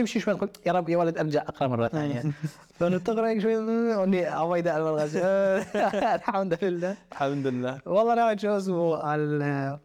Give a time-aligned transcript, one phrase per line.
[0.00, 2.22] تمشي شوي تقول يا رب يا ولد أرجع أقرأ مرة ثانية.
[2.78, 5.16] فانه تقرا شوي عويدة المرغز
[6.16, 6.96] الحمد لله.
[7.12, 7.80] الحمد لله.
[7.86, 9.80] والله أنا شو اسمه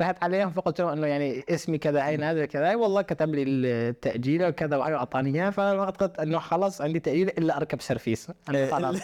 [0.00, 2.74] رحت عليهم فقلت لهم إنه يعني اسمي كذا هاي نازل كذا.
[2.74, 7.80] والله كتب لي التأجيل وكذا واعطاني إياه فالوقت قلت إنه خلاص عندي تأجيل إلا أركب
[7.80, 8.96] سرفيس أنا إيه، خلاص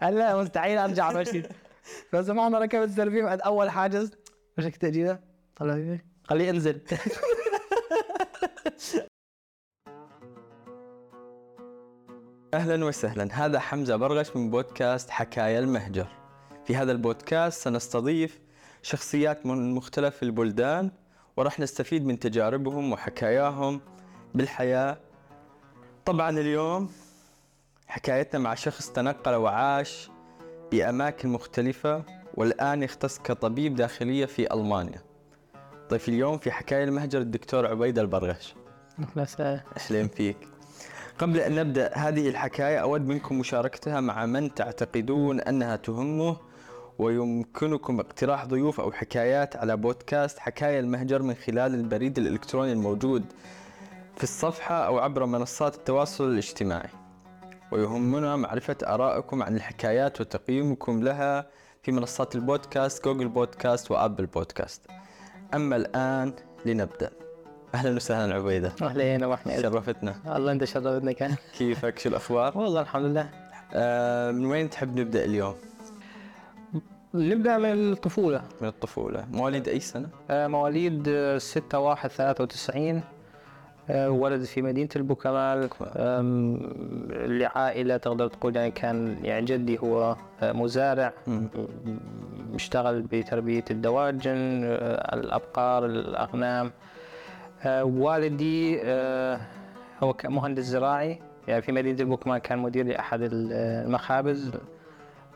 [0.00, 1.42] هلا مستحيل أرجع مشي
[2.12, 4.10] فسمعنا ركبت سرفيس بعد أول حاجز
[4.58, 5.18] وش تأجيله؟
[5.56, 6.80] طلع قال لي انزل
[12.54, 13.28] أهلا وسهلا.
[13.32, 16.06] هذا حمزة برغش من بودكاست حكايا المهجر.
[16.64, 18.40] في هذا البودكاست سنستضيف
[18.82, 20.90] شخصيات من مختلف البلدان
[21.36, 23.80] وراح نستفيد من تجاربهم وحكاياهم
[24.34, 24.96] بالحياة.
[26.04, 26.92] طبعا اليوم
[27.86, 30.10] حكايتنا مع شخص تنقل وعاش
[30.72, 35.02] بأماكن مختلفة والآن يختص كطبيب داخلية في ألمانيا.
[35.90, 38.54] ضيف اليوم في حكاية المهجر الدكتور عبيد البرغش.
[39.16, 40.48] بس أهلين فيك.
[41.20, 46.36] قبل أن نبدأ هذه الحكاية أود منكم مشاركتها مع من تعتقدون أنها تهمه
[46.98, 53.24] ويمكنكم اقتراح ضيوف أو حكايات على بودكاست حكاية المهجر من خلال البريد الإلكتروني الموجود
[54.16, 56.90] في الصفحة أو عبر منصات التواصل الاجتماعي.
[57.72, 61.46] ويهمنا معرفة آرائكم عن الحكايات وتقييمكم لها
[61.82, 64.86] في منصات البودكاست جوجل بودكاست وأبل بودكاست.
[65.54, 66.32] أما الآن
[66.66, 67.19] لنبدأ.
[67.74, 68.72] أهلا وسهلا عبيدة.
[68.82, 70.14] اهلين وإحنا شرفتنا.
[70.36, 71.34] الله أنت شرفتنا كان.
[71.58, 73.28] كيفك؟ شو الأخبار؟ والله الحمد لله.
[73.74, 75.54] آه من وين تحب نبدأ اليوم؟
[77.14, 78.42] نبدأ من الطفولة.
[78.60, 79.24] من الطفولة.
[79.32, 83.02] مواليد أي سنة؟ آه، مواليد آه، 6 1 93
[83.90, 85.68] آه، ولد في مدينة البوكمال
[87.38, 91.12] لعائلة تقدر تقول يعني كان يعني جدي هو آه، مزارع.
[91.26, 91.48] مم.
[92.52, 94.64] بيشتغل بتربية الدواجن
[95.12, 96.70] الأبقار الأغنام.
[97.66, 99.40] والدي آه،
[100.02, 101.18] هو مهندس زراعي.
[101.48, 103.52] يعني في مدينة البوكمال كان مدير لأحد ال-
[103.86, 104.50] المخابز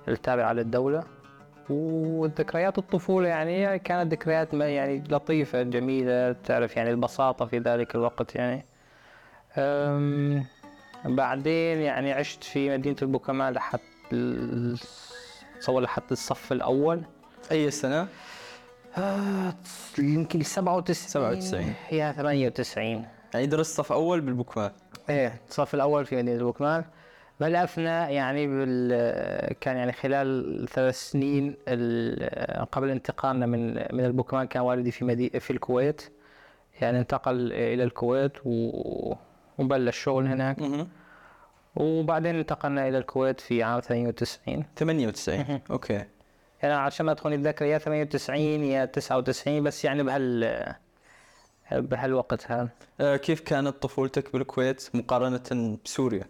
[0.09, 1.05] التابعة للدولة.
[1.71, 6.33] وذكريات الطفولة يعني كانت ذكريات يعني لطيفة جميلة.
[6.33, 8.65] تعرف يعني البساطة في ذلك الوقت يعني.
[11.05, 13.81] بعدين يعني عشت في مدينة البوكمال لحد
[15.61, 17.03] تصور لحد الصف الأول.
[17.53, 18.09] أي سنة؟
[18.99, 19.55] آه،
[19.99, 21.75] يمكن 97 97.
[21.93, 24.71] يا 98 يعني درست صف أول بالبوكمان.
[25.11, 26.85] إيه الصف الأول في مدينة البوكمان.
[27.41, 31.57] بلغنا يعني بال كان يعني خلال ثلاث سنين
[32.73, 36.03] قبل انتقالنا من من البوكمان كان والدي في مدي في الكويت.
[36.81, 39.15] يعني انتقل إلى الكويت و
[39.59, 40.57] وبلش شغل هناك.
[41.77, 46.05] وبعدين انتقلنا إلى الكويت في عام 98 98 أوكي.
[46.65, 50.75] يعني عشان ما تخوني الذاكرة يا 98 يا 99 بس يعني بهال
[51.73, 52.69] بهالوقت هذا.
[53.01, 56.25] آه كيف كانت طفولتك بالكويت مقارنة بسوريا؟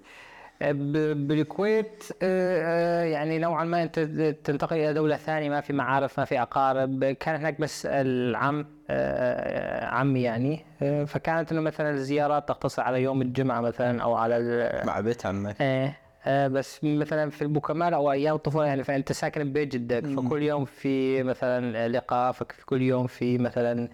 [0.61, 3.99] ب- بالكويت آه، آه، يعني نوعا ما انت
[4.44, 7.05] تنتقل إلى دولة ثانية ما في معارف ما في أقارب.
[7.05, 10.65] كان هناك بس العم آه، عمي يعني.
[10.83, 15.61] آه، فكانت إنه مثلا الزيارات تقتصر على يوم الجمعة مثلا أو على مع بيت عمك.
[15.62, 15.99] إيه.
[16.27, 20.65] آه، بس مثلا في البوكمال أو أيام الطفولة يعني فأنت ساكن ببيت جدك فكل يوم
[20.65, 23.89] في مثلا لقاء فك- كل يوم في مثلا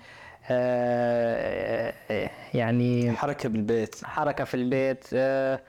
[0.50, 3.94] آه، آه، يعني حركة بالبيت.
[4.04, 5.04] حركة في البيت.
[5.14, 5.60] آه،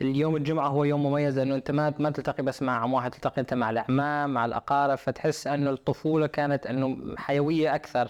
[0.00, 3.40] اليوم الجمعة هو يوم مميز لأنه أنت ما ما تلتقي بس مع عم واحد تلتقي
[3.40, 4.94] أنت مع الأعمام مع الأقارب.
[4.98, 8.08] فتحس أنه الطفولة كانت أنه حيوية أكثر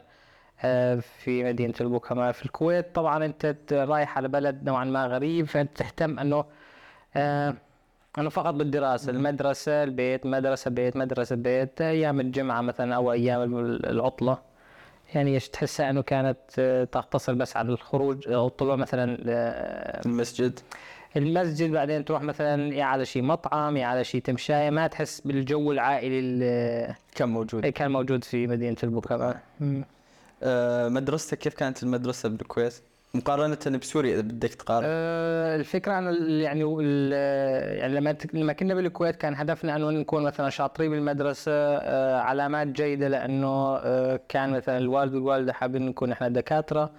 [1.00, 6.18] في مدينة البوكمال في الكويت طبعا أنت رايح على بلد نوعا ما غريب فأنت تهتم
[6.18, 6.44] أنه
[8.18, 14.38] انه فقط بالدراسه المدرسة البيت مدرسة بيت مدرسة بيت أيام الجمعة مثلا أو أيام العطلة.
[15.14, 20.60] يعني إيش تحسها إنه كانت آه، تقتصر بس على الخروج؟ أو الطلوع مثلا آه، المسجد.
[21.16, 25.72] المسجد بعدين تروح مثلا يا على شيء مطعم يا على شيء تمشاية ما تحس بالجو
[25.72, 27.66] العائلي اللي كان موجود.
[27.66, 29.34] كان موجود في مدينة البوكمال
[30.42, 32.74] آه مدرستك كيف كانت المدرسة بالكويت؟
[33.14, 34.84] مقارنة بسوريا إذا بدك تقارن.
[34.88, 36.60] آه، الفكرة انه ال- يعني
[37.80, 43.08] يعني لما لما كنا بالكويت كان هدفنا إنه نكون مثلا شاطرين بالمدرسة آه، علامات جيدة
[43.08, 46.90] لأنه آه، كان مثلا الوالد والوالدة حابين نكون إحنا دكاترة.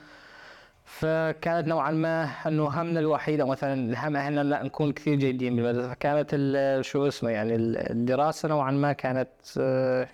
[0.86, 5.90] فكانت نوعا ما إنه همنا الوحيد أو مثلا الهم إحنا لا نكون كثير جيدين بالمدرسة.
[5.90, 6.30] فكانت
[6.82, 9.30] شو اسمه يعني ال- الدراسة نوعا ما كانت
[9.60, 10.08] آه،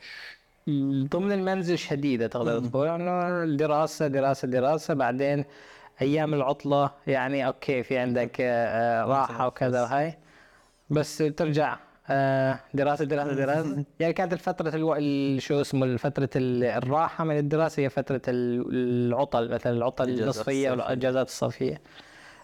[1.12, 2.88] ضمن المنزل شديدة تقدر تقول.
[2.88, 5.46] إنه الدراسة دراسة دراسة بعدين
[6.01, 10.18] أيام العطلة يعني okay في عندك آه، راحة وكذا وهاي.
[10.89, 11.77] بس ترجع
[12.09, 13.83] آه، دراسة دراسة دراسة.
[14.00, 14.95] يعني كانت الفترة ألو...
[14.95, 18.65] ال- شو اسمه فترة ال- الراحة من الدراسة هي فترة ال-
[19.07, 21.81] العطل مثلا العطل الإجازات النصفية الصيفية.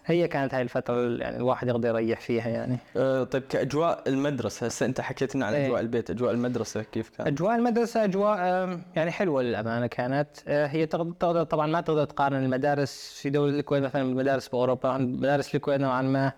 [0.10, 2.78] هي كانت هاي الفترة اللي يعني الواحد يقدر يريح فيها يعني.
[2.98, 5.66] آه طيب كأجواء المدرسة هسه أنت حكيت لنا عن إيه.
[5.68, 10.28] أجواء البيت أجواء المدرسة كيف كان أجواء المدرسة أجواء آم، يعني حلوة للأمانة كانت.
[10.48, 15.56] آه، هي تقدر طبعا ما تقدر تقارن المدارس في دولة الكويت مثلا بالمدارس بأوروبا مدارس
[15.56, 16.32] الكويت نوعا ما.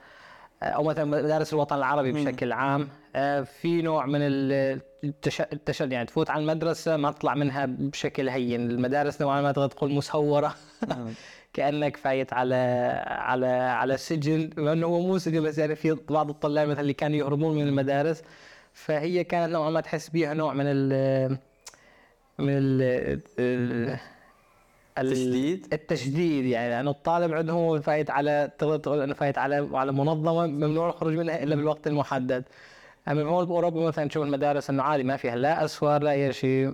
[0.63, 5.41] أو مثلا مدارس الوطن العربي بشكل عام آه، في نوع من ال- التش...
[5.41, 5.81] التش...
[5.81, 8.71] يعني تفوت على المدرسة ما تطلع منها بشكل هين.
[8.71, 10.55] المدارس نوعا ما تقدر تقول مسوره
[10.87, 11.07] نعم.
[11.53, 12.55] كأنك فايت على
[13.07, 14.49] على على سجن.
[14.57, 17.67] مع انه هو مو سجن بس يعني في بعض الطلاب مثلا اللي كانوا يهربون من
[17.67, 18.23] المدارس
[18.73, 21.37] فهي كانت نوعا ما تحس بيها نوع من ال
[22.39, 23.97] من ال
[25.01, 29.37] ال- ال- تشديد؟ التشديد يعني لأنه الطالب عندهم هو فايت على تقدر تقول إنه فايت
[29.37, 32.43] على على منظمة ممنوع الخروج منها إلا بالوقت المحدد
[33.07, 36.71] أما هون باوروبا مثلا تشوف المدارس إنه عادي ما فيها لا أسوار لا أي شيء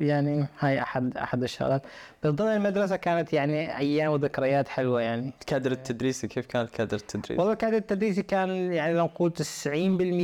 [0.00, 1.82] يعني هاي احد أحد الشغلات
[2.22, 7.34] بس ضمن المدرسة كانت يعني أيام وذكريات حلوة يعني الكادر التدريسي كيف كان الكادر التدريسي؟
[7.40, 9.66] والله الكادر التدريسي كان يعني لو نقول 90%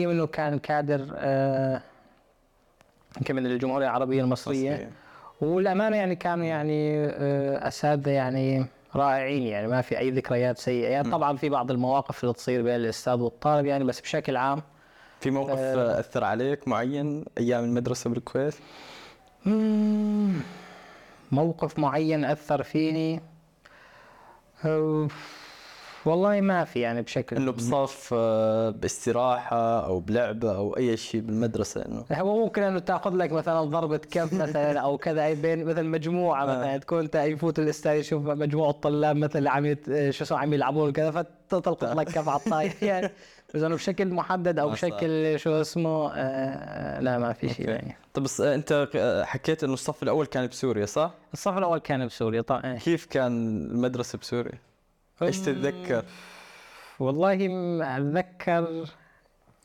[0.07, 1.83] منه كان كادر آه
[3.17, 4.91] يمكن من الجمهورية العربية المصرية مصرية.
[5.41, 8.67] والأمانة يعني كانوا يعني آه، أساتذة يعني
[8.97, 12.75] رائعين يعني ما في أي ذكريات سيئة يعني طبعا في بعض المواقف اللي تصير بين
[12.75, 14.63] الأستاذ والطالب يعني بس بشكل عام
[15.21, 15.97] في موقف آه.
[15.97, 18.55] آه، أثر عليك معين أيام المدرسة بالكويت؟
[21.33, 23.21] موقف معين أثر فيني
[24.65, 25.09] أه،
[26.07, 31.87] والله ما في يعني بشكل إنه بصف آه، باستراحة أو بلعبة أو أي شيء بالمدرسة
[31.87, 36.45] إنه هو ممكن إنه تأخذ لك مثلا ضربة كف مثلا أو كذا بين مثلا مجموعة
[36.47, 40.93] مثلا تكون أنت يفوت الاستاذ يشوف مجموعة طلاب مثلا عم يت- شو اسمه عم يلعبون
[40.93, 43.11] كذا فتلقط لك كف على الطاير يعني
[43.55, 44.71] بس إنه بشكل محدد أو.
[44.71, 47.69] بشكل شو اسمه آه لا ما في شيء.
[47.69, 51.79] يعني طب بس آه، أنت آه، حكيت إنه الصف الأول كان بسوريا صح؟ الصف الأول
[51.79, 53.33] كان بسوريا طبعا كيف كان
[53.71, 54.70] المدرسة بسوريا؟
[55.23, 56.05] إيش تتذكر؟
[56.99, 57.33] والله
[57.83, 58.85] أتذكر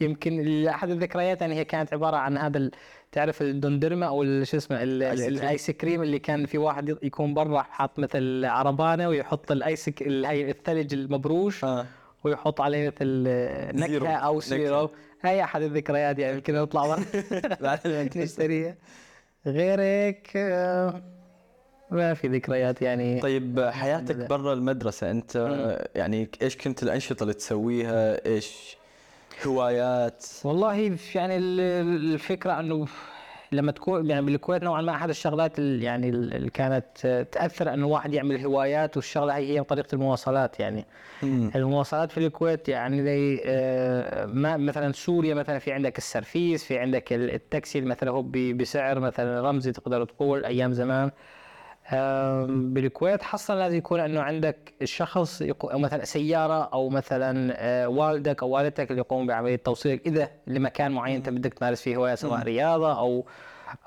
[0.02, 2.72] يمكن أحد الذكريات يعني هي كانت عبارة عن هذا ال-
[3.12, 4.84] تعرف الدندرمة أو شو اسمه.
[4.84, 10.94] الآيس كريم اللي كان في واحد يكون برا حاط مثل عربانة ويحط الايس هي الثلج
[10.94, 11.86] المبروش آه
[12.24, 13.24] ويحط عليه مثل.
[13.80, 14.40] نكهة أو.
[14.40, 14.90] سيرو
[15.24, 16.98] هاي أحد الذكريات يعني يمكن نطلع.
[18.18, 18.75] نشتريها
[19.46, 21.01] غير هيك آه،
[21.92, 24.16] ما في ذكريات يعني طيب حياتك.
[24.30, 28.78] برا المدرسة أنت آه، يعني إيش كنت الأنشطة اللي تسويها؟ إيش
[29.46, 31.60] هوايات؟ والله يعني ال-
[32.14, 32.88] الفكرة إنه
[33.52, 36.86] لما تكون يعني بالكويت نوعا ما أحد الشغلات اللي يعني اللي كانت
[37.32, 40.86] تأثر إنه الواحد يعمل هوايات والشغلة هي هي طريقة المواصلات يعني
[41.24, 41.52] مم.
[41.56, 47.14] المواصلات في الكويت يعني زي آه، ما مثلا سوريا مثلا في عندك السرفيس في عندك
[47.14, 51.12] ال- التاكسي مثلا هو بسعر مثلا رمزي تقدر تقول أيام زمان
[52.46, 55.80] بالكويت حصل لازم يكون إنه عندك الشخص يقو...
[55.80, 61.16] مثلا سيارة أو مثلا آه، والدك أو والدتك اللي يقوم بعملية توصيلك إذا لمكان معين
[61.16, 63.26] انت بدك تمارس فيه هواية سواء رياضة أو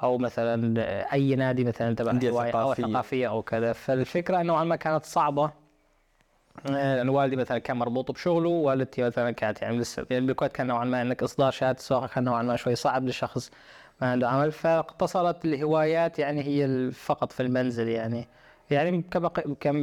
[0.03, 2.75] أو مثلا آه، أي نادي مثلا تبع هواية أو.
[2.75, 3.29] ثقافية.
[3.29, 3.73] أو كذا.
[3.73, 5.51] فالفكرة إنه ما كانت صعبة
[6.67, 10.67] آه، لأن والدي مثلا كان مربوط بشغله والدتي مثلا كانت يعني لسه يعني بالكويت كان
[10.67, 13.51] نوعا ما انك إصدار شهادة سواقه كان نوعا ما شوي صعب لشخص
[14.01, 18.29] ما عنده عمل فاقتصرت الهوايات يعني هي فقط في المنزل يعني.
[18.71, 19.41] يعني كبق...
[19.61, 19.77] كم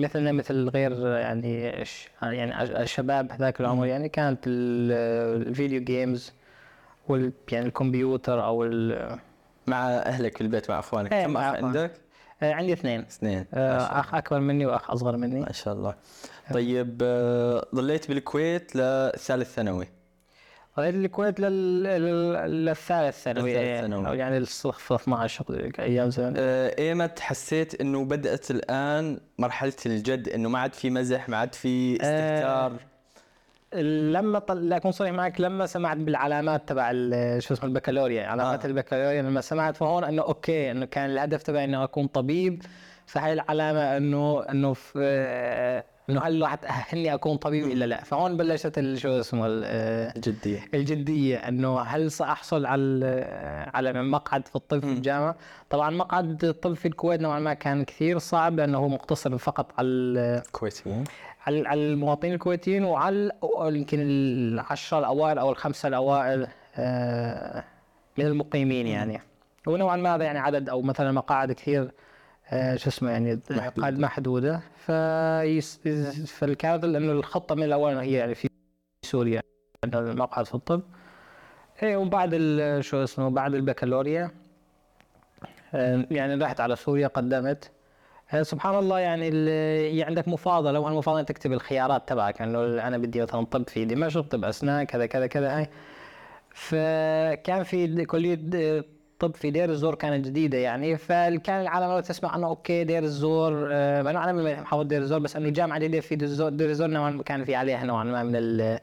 [0.00, 1.62] مثلنا مثل غير يعني.
[2.22, 6.32] يعني الشباب هذاك العمر يعني كانت ال- الفيديو جيمز
[7.08, 9.18] وال يعني الكمبيوتر أو ال...
[9.66, 11.12] مع أهلك في البيت مع أخوانك.
[11.12, 11.54] إيه، كم أخ.
[11.54, 11.92] عندك؟
[12.42, 13.00] آه، عندي اثنين.
[13.00, 13.44] اثنين.
[13.54, 14.00] آه،.
[14.00, 15.40] أخ أكبر مني وأخ أصغر مني.
[15.40, 15.94] ما شاء الله.
[16.54, 19.88] طيب آه، ظليت بالكويت لثالث ثانوي.
[20.78, 21.82] الكويت لل...
[21.82, 22.32] لل...
[22.64, 29.72] للثالث ثانوي يعني يعني الصف 12 أيام زمان آه، ايمت حسيت إنه بدأت الآن مرحلة
[29.86, 32.72] الجد إنه ما عاد في مزح ما عاد في استهتار
[34.12, 34.68] لما طل...
[34.68, 36.92] لا أكون صريح معك لما سمعت بالعلامات تبع
[37.38, 38.64] شو اسمه البكالوريا علامات آه.
[38.64, 38.66] آه.
[38.66, 42.62] البكالوريا لما سمعت فهون إنه أوكي إنه كان الهدف تبعي إنه أكون طبيب
[43.06, 48.04] فهي العلامة إنه إنه في آه، إنه هل راح تاهلني أكون طبيب إلا لا.
[48.04, 51.36] فهون بلشت شو اسمه آه، جديه الجدية.
[51.36, 55.36] إنه هل سأحصل على على مقعد في الطب في الجامعة؟
[55.70, 60.42] طبعا مقعد الطب في الكويت نوعا ما كان كثير صعب لأنه هو مقتصر فقط على
[60.52, 61.04] كويتي
[61.46, 66.46] على المواطنين الكويتيين وعلى يمكن العشرة الأوائل أو الخمسة الأوائل
[66.76, 67.64] آه،
[68.18, 69.20] من المقيمين يعني.
[69.66, 71.90] ونوعا ما هذا يعني عدد أو مثلا مقاعد كثير؟
[72.50, 73.40] شو اسمه يعني.
[73.78, 74.60] قد محدودة.
[74.86, 75.80] فيس
[76.26, 78.48] فكانت لأنه الخطة من الأول إنه هي يعني في
[79.04, 79.42] سوريا
[79.84, 80.82] المقعد في الطب
[81.82, 84.30] إيه وبعد ال- شو اسمه بعد البكالوريا.
[85.74, 87.70] آه، يعني رحت على سوريا قدمت.
[88.32, 92.42] آه، سبحان الله يعني ال- هي عندك مفاضلة والمفاضله تكتب الخيارات تبعك.
[92.42, 95.68] انه أنا بدي مثلا طب في دمشق طب أسنان كذا كذا كذا هاي
[96.50, 98.38] فكان في كلية
[99.18, 103.68] طب في دير الزور كانت جديدة يعني فكان العالم لو تسمع إنه okay دير الزور
[103.72, 106.70] آه، أنا أنا من محافظه دير الزور بس إنه جامعة جديدة في دير الزور دير
[106.70, 108.78] الزور نوعا ما كان في عليها نوعا ما من ال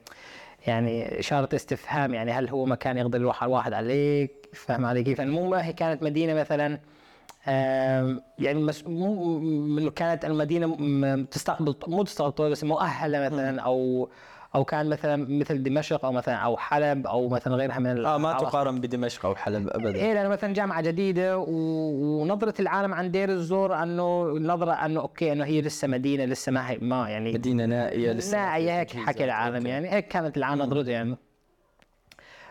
[0.68, 5.32] يعني إشارة استفهام يعني هل هو مكان يقدر يروح الواحد عليه فاهم علي كيف؟ يعني
[5.32, 6.80] مو ما هي كانت مدينة مثلا
[8.40, 8.88] يعني مس...
[8.88, 14.10] مو كانت المدينة تستقبل مو تستقبل بس مؤهلة مثلا أو
[14.56, 18.34] أو كان مثلا مثل دمشق أو مثلا أو حلب أو مثلا غيرها من آه ما.
[18.34, 21.38] تقارن بدمشق أو حلب ابدا إيه لأنه مثلا جامعة جديدة.
[21.38, 26.70] ونظرة العالم عن دير الزور أنه نظرة أنه okay أنه هي لسه مدينة لسه ما
[26.70, 28.96] هي ما يعني مدينة نائية لسه فيها هيك.
[28.96, 29.68] حكي العالم.
[29.68, 31.16] يعني هيك كانت العالم نظرته يعني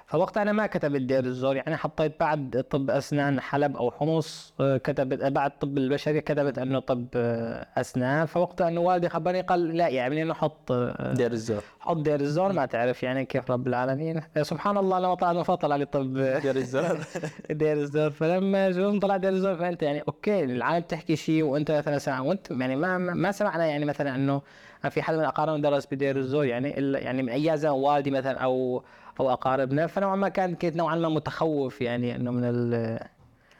[0.06, 4.76] فوقتها أنا ما كتبت دير الزور يعني حطيت بعد طب أسنان حلب أو حمص آه،
[4.76, 8.26] كتبت بعد طب البشرية كتبت إنه طب آه، أسنان.
[8.26, 11.62] فوقتها إنه والدي خبرني قال لا يعني إنه حط آه، دير الزور.
[11.80, 14.20] حط دير الزور ما تعرف يعني كيف رب العالمين.
[14.42, 16.98] سبحان الله لما طلعت مفضل علي طب دير الزور.
[17.50, 18.10] دير الزور.
[18.10, 22.50] فلما شوف طلع دير الزور فانت يعني okay العالم تحكي شيء وأنت مثلا سمع وأنت
[22.50, 24.42] يعني ما ما سمعنا يعني مثلا إنه
[24.90, 26.44] في حد من أقاربنا درس بدير الزور.
[26.44, 28.84] يعني الا يعني من أيام والدي مثلا أو
[29.20, 33.00] أو أقاربنا فنوعا ما كان كنت نوعا ما متخوف يعني إنه من ال-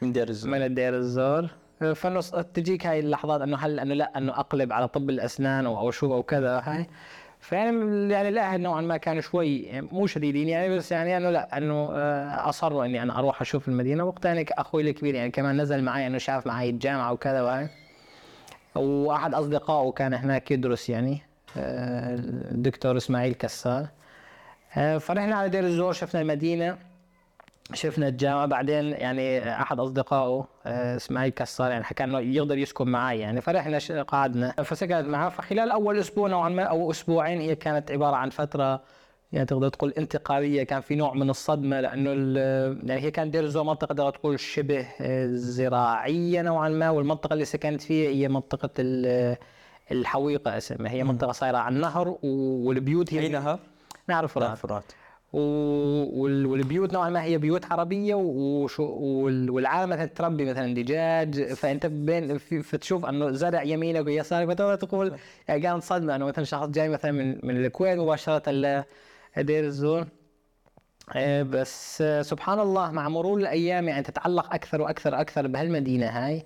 [0.01, 0.51] من دير الزور.
[0.51, 1.47] من الدير الزور.
[1.95, 2.21] فإنه
[2.53, 6.23] تجيك هاي اللحظات إنه هل إنه لا إنه أقلب على طب الأسنان أو شو أو
[6.23, 6.87] كذا هاي.
[7.39, 11.89] فيعني يعني الأهل نوعا ما كانوا شوي مو شديدين يعني بس يعني إنه لا إنه
[11.93, 14.03] آه، أصروا إني أنا أروح أشوف المدينة.
[14.03, 17.69] وقتها يعني أخوي الكبير يعني كمان نزل معي إنه شاف معي الجامعة وكذا وهاي.
[18.75, 21.21] وأحد أصدقائه كان هناك يدرس يعني
[21.57, 22.15] آه،
[22.51, 23.87] الدكتور إسماعيل كسار.
[24.75, 26.77] فرحنا على دير الزور شفنا المدينة
[27.73, 33.19] شفنا الجامعة بعدين يعني أحد أصدقائه آه، اسماعيل كسار يعني حكى إنه يقدر يسكن معي
[33.19, 34.51] يعني فرحنا قعدنا.
[34.51, 38.81] فسكنت معه فخلال أول أسبوع نوعا ما أو أسبوعين هي كانت عبارة عن فترة
[39.33, 43.43] يعني تقدر تقول انتقالية كان في نوع من الصدمة لأنه ال- يعني هي كانت دير
[43.43, 48.69] الزور منطقة تقدر تقول شبه آه، زراعية نوعا ما والمنطقة اللي سكنت فيها هي منطقة
[48.79, 49.37] ال-
[49.91, 50.91] الحويقة أسمها.
[50.91, 53.59] هي منطقة صايرة على النهر والبيوت هي أي نهر؟
[54.07, 54.83] نعرف فرات فرات
[55.33, 61.43] و- وال- والبيوت نوعا ما هي بيوت عربية وشو وال- والعالم مثلا تربي مثلا دجاج.
[61.53, 65.15] فأنت بين في فتشوف أنه زرع يمينك ويسارك فتقدر تقول
[65.47, 68.51] يعني كانت صدمه أنه مثلا شخص جاي مثلا من من الكويت مباشرة
[69.37, 70.05] لدير الزور
[71.15, 76.43] إيه بس آه، سبحان الله مع مرور الأيام يعني تتعلق أكثر وأكثر أكثر بهالمدينة هاي.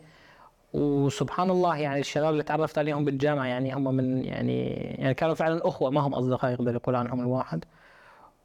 [0.73, 5.67] وسبحان الله يعني الشباب اللي تعرفت عليهم بالجامعة يعني هم من يعني يعني كانوا فعلا
[5.67, 7.65] أخوة ما هم أصدقاء يقدر يقول عنهم الواحد.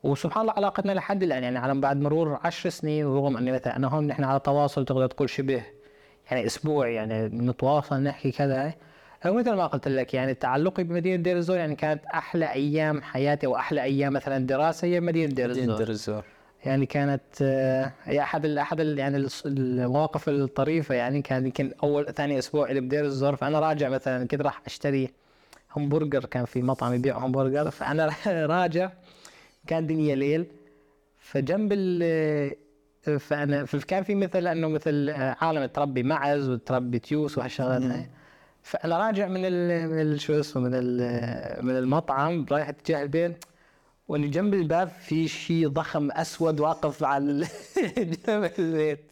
[0.03, 3.89] وسبحان الله علاقتنا لحد الآن يعني على بعد مرور عشر سنين رغم أني مثلا أنا
[3.89, 5.63] هون نحن على تواصل تقدر تقول شبه
[6.31, 8.75] يعني أسبوع يعني نتواصل نحكي كذا.
[9.27, 13.83] ومثل ما قلت لك يعني تعلقي بمدينة دير الزور يعني كانت أحلى أيام حياتي وأحلى
[13.83, 15.77] أيام مثلا دراسه هي مدينة دير الزور.
[15.77, 16.25] دير الزور.
[16.65, 22.15] يعني كانت آه، هي أحد ال أحد ال يعني المواقف الطريفة يعني كان يمكن أول
[22.15, 25.11] ثاني أسبوع اللي بدير الزور فانا راجع مثلا كنت راح أشتري
[25.77, 28.13] همبرجر كان في مطعم يبيع همبرجر فأنا
[28.57, 28.91] راجع
[29.67, 30.47] كان دنيا ليل
[31.19, 32.55] فجنب ال
[33.19, 38.11] فأنا فكان في مثل إنه مثل عالم تربي معز وتربي تيوس وهالشغلات هاي.
[38.63, 43.45] فأنا راجع من ال من شو اسمه من ال من المطعم رايح اتجاه البيت
[44.09, 47.47] واللي جنب الباب في شيء ضخم أسود واقف على
[48.27, 49.11] جنب البيت.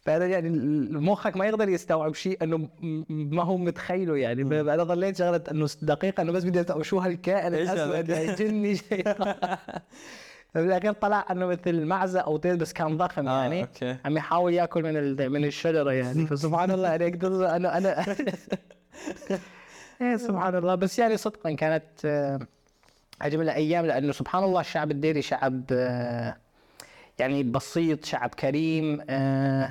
[0.00, 0.50] فانا يعني
[0.98, 2.68] مخك ما يقدر يستوعب شيء أنه
[3.08, 4.42] ما هو متخيله يعني.
[4.60, 9.14] أنا ظليت شغلة أنه دقيقة أنه بس بدي شو هالكائن الأسود؟ يعني جني شيء.
[10.54, 13.60] بالاخير طلع أنه مثل معزة أو طير بس كان ضخم آه يعني.
[13.62, 13.96] أوكي.
[14.04, 16.26] عم يحاول يأكل من من الشجرة يعني.
[16.26, 18.04] فسبحان الله أنا أقدر أنا أنا
[20.00, 20.74] إيه سبحان الله.
[20.74, 22.38] بس يعني صدقا كانت آه،
[23.22, 26.36] أجمل أيام لأنه سبحان الله الشعب الديري شعب آه،
[27.18, 29.70] يعني بسيط شعب كريم آه،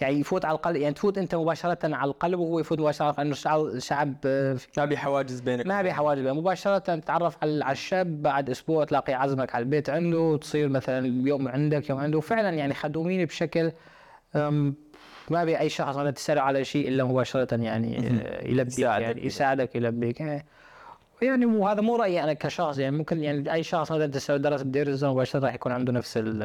[0.00, 3.34] يعني يفوت على القلب يعني تفوت أنت مباشرة على القلب وهو يفوت مباشرة على انه
[3.78, 8.84] شعب آه، ما في حواجز بينك ما بي حواجب مباشرة تتعرف على الشاب بعد أسبوع
[8.84, 13.72] تلاقي عزمك على البيت عنده وتصير مثلا يوم عندك يوم عنده وفعلا يعني خدومين بشكل
[15.30, 17.96] ما بي أي شخص ولا تسأله على شيء إلا مباشرة يعني
[18.42, 18.78] يلبيك.
[18.78, 20.42] يعني يساعدك يلبيك.
[21.22, 24.88] يعني مو هذا مو رأيي أنا كشخص يعني ممكن يعني أي شخص مثلا درس بدير
[24.88, 26.42] الزون مباشرة راح يكون عنده نفس ال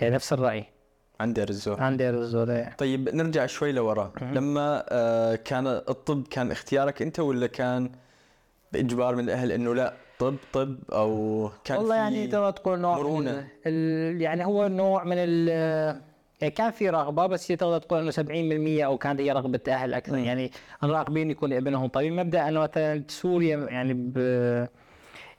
[0.00, 0.64] يعني نفس الرأي
[1.20, 2.74] عن دير الزور عن دير الزور إيه.
[2.78, 7.90] طيب نرجع شوي لورا لما آه كان الطب كان اختيارك أنت ولا كان
[8.72, 13.48] بإجبار من الأهل إنه لا طب طب أو كان والله يعني ترى تقول نوع مرونة.
[14.22, 16.00] يعني هو نوع من ال
[16.40, 19.94] يعني كان في رغبة بس هي تقدر تقول إنه 70% أو كانت هي رغبة أهل
[19.94, 20.18] أكثر.
[20.18, 20.50] يعني
[20.84, 21.88] الراغبين يكون ابنهم.
[21.88, 24.18] طبيب مبدأ إنه مثلا سوريا يعني ب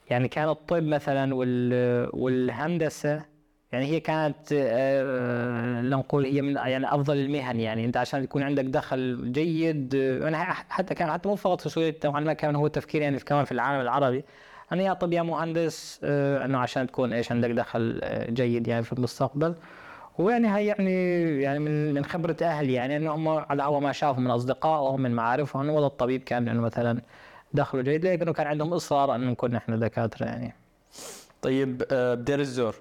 [0.10, 3.26] يعني كان الطب مثلا وال والهندسة
[3.72, 7.60] يعني هي كانت آه، لنقول هي من يعني أفضل المهن.
[7.60, 11.70] يعني أنت عشان يكون عندك دخل جيد آه، أنا حتى كان حتى مو فقط في
[11.70, 14.24] سوريا طبعا ما كان هو التفكير يعني كمان في العالم العربي.
[14.72, 18.84] أنا يا طب يا مهندس آه، إنه عشان تكون إيش عندك دخل آه، جيد يعني
[18.84, 19.56] في المستقبل.
[20.20, 20.92] ويعني هي يعني
[21.42, 25.12] يعني من من خبرة أهلي يعني إنه هم على هو ما شافوا من أصدقائهم من
[25.12, 27.02] معارفهم والله الطبيب كان إنه مثلا
[27.54, 28.06] دخله جيد.
[28.06, 30.54] لكنه كان عندهم إصرار إنه نكون نحن دكاترة يعني.
[31.42, 32.76] طيب آه، بدير الزور.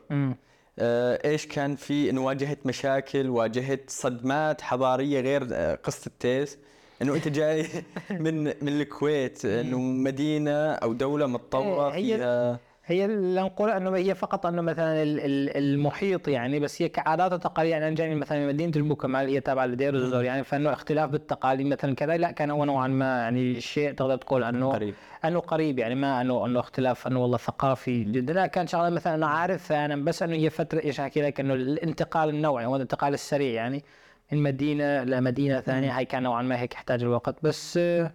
[0.79, 6.59] آه، إيش كان في إنه واجهت مشاكل واجهت صدمات حضارية غير آه، قصة التيس
[7.03, 7.67] إنه أنت جاي
[8.11, 12.59] من من الكويت إنه مدينة أو دولة متطوره إيه، هي- فيها
[12.91, 17.33] هي لا نقول أنه هي فقط أنه مثلا ال- ال- المحيط يعني بس هي كعادات
[17.33, 21.67] وتقاليد يعني أنا جاي مثلا مدينة البوكمال هي تابعه لدير الزور يعني فإنه اختلاف بالتقاليد
[21.67, 24.95] مثلا كذا لا كان هو نوعا ما يعني شيء تقدر تقول أنه قريب.
[25.25, 28.33] أنه قريب يعني ما أنه أنه اختلاف أنه والله ثقافي جدا.
[28.33, 31.55] لا كان شغلة مثلا أنا عارفها أنا بس أنه هي فترة إيش أحكي لك أنه
[31.55, 33.85] الانتقال النوعي أو الانتقال السريع يعني
[34.33, 37.35] من مدينة لمدينة ثانية هاي كان نوعا ما هيك يحتاج الوقت.
[37.43, 38.13] بس آه،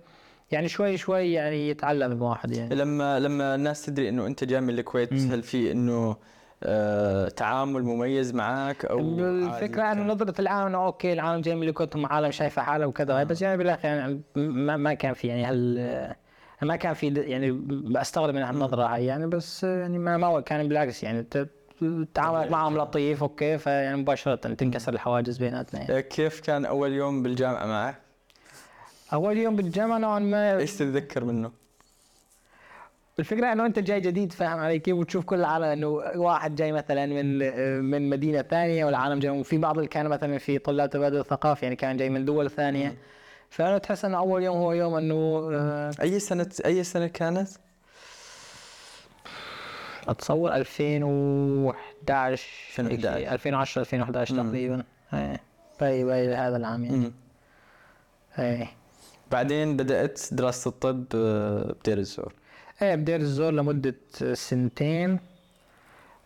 [0.53, 4.69] يعني شوي شوي يعني يتعلم الواحد يعني لما لما الناس تدري إنه أنت جاي من
[4.69, 5.13] الكويت.
[5.13, 6.17] هل في إنه
[6.63, 11.95] آه تعامل مميز معك أو الفكرة إنه نظرة العالم إنه أوكي العالم جاي من الكويت
[11.95, 13.23] هم عالم شايفة حاله وكذا آه.
[13.23, 16.15] بس يعني بالاخير يعني ما, ما كان في يعني هل
[16.61, 21.03] ما كان في يعني بستغرب من هالنظرة هاي يعني بس يعني ما ما كان بالعكس
[21.03, 21.25] يعني
[22.13, 26.01] تعاملك معهم لطيف أوكي فيعني مباشرة تنكسر الحواجز بيناتنا يعني.
[26.01, 28.02] كيف كان أول يوم بالجامعة معك؟
[29.13, 31.51] أول يوم بالجامعة نوعا ما إيش تتذكر منه؟
[33.19, 37.05] الفكرة إنه أنت جاي جديد فاهم علي كيف وتشوف كل العالم إنه واحد جاي مثلا
[37.05, 37.37] من
[37.83, 41.75] من مدينة ثانية والعالم جاي وفي بعض اللي كان مثلا في طلاب تبادل ثقافي يعني
[41.75, 42.97] كان جاي من دول ثانية
[43.49, 47.49] فأنا تحس إنه أول يوم هو يوم إنه آه، أي سنة أي سنة كانت؟
[50.07, 52.43] أتصور 2011
[52.77, 53.33] هيك شيء، 2011.
[53.33, 54.49] 2010 2011 مم.
[54.49, 55.39] تقريبا إيه
[55.81, 57.11] باي باي هذا العام يعني.
[58.39, 58.82] إيه
[59.33, 62.33] بعدين بدأت دراسة الطب آه، بدير الزور.
[62.81, 63.95] إيه بدير الزور لمدة
[64.33, 65.19] سنتين.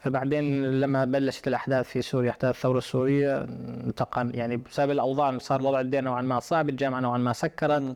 [0.06, 3.43] بعدين لما بلشت الأحداث في سوريا أحداث الثورة السورية
[3.86, 7.96] انتقل يعني بسبب الأوضاع صار وضع الدير نوعا ما صعب الجامعة نوعا ما سكرت.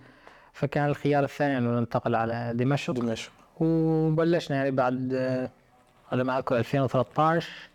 [0.53, 2.93] فكان الخيار الثاني أنه ننتقل على دمشق.
[2.93, 3.31] دمشق.
[3.59, 5.49] وبلشنا يعني بعد آه،
[6.11, 7.70] على ما أذكر 2013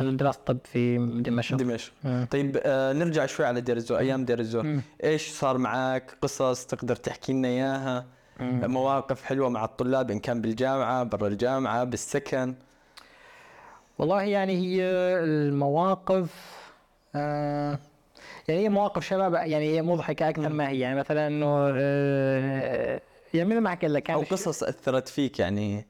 [0.00, 1.92] أنا دراسة طب في دمشق؟ دمشق.
[2.04, 2.26] مم.
[2.30, 4.82] طيب آه نرجع شوي على دير الزور أيام دير الزور مم.
[5.04, 8.06] إيش صار معك قصص تقدر تحكي لنا إياها؟
[8.40, 8.70] مم.
[8.70, 12.54] مواقف حلوة مع الطلاب إن كان بالجامعة برا الجامعة بالسكن؟
[13.98, 14.82] والله يعني هي
[15.24, 16.30] المواقف
[17.14, 17.78] آه
[18.48, 20.78] يعني هي مواقف شباب يعني هي مضحكة أكثر ما هي.
[20.78, 23.00] يعني مثلا إنه آه
[23.34, 25.86] يعني مثل ما حكيت لك أو قصص أثرت فيك يعني؟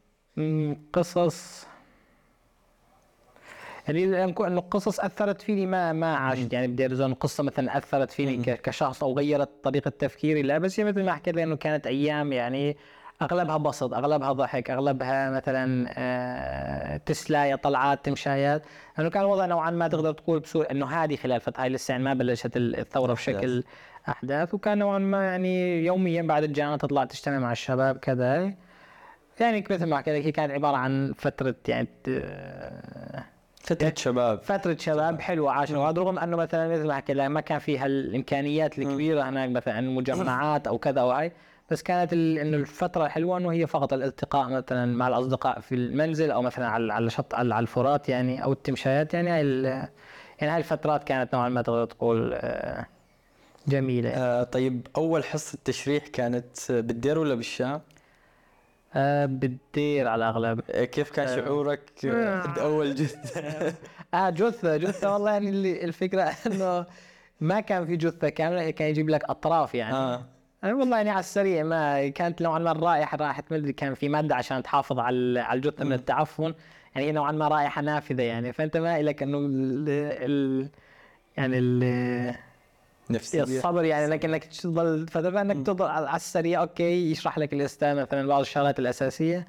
[0.92, 1.66] قصص
[3.88, 6.52] يعني إذا نقول انه قصص أثرت فيني ما ما عاشت.
[6.52, 10.42] يعني بدير زون قصه مثلا أثرت فيني كشخص أو غيرت طريقة تفكيري.
[10.42, 12.76] لا بس هي مثل ما حكيت لك إنه كانت أيام يعني
[13.22, 18.62] أغلبها بسط أغلبها ضحك أغلبها مثلا آه، تسلاية طلعات تمشايات.
[18.98, 20.70] انه كان الوضع نوعا ما تقدر تقول بسهولة.
[20.70, 23.64] إنه هذه خلال فتره هاي لسه يعني ما بلشت الثورة بشكل
[24.08, 28.54] احداث وكان نوعا ما يعني يوميا بعد الجامعة تطلع تجتمع مع الشباب كذا.
[29.40, 31.88] يعني مثل ما حكيت لك هي كانت عبارة عن فترة يعني
[33.64, 34.42] فترة شباب.
[34.42, 35.78] فترة شباب حلوة عاشوا.
[35.78, 39.80] وهذا رغم أنه مثلا مثل ما حكيت لك ما كان فيها الإمكانيات الكبيرة هناك مثلا
[39.80, 41.32] مجمعات أو كذا أو هاي
[41.70, 46.42] بس كانت إنه الفترة الحلوة إنه هي فقط الالتقاء مثلا مع الأصدقاء في المنزل أو
[46.42, 49.62] مثلا على على شط على الفرات يعني أو التمشايات يعني هاي
[50.40, 52.86] يعني هاي الفترات كانت نوعا ما تقدر تقول آه،
[53.68, 54.10] جميلة.
[54.10, 57.80] آه طيب أول حصة تشريح كانت بالدير ولا بالشام؟
[58.96, 60.60] آه، بالدير على الأغلب.
[60.70, 61.36] آه كيف كان آه.
[61.36, 63.74] شعورك آه، عند أول جثة؟
[64.14, 66.86] آه جثة جثة والله يعني اللي الفكرة إنه
[67.40, 69.94] ما كان في جثة كاملة كان يجيب لك أطراف يعني.
[69.94, 70.24] آه.
[70.64, 74.08] أنا والله يعني على السريع ما كانت نوعا ما الرائحة رائحة ما أدري كان في
[74.08, 76.54] مادة عشان تحافظ على على الجثة من التعفن
[76.94, 78.52] يعني نوعا ما رائحة نافذة يعني.
[78.52, 80.68] فأنت ما لك إنه ال ال
[81.36, 82.34] يعني ال
[83.10, 87.94] نفسي الصبر يعني انك إنك تضل فترة إنك تضل على السريع أوكي يشرح لك الاستاذ
[87.94, 89.46] مثلا بعض الشغلات الأساسية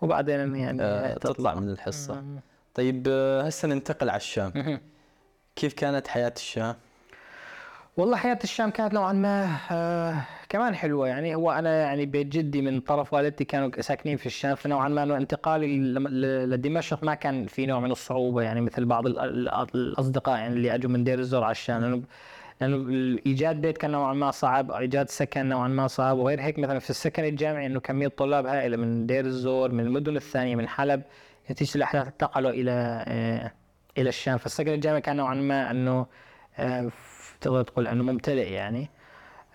[0.00, 1.54] وبعدين يعني آه تطلع.
[1.54, 2.22] من الحصة.
[2.74, 4.78] طيب آه، هسه ننتقل على الشام.
[5.56, 6.74] كيف كانت حياة الشام؟
[7.96, 10.16] والله حياة الشام كانت نوعا ما آه،
[10.48, 11.34] كمان حلوة يعني.
[11.34, 15.78] هو أنا يعني بيت جدي من طرف والدتي كانوا ساكنين في الشام فنوعا ما انتقالي
[16.46, 20.74] لدمشق ما كان في نوع من الصعوبة يعني مثل بعض ال- ال- الأصدقاء يعني اللي
[20.74, 21.80] أجوا من دير الزور على الشام.
[21.82, 22.02] لأنه
[22.62, 26.78] لأنه ايجاد بيت كان نوعا ما صعب إيجاد سكن نوعا ما صعب وغير هيك مثلا
[26.78, 31.02] في السكن الجامعي إنه كمية طلاب هائلة من دير الزور من المدن الثانية من حلب
[31.50, 33.52] نتيجه الأحداث انتقلوا إلى آه،
[33.98, 34.38] إلى الشام.
[34.38, 36.06] فالسكن الجامعي كان نوعا ما إنه
[36.58, 36.90] آه،
[37.40, 38.90] تقدر تقول إنه ممتلئ يعني.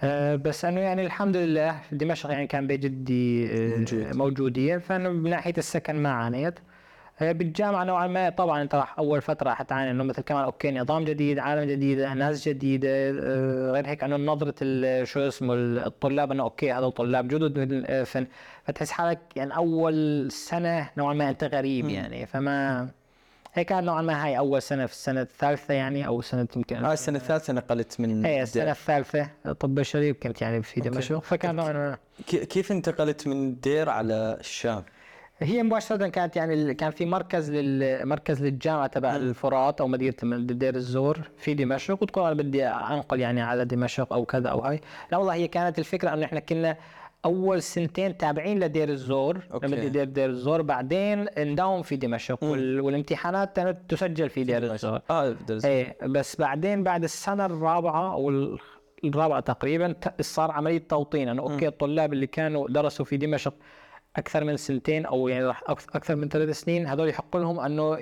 [0.04, 4.15] آه، بس إنه يعني الحمد لله دمشق يعني كان بيت جدي موجود.
[4.15, 6.60] موجودين فإنه من ناحية السكن ما عانيت.
[7.21, 11.39] بالجامعة نوعا ما طبعا أنت راح أول فترة حتعاني إنه مثل كمان okay نظام جديد
[11.39, 14.56] عالم جديد ناس جديدة آه، غير هيك إنه نظرة
[15.03, 18.03] شو اسمه الطلاب إنه okay هذول طلاب جدد
[18.65, 22.88] فتحس حالك يعني أول سنة نوعا ما أنت غريب يعني فما
[23.53, 26.93] هيك كان نوعا ما هاي أول سنة في السنة الثالثة يعني أو سنه يمكن هاي
[26.93, 28.71] السنة الثالثة نقلت من إيه السنة.
[28.71, 30.82] الثالثة طب بشري كنت يعني في.
[30.82, 34.84] دمشق فكان نوعا ما كي- كيف انتقلت من دير على الشام؟
[35.39, 40.76] هي مباشرة كانت يعني كان في مركز لل مركز للجامعة تبع الفرات أو مدينة دير
[40.76, 44.82] الزور في دمشق وتقول أنا بدي أنقل يعني على دمشق أو كذا أو هاي.
[45.12, 46.78] لا والله هي كانت الفكرة إنه إحنا كنا
[47.26, 49.89] أول سنتين تابعين لدير الزور okay.
[49.89, 52.82] دير دير الزور بعدين نداوم في دمشق وال...
[52.82, 55.02] والامتحانات كانت تسجل في دير الزور.
[55.10, 55.65] آه درس.
[55.65, 58.60] إيه بس بعدين بعد السنة الرابعة أو ال-
[59.04, 61.30] الرابعة تقريبا صار عملية توطين.
[61.30, 63.54] انه okay الطلاب اللي كانوا درسوا في دمشق
[64.17, 67.97] أكثر من سنتين أو يعني راح أكثر من ثلاث سنين هذول يحق لهم أنه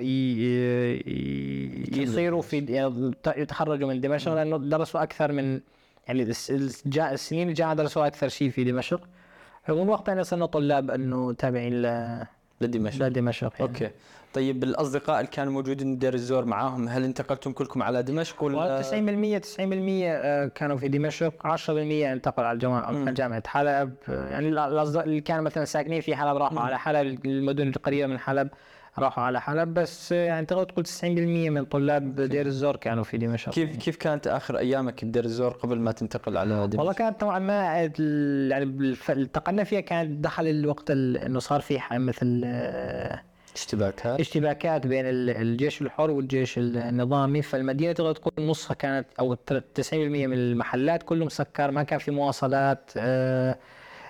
[2.02, 5.60] يصيروا في يعني يتخرجوا من دمشق لأنه درسوا أكثر من
[6.08, 9.00] يعني الجا- السنين الجامعة درسوا أكثر شيء في دمشق.
[9.68, 11.82] ومن وقتها صرنا طلاب أنه تابعين
[12.60, 13.70] لدمشق لدمشق يعني.
[13.72, 13.90] أوكي.
[14.34, 19.38] طيب الأصدقاء اللي كانوا موجودين بدير الزور معاهم هل انتقلتم كلكم على دمشق ولا؟ 90%
[19.38, 21.68] 90% آه، كانوا في دمشق 10%
[22.12, 23.94] انتقلوا على الجامعة على جامعة حلب.
[24.08, 28.18] يعني ال- الأصدقاء اللي كانوا مثلا ساكنين في حلب راحوا على حلب المدن القريبة من
[28.18, 28.48] حلب.
[28.98, 31.04] راحوا على حلب بس يعني تقدر تقول 90%
[31.50, 33.52] من طلاب دير الزور كانوا في دمشق.
[33.52, 37.38] كيف كيف كانت آخر أيامك بدير الزور قبل ما تنتقل على دمشق؟ والله كانت نوعا
[37.38, 43.22] ما يعني انتقلنا فيها كانت دخل الوقت ال- إنه صار في مثل آه،
[43.54, 47.42] اشتباكات؟ اشتباكات بين ال- الجيش الحر والجيش النظامي.
[47.42, 52.10] فالمدينة تقدر تقول نصها كانت أو تل- 90% من المحلات كله مسكر ما كان في
[52.10, 53.58] مواصلات آه،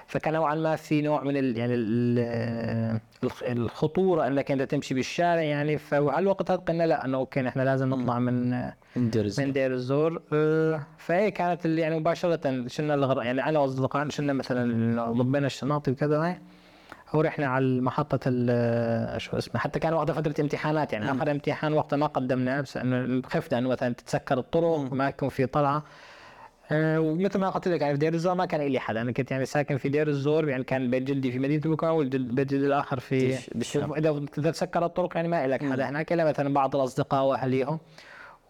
[0.07, 5.43] فكان نوعا ما في نوع من ال يعني ال- الخ- الخطورة انك انت تمشي بالشارع
[5.43, 5.79] يعني.
[5.79, 8.51] فالوقت هذا قلنا لا إنه okay نحن لازم نطلع من
[8.97, 9.47] من دير الزور.
[9.47, 10.23] من دير الزور
[10.99, 13.23] فهي كانت اللي يعني مباشرة شلنا الغر...
[13.23, 16.19] يعني أنا واصدقائي شلنا مثلا ضبينا الشناطي وكذا.
[16.27, 16.41] هاي
[17.15, 21.97] ورحنا على محطة ال شو اسمه حتى كان وقتها فترة امتحانات يعني آخر امتحان وقتها
[21.97, 25.85] ما قدمناه بس إنه خفنا إنه مثلا تتسكر الطرق وما يكون في طلعة.
[26.73, 29.31] آه، ومثل ما قلت لك يعني في دير الزور ما كان لي حدا أنا كنت
[29.31, 32.15] يعني ساكن في دير الزور يعني كان بيت جدي في مدينة البوكمال وبيت
[32.49, 33.93] جدي الآخر في بالش- بالشام.
[33.95, 37.79] إذا إذا تسكر الطرق يعني ما لك حدا هناك إلا مثلا بعض الأصدقاء وأهليهم.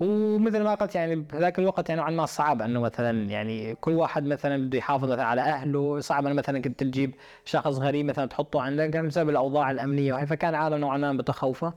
[0.00, 4.24] ومثل ما قلت يعني بذاك الوقت يعني نوعا ما صعب إنه مثلا يعني كل واحد
[4.26, 6.00] مثلا بده يحافظ مثلا على أهله.
[6.00, 10.26] صعب إنه مثلا كنت تجيب شخص غريب مثلا تحطه عندك كان بسبب الأوضاع الأمنية وهي
[10.26, 11.72] فكان العالم نوعا ما بتخوفه.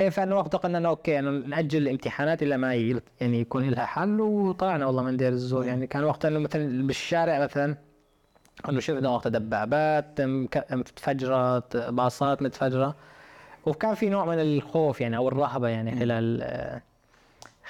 [0.00, 4.20] إيه فانه وقتها قلنا انه أوكي انه نأجل الامتحانات إلى ما يعني يكون لها حل
[4.20, 5.64] وطلعنا والله من دير الزور.
[5.66, 7.76] يعني كان وقتها مثلا بالشارع مثلا
[8.68, 10.20] إنه شفنا وقتها دبابات
[10.70, 12.96] متفجرات باصات متفجرة.
[13.66, 16.82] وكان في نوع من الخوف يعني أو الرهبة يعني خلال آه،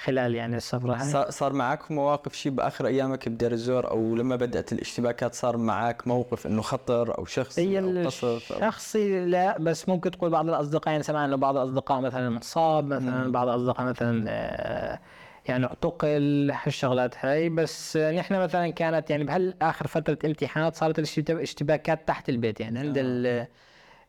[0.03, 1.31] خلال يعني السفرة هاي.
[1.31, 6.47] صار معك مواقف شيء بآخر أيامك بدير الزور أو لما بدأت الاشتباكات صار معك موقف
[6.47, 10.91] إنه خطر أو شخصي هي أو قصف أو الشخصي لا بس ممكن تقول بعض الأصدقاء
[10.91, 14.99] يعني سمعنا إنه بعض الأصدقاء مثلا انصاب مثلا بعض الأصدقاء مثلا آه،
[15.45, 21.29] يعني اعتقل هالشغلات هاي بس آه، نحن مثلا كانت يعني بهالاخر فترة امتحانات صارت الاشتبا-
[21.29, 23.47] الاشتباكات تحت البيت يعني عند ال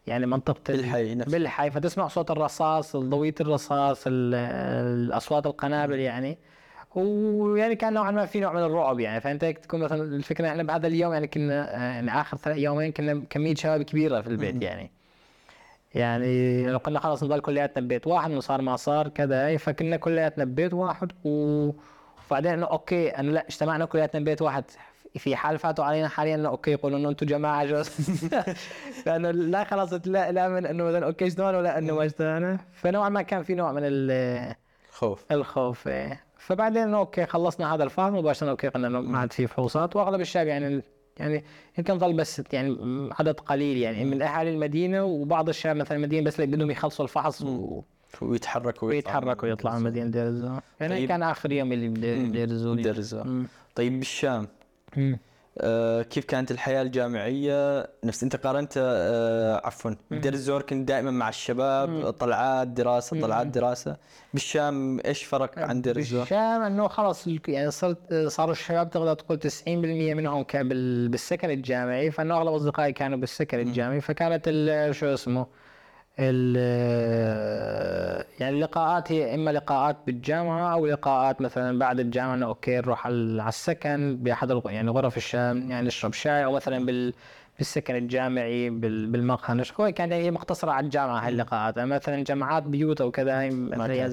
[0.06, 1.32] يعني منطقة ال- بالحي نفسه.
[1.32, 1.70] بالحي.
[1.70, 4.34] فتسمع صوت الرصاص ضوية الرصاص ال-
[5.04, 6.38] الأصوات القنابل يعني.
[6.94, 9.20] ويعني كان نوعا ما في نوع من الرعب يعني.
[9.20, 13.54] فأنت تكون مثلا الفكرة إحنا بهذا اليوم يعني كنا يعني آخر ثلاث يومين كنا كمية
[13.54, 14.90] شباب كبيرة في البيت يعني.
[15.94, 20.44] يعني لو كنا خلاص نضل كلياتنا ببيت واحد إنه صار ما صار كذا فكنا كلياتنا
[20.44, 21.70] ببيت واحد و...
[22.28, 24.64] وبعدين إنه أوكي إنه لا اجتمعنا كلياتنا ببيت واحد.
[25.18, 27.90] في حال فاتوا علينا حاليا انه okay يقولوا إنه أنتم جماعة جوز.
[29.06, 33.08] لأنه لا خلاص لا لا من إنه مثلا okay اجتمعنا ولا إنه ما اجتمعنا فنوعا
[33.08, 34.54] ما كان في نوع من ال
[34.90, 36.22] خوف الخوف إيه.
[36.38, 39.96] فبعدين okay خلصنا هذا الفصل مباشرة okay قلنا إنه ما عاد في فحوصات.
[39.96, 40.82] وأغلب الشباب يعني
[41.16, 41.44] يعني
[41.78, 42.76] يمكن ظل بس يعني
[43.18, 45.04] عدد قليل يعني من أهالي المدينة.
[45.04, 47.82] وبعض الشباب مثلا المدينة بس بدهم يخلصوا الفحص و-
[48.22, 51.08] ويتحركوا ويتحركوا ويطلعوا من مدينة دير الزور يعني طيب.
[51.08, 52.48] كان آخر يوم اللي بدير
[52.96, 53.44] الزور.
[53.74, 54.48] طيب بالشام.
[55.60, 62.10] آه، كيف كانت الحياة الجامعية؟ نفس انت قارنت آه، عفوا الزور كنت دائما مع الشباب
[62.10, 63.96] طلعات دراسة طلعات دراسة.
[64.34, 69.14] بالشام إيش فرق عن دير الزور؟ بالشام إنه خلص ال- يعني صرت صاروا الشباب تقدر
[69.14, 74.44] تقول 90% منهم كان بال- بالسكن الجامعي فإنه أغلب أصدقائي كانوا بالسكن الجامعي فكانت
[74.90, 75.46] شو اسمه
[78.40, 83.48] يعني اللقاءات هي إما لقاءات بالجامعة أو لقاءات مثلا بعد الجامعة إنه أوكي نروح على
[83.48, 87.14] السكن بأحد يعني غرف الشام يعني نشرب شاي أو مثلا بال
[87.58, 89.54] بالسكن الجامعي بال- بالمقهى.
[89.54, 91.76] نشرب كانت هي مقتصرة على الجامعة هاي اللقاءات.
[91.76, 93.40] يعني مثلا جامعات بيوت أو كذا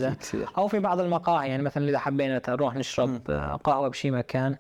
[0.10, 0.48] في كثير.
[0.58, 4.56] أو في بعض المقاهي يعني مثلا إذا حبينا نروح نشرب آه، قهوة بشي مكان.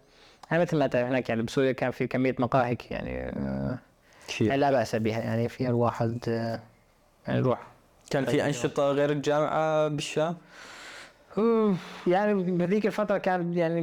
[0.51, 3.77] يعني مثل ما تعرف هناك يعني بسوريا كان في كمية مقاهي يعني آه،
[4.41, 5.19] يعني لا بأس بها.
[5.19, 6.59] يعني فيها الواحد آه،
[7.27, 7.67] يعني يروح
[8.09, 10.35] كان في أنشطة غير الجامعة بالشام؟
[12.07, 13.79] يعني بهذيك الفترة كان يعني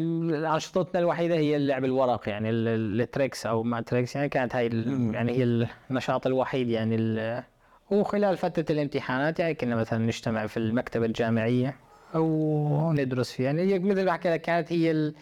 [0.55, 4.66] أنشطتنا الوحيدة هي اللعب الورق يعني ال- ال- التركس أو ما تركس يعني كانت هاي
[5.12, 7.42] يعني هي النشاط الوحيد يعني ال-
[7.90, 11.76] وخلال فترة الامتحانات يعني كنا مثلا نجتمع في المكتبة الجامعية
[12.14, 13.46] أو ندرس فيها.
[13.53, 15.12] يعني مثل ما حكيت لك كانت هي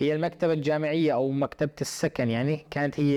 [0.00, 3.16] هي المكتبة الجامعية أو مكتبة السكن يعني كانت هي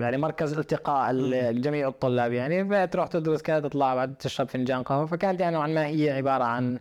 [0.00, 5.06] يعني مركز التقاء ال- جميع الطلاب يعني تروح تدرس كذا تطلع بعد تشرب فنجان قهوة
[5.06, 6.78] فكانت يعني نوعا ما هي عبارة عن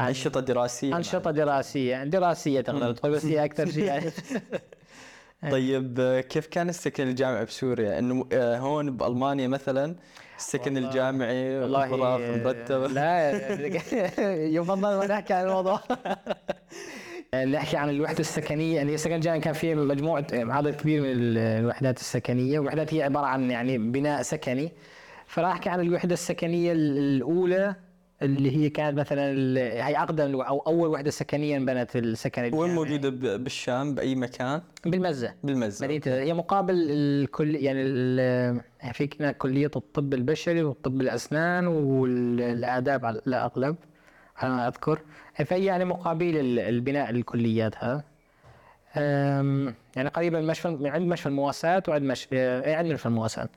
[0.00, 4.10] أنشطة دراسية أنشطة دراسية دراسية تقدر تقول بس هي أكثر شيء يعني.
[5.50, 9.96] طيب كيف كان السكن الجامعي بسوريا؟ إنه آه، هون بألمانيا مثلا
[10.38, 13.30] السكن والله- الجامعي غرف مرتبه لا
[14.56, 15.80] يفضل ما نحكي عن الموضوع.
[17.52, 18.76] نحكي عن الوحدة السكنية.
[18.76, 22.60] يعني السكن الجامعي كان فيه مجموعة عدد كبير من ال- الوحدات السكنية.
[22.60, 24.72] الوحدات هي عبارة عن يعني بناء سكني.
[25.26, 27.74] فراح أحكي عن الوحدة السكنية ال- الأولى
[28.22, 29.24] اللي هي كانت مثلا
[29.88, 32.66] هي أقدم الو- أو أول وحدة سكنية انبنت في السكن الجامعي.
[32.66, 35.34] وين موجوده بالشام؟ بأي مكان؟ بالمزة.
[35.44, 37.82] بالمزة مدينة هي مقابل الكل يعني
[38.92, 39.06] في
[39.38, 43.76] كلية الطب البشري والطب الأسنان والآداب على الأغلب
[44.36, 45.00] على ما أذكر؟
[45.46, 48.04] فهي يعني مقابل ال- البناء الكليات هذا؟
[49.96, 52.28] يعني قريبا مشفى عند مشفى المواساة وعند مش...
[52.32, 53.48] آه، عند مشفى المواساة.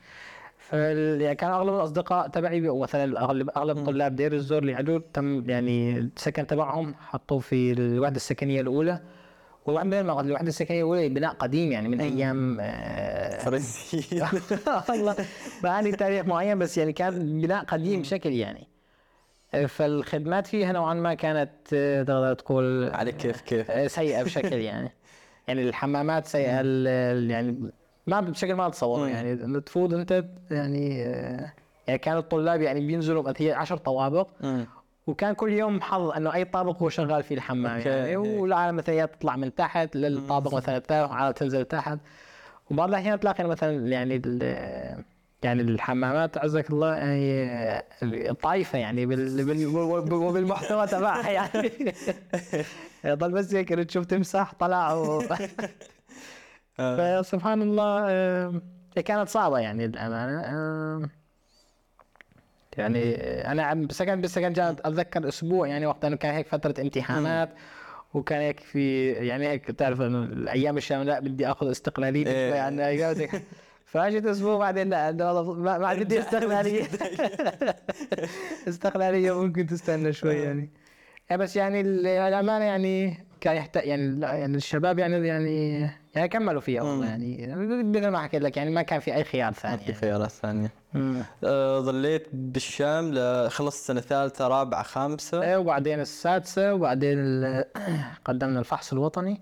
[0.74, 5.98] يعني كان أغلب الأصدقاء تبعي مثلا اغلب أغلب طلاب دير الزور اللي عدوا تم يعني
[5.98, 9.00] السكن تبعهم حطوه في الوحدة السكنية الأولى.
[10.00, 14.24] المقاصد الوحدة السكنية الأولى بناء قديم يعني من أيام آه، فرنسيين
[14.90, 15.16] والله
[15.64, 18.60] ما عندي تاريخ معين بس يعني كان بناء قديم بشكل يعني.
[18.60, 18.77] آه،
[19.66, 24.92] فالخدمات فيها نوعا ما كانت آه، تقدر تقول على كيف كيف؟ آه، سيئة بشكل يعني.
[25.48, 26.62] يعني الحمامات سيئة
[27.32, 27.72] يعني
[28.08, 29.62] ما بشكل ما تتصور يعني.
[29.62, 31.54] تفوت أنت يعني آه،
[31.88, 34.28] يعني كان الطلاب يعني بينزلوا هي 10 طوابق.
[35.08, 37.80] وكان كل يوم حظ إنه أي طابق هو شغال فيه الحمام.
[37.80, 38.18] يعني.
[38.18, 41.98] والعالم مثلا تطلع من تحت للطابق مثلا الثالث وعالم تنزل تحت.
[42.72, 44.22] وبعض الأحيان تلاقي مثلا يعني
[45.44, 51.72] يعني الحمامات عزك الله يعني طايفة يعني بال بال بالمحتوى تبعها يعني.
[53.16, 55.22] ضل بس هيك تشوف تمسح طلع و...
[56.98, 58.62] فسبحان الله آه،
[59.06, 60.40] كانت صعبة يعني الأمانة.
[60.40, 61.10] آه،
[62.78, 63.16] يعني
[63.52, 67.50] أنا عم سكن بالسكن جامعة أتذكر أسبوع يعني وقت إنه كان هيك فترة امتحانات
[68.14, 72.54] وكان هيك في يعني هيك تعرف إنه الأيام الشام لا بدي آخذ استقلاليتي إيه.
[73.98, 76.84] فاجت أسبوع بعدين لا والله ما ما عاد بدي استقلاليه
[78.68, 80.70] استقلاليه ممكن تستنى شوي يعني.
[81.32, 85.80] إيه بس يعني ال- الأمانة يعني كان يحتاج يعني يعني الشباب يعني يعني
[86.16, 87.56] يعني كملوا فيها والله يعني.
[87.56, 89.96] مثل ما حكيت لك يعني ما كان في أي خيار ثاني في يعني.
[89.96, 90.72] خيارات ثانية.
[91.44, 93.14] آه، ظليت بالشام
[93.50, 95.42] خلصت سنة ثالثة رابعة خامسة.
[95.44, 97.18] إيه وبعدين السادسة وبعدين
[98.26, 99.42] قدمنا الفحص الوطني.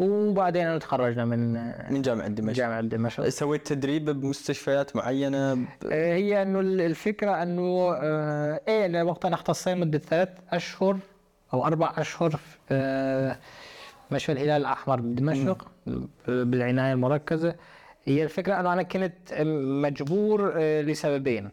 [0.00, 1.52] وبعدين تخرجنا من
[1.92, 2.56] من جامعة دمشق.
[2.56, 3.28] جامعة دمشق.
[3.28, 5.66] سويت تدريب بمستشفيات معينة ب...
[5.92, 10.98] آه، هي إنه ال- الفكرة إنه آه، إيه وقتها اختصينا مدة ثلاث أشهر
[11.54, 13.38] أو أربع أشهر في آه،
[14.10, 15.68] مشفى الهلال الأحمر بدمشق
[16.28, 17.54] بالعناية المركزة.
[18.04, 19.12] هي الفكرة إنه أنا كنت
[19.84, 21.50] مجبور لسببين.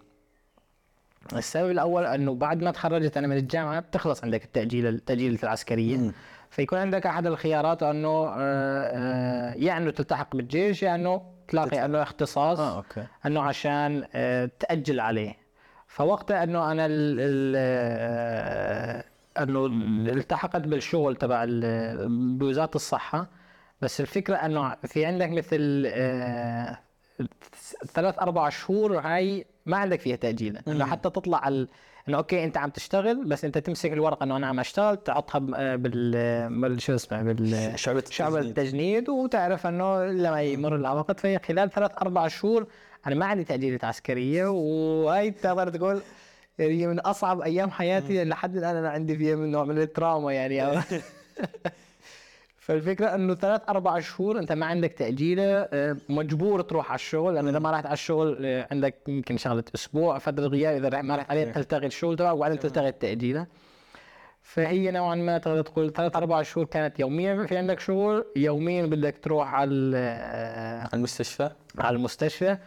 [1.36, 6.12] السبب الأول إنه بعد ما تخرجت أنا من الجامعة بتخلص عندك التأجيل التاجيل العسكرية.
[6.50, 12.02] فيكون عندك أحد الخيارات أنه آه، آه، يا أنه تلتحق بالجيش يا أنه تلاقي انه
[12.02, 13.04] اختصاص آه أوكي.
[13.26, 15.36] أنه عشان آه، تأجل عليه.
[15.88, 19.04] فوقتها أنه أنا ال ال آه،
[19.44, 19.66] أنه
[20.14, 21.46] التحقت بالشغل تبع
[22.38, 23.28] بوزارة الصحة.
[23.82, 26.78] بس الفكرة أنه في عندك مثل آه،
[27.94, 30.60] ثلاث أربع شهور هاي ما عندك فيها تأجيل.
[30.68, 31.66] انه حتى تطلع.
[32.10, 35.76] إنه okay أنت عم تشتغل بس أنت تمسك الورقة إنه أنا عم أشتغل تحطها آه،
[35.76, 38.60] بال شو اسمه بال شعبة شعب التجنيد.
[38.60, 42.68] التجنيد وتعرف إنه لما يمر الوقت فهي خلال ثلاث أربع شهور
[43.08, 46.02] أنا ما عندي تأجيلات عسكرية وهي تقدر تقول
[46.60, 50.30] هي من أصعب أيام حياتي لحد الآن أنا عندي فيها من نوع من ال trauma
[50.30, 50.82] يعني
[52.68, 57.50] فالفكرة إنه ثلاث أربع شهور أنت ما عندك تأجيلة آه، مجبور تروح على الشغل لأنه
[57.50, 61.32] إذا ما رحت على الشغل آه، عندك يمكن شغلة أسبوع فتره غياب إذا ما رحت
[61.32, 63.48] عليه تلتغي الشغل تبعك وبعدين تلتغي التأجيلة.
[64.42, 69.18] فهي نوعا ما تقدر تقول ثلاث أربع شهور كانت يوميا في عندك شغل يوميا بدك
[69.18, 71.50] تروح على آه، المستشفى؟
[71.80, 72.58] على المستشفى.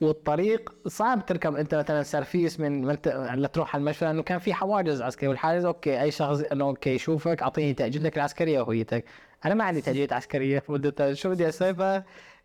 [0.00, 2.88] والطريق صعب تركب انت مثلا سرفيس من
[3.34, 7.42] لتروح على المشفى لأنه كان في حواجز عسكرية والحاجز okay أي شخص إنه okay يشوفك
[7.42, 9.04] اعطيني تاجيلتك العسكرية وهويتك
[9.44, 10.58] أنا ما عندي تاجيلات عسكرية.
[10.68, 12.02] فمدة شو بدي أسوي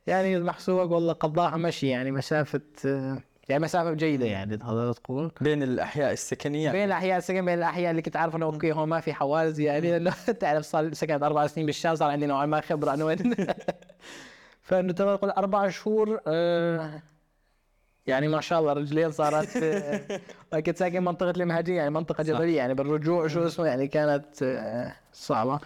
[0.08, 2.62] يعني محسوبك والله قضاها مشي يعني مسافة
[3.50, 5.32] يعني مسافة جيدة يعني تقدر تقول.
[5.42, 6.72] بين الأحياء السكنية.
[6.72, 9.92] بين الأحياء السكن بين الأحياء اللي كنت عارف إنه أوكي هون ما في حواجز يعني
[9.92, 13.18] لأنه تعرف صار سكنت أربع سنين بالشام صار عندي نوعا ما خبرة انه وين.
[14.62, 17.02] فإنه تقدر تقول أربع شهور آه،
[18.08, 19.58] يعني ما شاء الله رجلين صارت
[20.54, 24.94] آه، كنت ساكن منطقة المهاجين يعني منطقة جبلية يعني بالرجوع شو اسمه يعني كانت آه،
[25.14, 25.60] صعبة.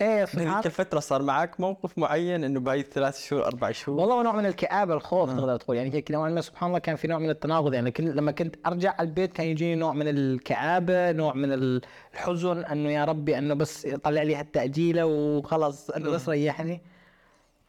[0.00, 4.22] إيه سبحان بهذيك الفترة صار معك موقف معين إنه بهاي الثلاث شهور أربع شهور؟ والله
[4.22, 5.76] نوع من الكآبة الخوف تقدر تقول.
[5.76, 8.56] يعني هيك نوعا ما سبحان الله كان في نوع من التناقض يعني كل لما كنت
[8.66, 13.54] أرجع على البيت كان يجيني نوع من الكآبة نوع من الحزن إنه يا ربي إنه
[13.54, 16.80] بس طلع لي هالتأجيلة وخلص إنه بس ريحني.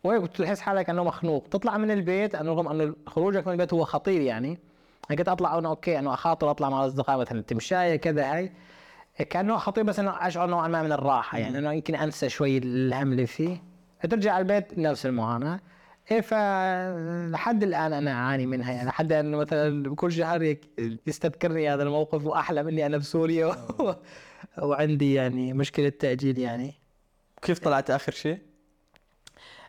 [0.07, 1.47] وهيك تحس حالك إنه مخنوق.
[1.51, 4.59] تطلع من البيت إنه رغم إنه خروجك من البيت هو خطير يعني.
[5.09, 8.51] أنا كنت أطلع انه أوكي إنه أخاطر أطلع مع الأصدقاء مثلا تمشاية كذا هاي.
[9.29, 11.57] كان نوع خطير بس إنه أشعر نوعا ما من الراحة يعني.
[11.57, 13.63] إنه يمكن أنسى شوي الهم اللي فيه.
[14.09, 15.59] ترجع على البيت نفس المعاناه
[16.11, 16.33] إيه ف
[17.33, 18.89] لحد الآن أنا أعاني منها يعني.
[18.89, 20.55] لحد إنه مثلا كل شهر
[21.07, 23.93] يستذكرني هذا الموقف واحلم اني أنا بسوريا و...
[24.61, 26.73] وعندي يعني مشكلة تأجيل يعني.
[27.41, 28.46] كيف طلعت آخر شيء؟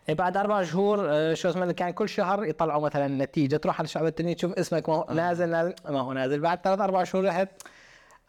[0.09, 3.57] إيه بعد أربع شهور آه، شو اسمه كان كل شهر يطلعوا مثلا نتيجة.
[3.57, 5.73] تروح على شعب التنين تشوف اسمك ما هو نازل نازل.
[5.89, 6.39] ما هو نازل.
[6.39, 7.49] بعد ثلاث أربع شهور رحت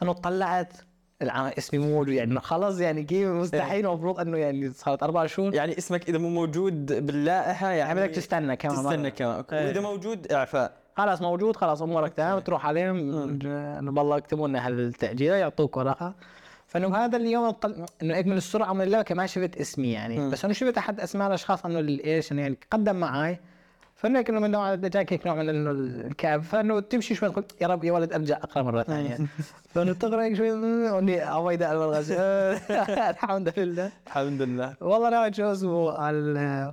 [0.02, 0.72] أنا طلعت.
[1.22, 5.54] اسمي مو موجود يعني خلص يعني كيف مستحيل المفروض إنه يعني صارت أربع شهور.
[5.54, 8.76] يعني اسمك إذا مو موجود باللائحة يعني يعني بدك تستنى كمان.
[8.76, 9.36] تستنى كمان.
[9.36, 9.58] okay.
[9.58, 9.66] إيه.
[9.66, 10.72] وإذا موجود إعفاء.
[10.96, 12.38] خلاص موجود خلاص أمورك تمام.
[12.38, 12.96] تروح عليهم.
[13.42, 16.14] انه والله اكتبوا لنا هالتاجيل يعطوك ورقه
[16.70, 17.86] فإنه بهذا اليوم طل...
[18.02, 20.30] إنه من السرعه ومن اللهفه ما شفت اسمي يعني.
[20.30, 23.40] بس أنا شفت أحد أسماء الأشخاص انه إيش إنه يعني قدم معي
[23.94, 27.44] فإنه هيك إنه من نوع جاك هيك نوع من انه الكاب فإنه تمشي شوي تقول
[27.60, 29.18] يا رب يا ولد أرجع أقرأ مرة ثانية.
[29.74, 30.52] فإنه تقرأ هيك شوي
[30.98, 31.70] اني عبيدة
[33.10, 33.92] الحمد لله.
[34.06, 34.74] الحمد لله.
[34.80, 36.72] والله أنا شو اسمه ال-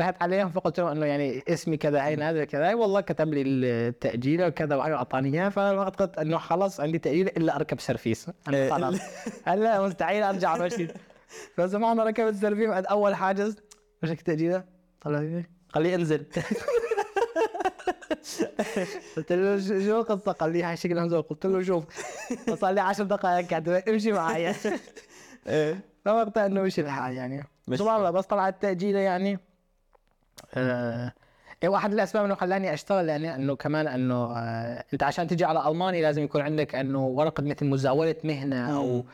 [0.00, 2.74] رحت عليهم فقلت لهم إنه يعني اسمي كذا هاي نازل كذا.
[2.74, 7.80] والله كتب لي التأجيل وكذا واعطاني إياه فأنا قلت إنه خلص عندي تأجيل إلا أركب
[7.80, 8.70] سرفيس إيه.
[8.70, 9.00] خلاص.
[9.44, 10.88] هلا مستحيل أرجع مشي
[11.56, 13.56] فزمان ركبت سرفيس بعد أول حاجز
[14.02, 14.64] وشك تأجيله.
[15.00, 15.44] طلع لي.
[15.68, 16.26] خليه انزل.
[19.16, 21.84] قلت له شو القصة؟ قال لي هاي شكل انزل قلت له شوف.
[22.54, 24.54] صار لي 10 دقائق قاعد امشي معي
[25.46, 25.80] إيه.
[26.04, 27.44] فوقتها إنه مشي الحال يعني.
[27.74, 29.38] سبحان الله بس طلعت تأجيلة يعني.
[30.54, 31.12] آه
[31.62, 35.68] إيه واحد الأسباب إنه خلاني أشتغل يعني إنه كمان إنه آه أنت عشان تجي على
[35.68, 39.04] المانيا لازم يكون عندك إنه ورقة مثل مزاولة مهنة أو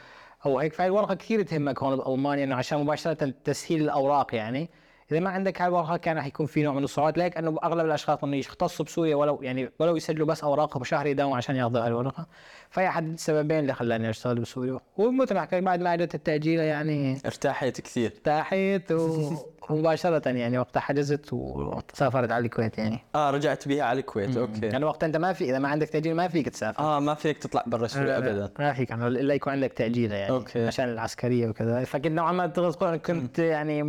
[0.46, 0.72] أو هيك.
[0.72, 4.70] فهي الورقة كثير تهمك هون بألمانيا إنه عشان مباشرة تسهيل الأوراق يعني.
[5.12, 7.18] إذا ما عندك هاي الورقة كان راح يكون في نوع من الصعوبات.
[7.18, 11.36] لك إنه أغلب الأشخاص إنه يختصوا بسوريا ولو يعني ولو يسجلوا بس أوراقهم شهر يداوموا
[11.36, 12.26] عشان ياخذوا هاي الورقة.
[12.70, 14.80] فهي أحد السببين اللي خلاني أشتغل بسوريا.
[14.96, 18.12] ومثل ما حكيت بعد ما اجت التاجيله يعني ارتاحيت كثير.
[18.16, 19.32] ارتاحت و-
[19.70, 22.98] ومباشرة يعني وقتها حجزت وسافرت على الكويت يعني.
[23.14, 24.36] آه رجعت بها على الكويت.
[24.36, 24.66] أوكي.
[24.66, 26.78] يعني وقتها أنت ما في إذا ما عندك تأجيل ما فيك تسافر.
[26.80, 28.50] آه ما فيك تطلع برا سوريا ابدا.
[28.58, 30.66] ما فيك يعني إلا يكون عندك تأجيلة يعني أوكي.
[30.66, 31.84] عشان العسكرية وكذا.
[31.84, 33.82] فكنت نوعا ما كنت يعني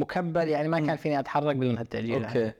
[0.00, 2.52] مكبل يعني ما كان فيني أتحرك بدون هالتأجيل أوكي.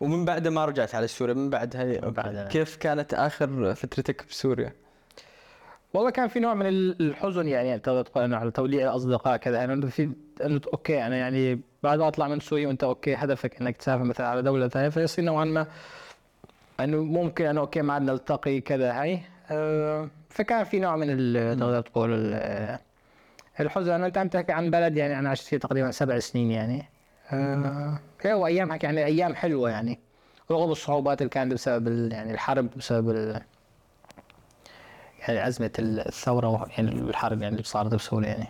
[0.00, 1.50] ومن بعد ما رجعت على سوريا من.
[1.50, 2.48] بعدها.
[2.48, 4.72] كيف كانت آخر فترتك بسوريا؟
[5.94, 7.80] والله كان في نوع من الحزن يعني
[8.16, 9.56] انه على توديع الاصدقاء كذا.
[9.56, 10.10] يعني انه في
[10.44, 14.26] انه أوكي أنا يعني بعد ما أطلع من سوريا وأنت أوكي هدفك إنك تسافر مثلا
[14.28, 14.88] على دولة ثانية.
[14.88, 15.66] فيصير نوعا ما
[16.80, 19.00] إنه ممكن انه أوكي ما عاد نلتقي كذا.
[19.00, 21.06] هاي أه فكان في نوع من
[21.58, 22.78] تقدر تقول ال-
[23.60, 23.92] الحزن.
[23.92, 26.84] انه أنت عم تحكي عن بلد يعني أنا عشت فيه تقريبا سبع سنين يعني.
[28.26, 29.98] هو أيام حكي يعني أيام حلوة يعني.
[30.50, 33.40] رغم الصعوبات اللي كانت بسبب يعني الحرب بسبب
[35.28, 38.48] يعني أزمة الثورة و- يعني الحرب يعني اللي صارت بسوريا يعني.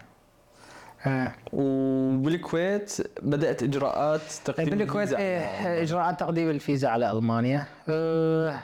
[1.06, 1.32] آه.
[1.52, 5.18] وبالكويت بدأت إجراءات تقديم بالكويت الفيزا.
[5.18, 7.64] إيه إجراءات تقديم الفيزا على ألمانيا.
[7.88, 8.58] آه،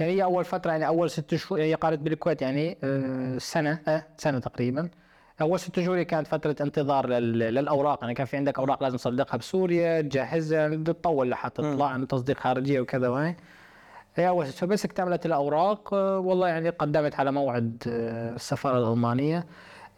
[0.00, 4.04] يعني هي أول فترة يعني أول ست شهور هي قالت بالكويت يعني آه، سنة آه،
[4.18, 4.88] سنة تقريبا.
[5.40, 7.98] أول ست شهور كانت فترة انتظار لل- للأوراق.
[8.02, 12.80] يعني كان في عندك أوراق لازم تصدقها بسوريا تجهزها تطول لحتى تطلع عن تصديق خارجية
[12.80, 13.34] وكذا وهي
[14.16, 15.94] هي بس اكتملت الأوراق.
[15.94, 19.46] آه، والله يعني قدمت على موعد آه، السفارة الألمانية.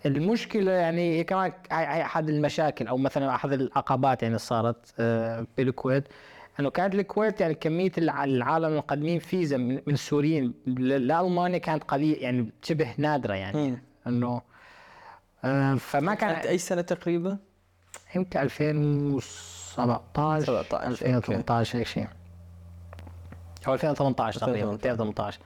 [0.07, 6.05] المشكلة يعني هي كمان أحد المشاكل أو مثلا أحد العقبات يعني صارت آه، بالكويت.
[6.61, 12.53] إنه كانت الكويت يعني كمية الع- العالم المقدمين فيزا من السوريين لألمانيا كانت قليل يعني
[12.63, 13.79] شبه نادرة يعني.
[14.07, 14.41] إنه
[15.79, 17.39] فما كانت كان أي سنة تقريبا؟
[18.17, 22.07] يمكن 2017 17 2018 هيك شيء.
[23.67, 24.79] أو 2018 تقريبا 2018.
[24.93, 25.39] 2018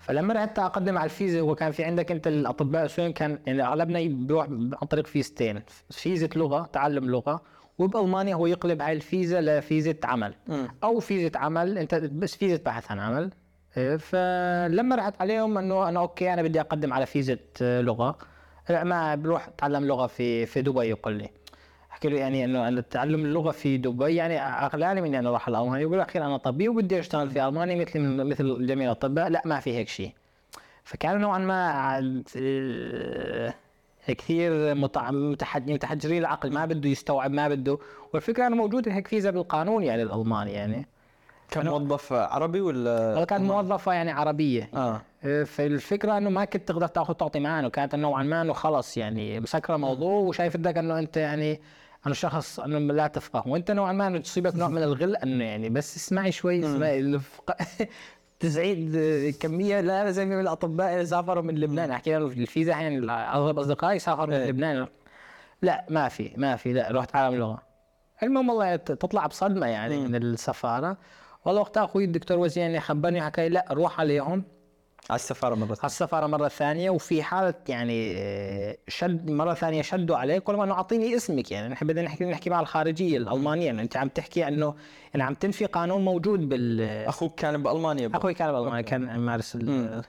[0.00, 4.46] فلما رحت أقدم على الفيزا وكان في عندك أنت الأطباء السوريين كان يعني أغلبنا بيروح
[4.50, 5.62] عن طريق فيزتين.
[5.90, 7.42] فيزا لغة تعلم لغة
[7.78, 10.34] وبألمانيا هو يقلب هاي الفيزا لفيزا عمل.
[10.48, 10.68] مم.
[10.84, 13.30] أو فيزا عمل أنت بس فيزا بحث عن عمل.
[13.76, 18.18] إيه، فلما رحت عليهم إنه أنا أوكي أنا بدي أقدم على فيزا آه، لغه
[18.70, 21.30] ما بروح أتعلم لغة في في دبي يقول لي.
[21.98, 25.78] أحكي له يعني إنه أنا تعلم اللغة في دبي يعني اغلى من إني أروح المانيا
[25.78, 29.28] يقول أخي أنا طبيب وبدي أشتغل في ألمانيا مثل مثل جميع الأطباء.
[29.28, 30.12] لا ما في هيك شيء.
[30.84, 31.98] فكانوا نوعا ما
[32.36, 33.54] آه،
[34.08, 36.52] كثير متع- متحج- متحجرين العقل.
[36.52, 37.78] ما بده يستوعب ما بده.
[38.14, 40.86] والفكرة انه موجود هيك فيزا بالقانون يعني الألماني يعني.
[41.50, 44.70] كان موظف عربي ولا؟ كانت موظفة يعني عربية.
[44.74, 45.00] آه.
[45.24, 48.96] آه، فالفكرة إنه ما كنت تقدر تأخذ تعطي معاه انه كانت نوعا ما إنه خلص
[48.96, 51.60] يعني مسكرة الموضوع وشايف بدك إنه أنت يعني
[52.06, 55.96] انه شخص انه لا تفقه وأنت نوعا ما تصيبك نوع من الغل إنه يعني بس
[55.96, 57.56] اسمعي شوي اسمعي الفق...
[58.40, 61.90] تزعيد آه، كمية لا زي من الأطباء اللي سافروا من لبنان.
[61.90, 64.48] أحكي لهم الفيزا يعني أغلب أصدقائي سافروا من إيه.
[64.50, 64.86] لبنان.
[65.62, 67.62] لا ما في ما في لا رحت عالم لغة.
[68.22, 70.96] المهم والله تطلع بصدمة يعني من السفارة.
[71.44, 74.44] والله وقتها أخوي الدكتور وزير يعني خبرني حكى لي لا روح عليهم.
[75.10, 80.16] على السفاره مرة على السفارة مرة ثانية وفي حالة يعني آه، شد مرة ثانية شدوا
[80.16, 83.96] عليك قالوا إنه أعطيني اسمك يعني نحن بدنا نحكي نحكي مع الخارجية الألمانية يعني أنت
[83.96, 84.74] عم تحكي إنه
[85.14, 88.18] يعني عم تنفي قانون موجود بال أخوك كان بألمانيا بقى.
[88.18, 90.02] أخوي كان بألمانيا كان يمارس ال-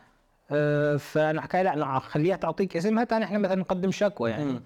[0.51, 4.61] آه، فأنا حكى لا إنه خليها تعطيك اسمها ثاني إحنا مثلا نقدم شكوى يعني.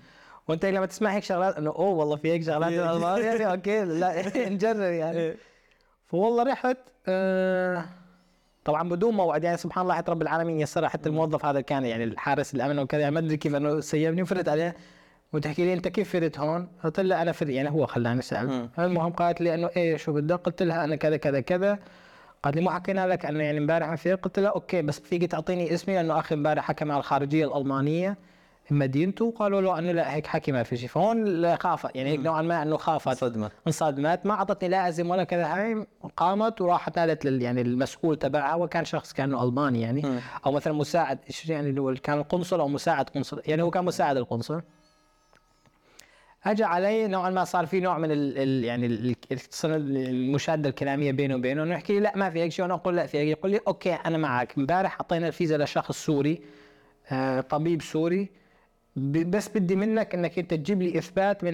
[0.48, 4.24] وأنت لما تسمع هيك شغلات إنه أوه والله في هيك شغلات بالالمانيا يعني أوكي لا
[4.50, 5.36] نجرب يعني.
[6.08, 6.78] فوالله رحت
[7.08, 7.86] آه
[8.66, 10.90] طبعا بدون موعد يعني سبحان الله حتى رب العالمين يسرها.
[10.90, 13.02] حتى الموظف هذا كان يعني الحارس الأمن وكذا.
[13.02, 14.76] يعني ما أدري كيف أنه سيبني وفتت عليه.
[15.34, 17.50] وتحكي لي أنت كيف فتت هون؟ قلت لها أنا فتت.
[17.50, 18.70] يعني هو خلاني أسأل.
[18.80, 21.80] المهم قالت لي أنه إيه شو بدك؟ قلت لها أنا كذا كذا كذا.
[22.44, 25.24] قالت لي مو حكينا لك أنه يعني امبارح ما في؟ قلت لها أوكي بس فيك
[25.24, 28.18] تعطيني اسمي لأنه أخي امبارح حكى مع الخارجية الألمانية.
[28.72, 30.90] مدينته وقالوا له انه لا هيك حكي ما في شيء.
[30.90, 35.24] فهون خافت يعني هيك نوعا ما إنه خافت صدمه انصدمت ما أعطتني لا اذن ولا
[35.24, 35.46] كذا.
[35.46, 35.86] هاي
[36.18, 40.20] قامت وراحت نادت لل يعني المسؤول تبعها وكان شخص كانه ألماني يعني.
[40.46, 43.86] أو مثلا مساعد إيش يعني اللي هو كان القنصل أو مساعد قنصل يعني هو كان
[43.86, 44.62] مساعد القنصل.
[46.46, 51.12] اجى علي نوعا ما صار في نوع من ال ال يعني ال- ال- المشادة الكلامية
[51.12, 52.64] بينه وبينه إنه يحكي لي لا ما في هيك شيء.
[52.64, 54.58] وأنا أقول لا في هيك يقول لي أوكي أنا معك.
[54.58, 56.42] امبارح أعطينا الفيزا لشخص سوري
[57.12, 58.30] آه طبيب سوري.
[58.96, 61.52] بس بدي منك إنك أنت تجيب لي إثبات من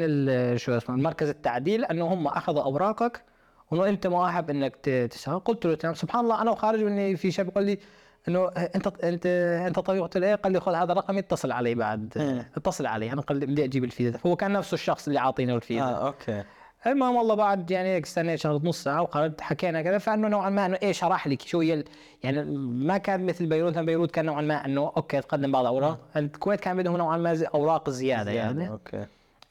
[0.57, 3.23] شو اسمه مركز التعديل إنه هم أخذوا أوراقك
[3.71, 4.75] وإنه أنت مؤهل إنك
[5.11, 5.95] تشتغل قلت له تمام.
[5.95, 7.79] سبحان الله أنا وخارج مني في شاب يقول لي
[8.27, 9.25] إنه أنت انت
[9.67, 12.13] أنت طبيب قلت له إيه قال لي خذ هذا الرقم اتصل علي بعد.
[12.57, 14.19] اتصل علي أنا قال لي بدي أجيب الفيزا.
[14.25, 15.83] هو كان نفسه الشخص اللي عاطيني الفيزا.
[15.83, 16.43] آه أوكي.
[16.87, 20.65] المهم والله بعد يعني هيك استنيت شغله نص ساعة وقررت حكينا كذا فأنه نوعا ما
[20.65, 21.83] أنه إيه شرح لي شو هي
[22.23, 26.59] يعني ما كان مثل بيروت بيروت كان نوعا ما أنه أوكي تقدم بعض الأوراق الكويت
[26.59, 28.69] كان بدهم نوعا ما زي أوراق زيادة يعني.
[28.69, 29.05] أوكي.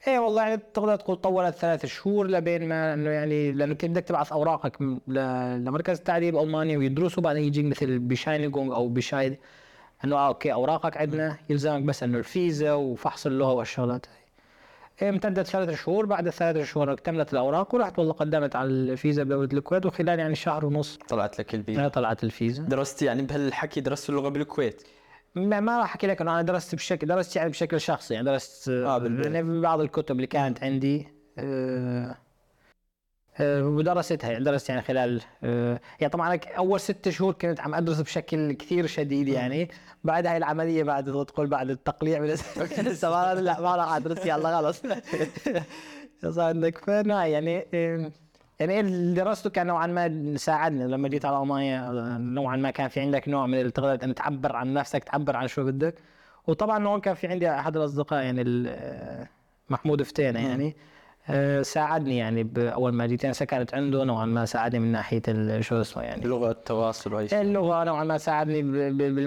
[0.07, 4.03] إيه والله يعني تقدر تقول طولت ثلاث شهور لبين ما أنه يعني لأنه كنت بدك
[4.03, 9.37] تبعث أوراقك لمركز التعديل الالماني ويدرسوا بعدين يجيك مثل Bescheinigung أو Bescheid
[10.03, 14.05] أنه آه أوكي أوراقك عندنا يلزمك بس أنه الفيزا وفحص اللغة والشغلات.
[15.03, 19.85] امتدت ثلاث شهور؟ بعد الثلاث شهور اكتملت الأوراق ورحت والله قدمت على الفيزا بدوله الكويت
[19.85, 21.87] وخلال يعني شهر ونص طلعت لك الفيزا.
[21.87, 22.63] طلعت الفيزا.
[22.63, 24.83] درست يعني بهالحكي درست اللغة بالكويت؟
[25.35, 28.69] ما ما راح أحكي لك إنه أنا درست بشكل درست يعني بشكل شخصي يعني درست
[28.69, 29.25] آه، آه بالبيت.
[29.25, 31.41] يعني بعض الكتب اللي كانت عندي آه
[32.09, 32.17] آه،
[33.41, 38.01] ودرستها يعني درست يعني خلال آه يعني طبعا أنا أول ست شهور كنت عم أدرس
[38.01, 39.69] بشكل كثير شديد يعني.
[40.03, 44.81] بعد هاي العملية بعد تقول بعد التقليع من السفارات لا ما راح أدرس يلا خلص.
[46.29, 46.77] صار عندك.
[46.77, 48.11] فأنا يعني آه،
[48.59, 50.87] يعني اللي درسته كان نوعا ما ساعدني.
[50.87, 54.73] لما جيت على ألمانيا نوعا ما كان في عندك نوع من تقدر أن تعبر عن
[54.73, 55.95] نفسك تعبر عن شو بدك.
[56.47, 59.27] وطبعا هون كان في عندي أحد الأصدقاء يعني ال-
[59.69, 60.67] محمود فتينة يعني.
[60.67, 60.73] آه،
[61.61, 65.21] ساعدني يعني باول ما جيت أنا سكنت عنده نوعا ما ساعدني من ناحية
[65.61, 66.27] شو اسمه يعني.
[66.27, 67.41] لغه التواصل واي شيء.
[67.41, 68.63] اللغة نوعا ما ساعدني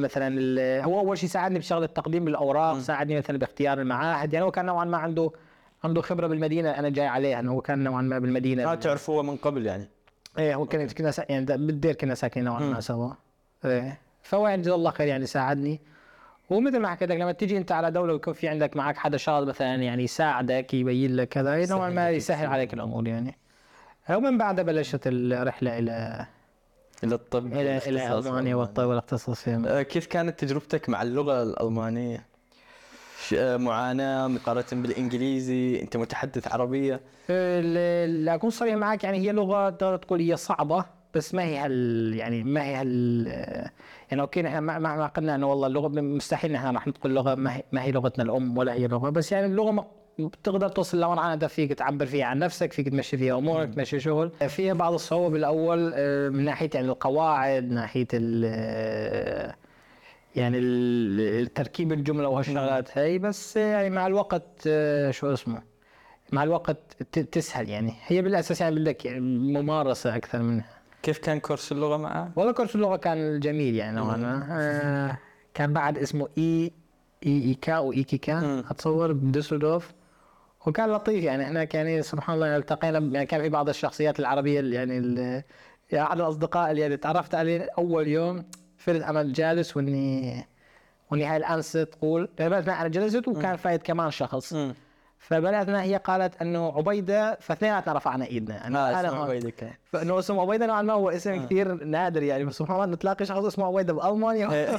[0.01, 4.33] مثلا هو أول شيء ساعدني بشغله تقديم بالأوراق ساعدني مثلا باختيار المعاهد.
[4.33, 5.31] يعني هو كان نوعا ما عنده
[5.85, 8.65] عنده خبرة بالمدينة أنا جاي عليها إنه هو كان نوعا ما بالمدينة.
[8.65, 9.89] ما تعرفوه من قبل يعني.
[10.39, 11.13] إيه هو كنا كنا.
[11.29, 13.11] يعني بالدير كنا ساكنين نوعا ما سوا.
[13.65, 13.99] إيه.
[14.23, 15.81] فهو يعني جزاه الله خير يعني ساعدني.
[16.53, 19.47] ومثل ما حكيت لك لما تيجي أنت على دولة ويكون في عندك معك حدا شاطر
[19.49, 23.09] مثلا يعني يساعدك يبين لك كذا نوعا ما يسهل عليك الأمور.
[23.09, 23.39] يعني.
[24.11, 26.27] ومن بعدها بلشت الرحلة إلى
[27.05, 32.27] إلى الطب إلى إلى ألمانيا والطب والاختصاص فيها آه، كيف كانت تجربتك مع اللغة الألمانية؟
[33.29, 37.01] ش- آه، معاناة مقارنة بالإنجليزي أنت متحدث عربية؟
[37.31, 40.85] ال- لا أكون صريح معك يعني هي لغة تقدر تقول هي صعبة.
[41.15, 43.27] بس ما هي هال يعني ما هي هال
[44.11, 47.63] يعني أوكي نحن ما قلنا إنه والله اللغة مستحيل نحن راح ندخل لغه ما هي
[47.73, 49.85] ما هي لغتنا الأم ولا هي لغة بس يعني اللغة ما
[50.19, 54.31] بتقدر توصل لمرحله انت فيك تعبر فيها عن نفسك فيك تمشي فيها أمورك تمشي شغل.
[54.31, 59.55] فيها بعض الصعوبة بالأول آه، من ناحية يعني القواعد ناحية ال
[60.37, 65.63] يعني تركيب الجملة وهالشغلات هاي بس يعني مع الوقت آه، شو اسمه
[66.33, 67.95] مع الوقت تسهل يعني.
[68.07, 69.21] هي بالأساس يعني بدك يعني
[69.61, 70.82] ممارسة أكثر منها.
[71.03, 74.47] كيف كان كورس اللغة معه؟ والله كورس اللغة كان جميل يعني نوعا ما.
[74.51, 75.19] آه،
[75.55, 78.65] كان معهد اسمه IIK أو IIK مم.
[78.71, 79.93] أتصور بدوسلدورف.
[80.67, 84.61] وكان لطيف يعني إحنا كان يعني سبحان الله التقينا يعني كان في بعض الشخصيات العربية
[84.61, 85.43] اللي يعني ال-
[85.91, 88.45] يعني أحد الأصدقاء اللي يعني تعرفت عليه أول يوم
[88.79, 90.45] فرد أنا جالس واني
[91.11, 94.55] وإني هاي الانسه تقول يعني أنا جلست وكان فايت كمان شخص.
[95.31, 95.39] مم.
[95.39, 98.67] فبناتنا هي قالت أنه عبيدة فاثنيناتنا رفعنا إيدنا.
[98.67, 99.29] أنا اسمه هون.
[99.31, 99.73] عبيدة كان.
[99.85, 102.45] فإنه اسم عبيدة نوعا ما هو اسم كثير نادر يعني.
[102.45, 104.79] بس سبحان الله نتلاقي شخص اسمه عبيدة بألمانيا.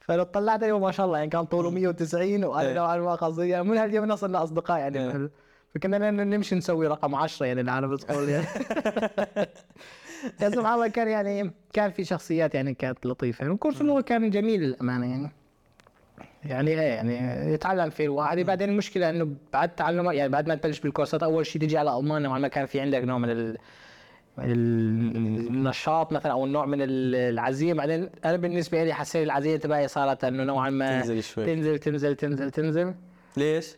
[0.00, 2.74] فلو طلعت عليه ما شاء الله يعني كان طوله 190 وأنا إيه.
[2.74, 3.48] نوعا ما قصدي.
[3.48, 4.82] يعني من هاليوم صرنا اصدقاء إيه.
[4.82, 5.30] يعني
[5.74, 8.46] فكنا ن- نمشي نسوي رقم 10 يعني العالم تقول يعني.
[10.40, 13.42] يعني سبحان الله كان يعني كان في شخصيات يعني كانت لطيفة.
[13.42, 15.32] يعني وكورس اللغة كان جميل للأمانة يعني.
[16.44, 20.80] يعني إيه يعني يتعلم فيه الواحد بعدين المشكلة إنه بعد تعلم يعني بعد ما تبلش
[20.80, 23.56] بالكورسات أول شيء تجي على ألمانيا وعما كان في عندك نوع من ال
[24.38, 30.24] النشاط مثلا أو النوع من ال- العزيمة بعدين أنا بالنسبة لي حسيت العزيمة تبعي صارت
[30.24, 31.46] إنه نوعا ما تنزل شوي.
[31.46, 32.94] تنزل تنزل تنزل تنزل
[33.36, 33.76] ليش؟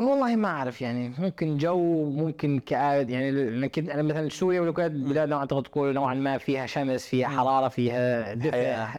[0.00, 3.30] والله ما أعرف يعني ممكن جو ممكن كآبة يعني
[3.78, 8.34] أنا مثلا سوريا والكويت بلاد نوعا تقدر تقول نوعا ما فيها شمس فيها حرارة فيها
[8.34, 8.56] دفء.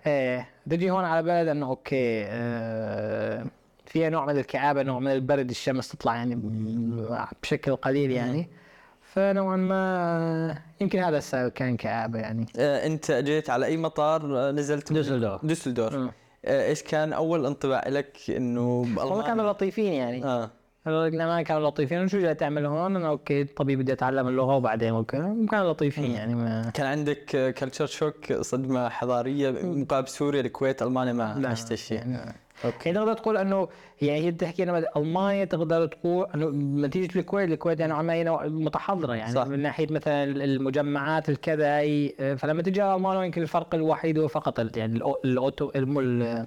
[0.08, 0.50] إيه.
[0.70, 3.46] تجي هون على بلد إنه أوكي آه
[3.86, 6.40] فيها نوع من الكآبة نوع من البرد الشمس تطلع يعني
[7.44, 8.50] بشكل قليل يعني.
[9.02, 12.46] فنوعا ما يمكن هذا السبب كان كآبة يعني.
[12.58, 15.46] آه أنت جيت على أي مطار آه، نزلت؟ دوسلدورف.
[15.46, 16.12] دوسلدورف مم.
[16.46, 20.26] آه إيش كان أول انطباع لك إنه والله؟ كانوا لطيفين يعني.
[20.26, 20.50] آه.
[20.88, 25.18] الأمانة كانوا لطيفين شو جاي تعمل هون؟ أنا أوكي طبيب بدي أتعلم اللغة وبعدين أوكي
[25.52, 31.48] كانوا لطيفين يعني ما كان عندك culture shock صدمة حضارية مقابل سوريا الكويت ألمانيا ما
[31.48, 32.90] عشت الشيء يعني أوكي.
[32.90, 33.68] يعني تقدر تقول إنه
[34.02, 39.34] يعني هي بتحكي إنه ألمانيا تقدر تقول إنه تيجي الكويت الكويت يعني نوع- متحضرة يعني
[39.34, 39.46] صح.
[39.48, 41.82] من ناحية مثلا المجمعات الكذا
[42.36, 46.46] فلما تجي ألمانيا يمكن الفرق الوحيد هو فقط يعني الأوتو الم- ال-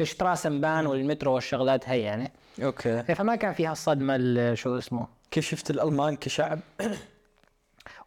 [0.00, 2.32] ال Straßenbahn والمترو والشغلات هي يعني.
[2.62, 3.02] أوكي.
[3.02, 5.06] فما كان فيها الصدمة ال- شو اسمه.
[5.30, 6.60] كيف شفت الألمان كشعب؟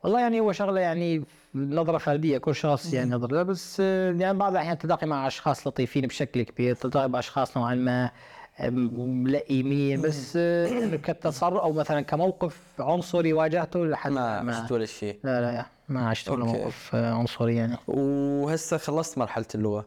[0.04, 1.24] والله يعني هو شغلة يعني
[1.56, 3.44] نظرة فردية كل شخص يعني نظرة.
[3.44, 8.12] بس آه، يعني بعض الأحيان تلتقي مع أشخاص لطيفين بشكل كبير تلتقي بأشخاص نوعا ما
[8.60, 10.02] آم، لئيمين.
[10.02, 14.56] بس آه، كتصرف أو مثلا كموقف عنصري واجهته لحد ما ما.
[14.56, 15.20] عشت ولا شيء.
[15.24, 16.46] لا لا ما عشت ولا.
[16.46, 17.78] موقف آه، عنصري يعني.
[17.88, 19.86] وهسه خلصت مرحلة اللغة.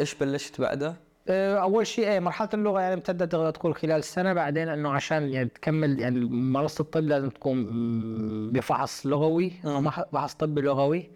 [0.00, 0.96] إيش بلشت بعدها؟
[1.28, 5.28] آه، أول شيء إيه مرحلة اللغة يعني امتدت تقدر تقول خلال سنة بعدين إنه عشان
[5.28, 11.10] يعني تكمل يعني ممارسة الطب لازم تقوم مم، بفحص لغوي مح- فحص طبي لغوي.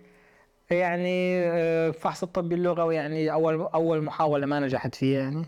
[0.71, 5.47] يعني آه، فحص الطبي اللغوي يعني أول أول محاولة ما نجحت فيها يعني.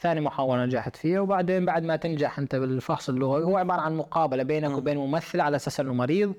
[0.00, 4.42] ثاني محاولة نجحت فيها وبعدين بعد ما تنجح أنت بالفحص اللغوي هو عبارة عن مقابلة
[4.42, 6.32] بينك وبين ممثل على أساس إنه مريض.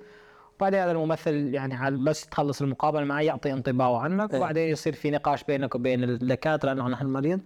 [0.59, 4.37] وبعدين هذا الممثل يعني على بس تخلص المقابلة معه يعطي انطباعه عنك إيه.
[4.37, 7.39] وبعدين يصير في نقاش بينك وبين الدكاترة انه نحن المريض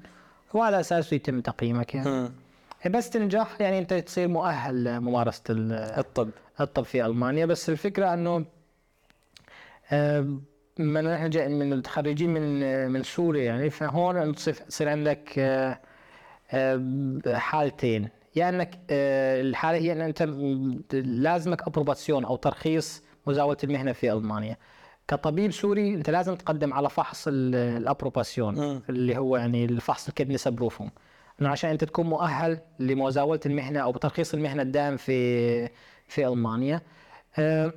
[0.53, 2.09] وعلى اساسه يتم تقييمك يعني.
[2.09, 2.31] مم.
[2.91, 6.29] بس تنجح يعني أنت تصير مؤهل لممارسة ال- الطب.
[6.61, 7.45] الطب في ألمانيا.
[7.45, 8.45] بس الفكرة إنه
[10.79, 15.79] من نحن جاي من الخريجين من من سوريا يعني فهون تصير عندك آه،
[17.35, 18.09] حالتين.
[18.37, 20.23] يا إنك آه، الحالة هي إن أنت
[20.93, 24.57] لازمك Approbation أو ترخيص مزاولة المهنة في ألمانيا.
[25.07, 28.81] كطبيب سوري أنت لازم تقدم على فحص ال- ال Approbation.
[28.89, 30.91] اللي هو يعني الفحص ال Kenntnisprüfung
[31.41, 35.69] إنه عشان أنت تكون مؤهل لمزاولة المهنة أو بترخيص المهنة الدائم في
[36.07, 36.81] في ألمانيا.
[37.39, 37.73] آه،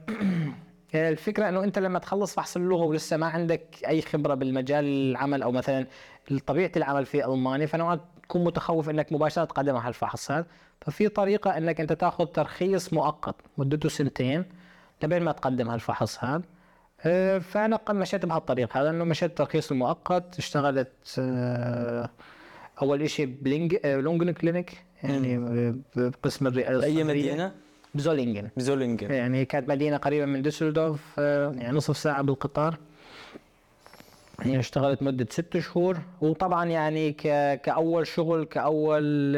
[0.95, 5.53] الفكرة إنه أنت لما تخلص فحص اللغة ولسه ما عندك أي خبرة بالمجال العمل أو
[5.53, 5.87] مثلا
[6.47, 8.01] طبيعة العمل في ألمانيا فنوعا
[8.31, 10.47] تكون متخوف إنك مباشرة تقدم على الفحص هذا
[10.81, 14.45] ففي طريقة إنك أنت تاخذ ترخيص مؤقت مدته سنتين
[15.03, 16.43] لبين ما تقدم هالفحص هذا
[17.07, 22.11] آه، فأنا مشيت بهالطريق هذا إنه مشيت ترخيص المؤقت اشتغلت آه،
[22.83, 25.39] أول شيء ب Lunge آه، Lungenklinik يعني
[25.97, 27.53] بقسم الرئة اي مدينة؟
[27.95, 28.49] بزولينجن.
[28.57, 29.11] بزولينجن.
[29.11, 32.79] يعني كانت مدينة قريبة من دوسلدورف يعني نصف ساعة بالقطار.
[34.47, 37.23] اشتغلت مدة ست شهور وطبعا يعني ك...
[37.61, 39.37] كأول شغل كأول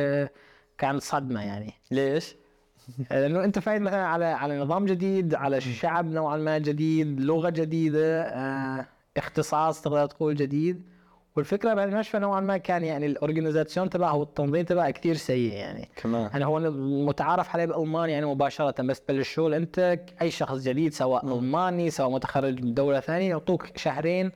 [0.79, 1.73] كانت صدمة يعني.
[1.91, 2.37] ليش؟
[3.11, 8.23] لأنه أنت فايت مثلا على على نظام جديد على شعب نوعا ما جديد لغة جديدة
[8.23, 8.87] آه،
[9.17, 10.93] اختصاص تقدر تقول جديد.
[11.37, 15.89] والفكرة بهالمشفى نوعا ما كان يعني ال Organisation تبعه والتنظيم تبعه كثير سيء يعني.
[15.97, 16.31] كمان.
[16.33, 16.61] يعني هو
[17.07, 22.11] متعارف عليه بالمانيا يعني مباشرة بس تبلش الشغل أنت اي شخص جديد سواء ألماني سواء
[22.11, 24.33] متخرج من دولة ثانية يعطوك شهرين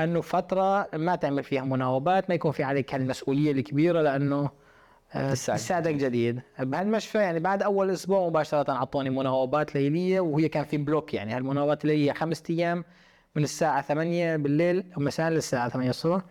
[0.00, 4.50] أنه فترة ما تعمل فيها مناوبات ما يكون في عليك هالمسؤوليه الكبيرة لأنه
[5.14, 5.58] آه، تساعد.
[5.58, 6.40] تساعدك جديد.
[6.58, 11.32] بهالمشفى يعني بعد أول أسبوع مباشرة أعطوني مناوبات ليلية وهي كان في Block يعني.
[11.34, 12.84] هالمناوبات اللي هي خمس أيام
[13.36, 16.22] من الساعة 8 بالليل مساء للساعة 8 الصبح.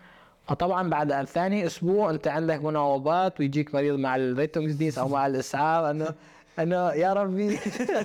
[0.48, 5.92] فطبعا بعد ثاني أسبوع انت عندك مناوبات ويجيك مريض مع ال Rettungs أو مع الاسعاف
[5.92, 6.08] انه
[6.60, 7.60] انه يا ربي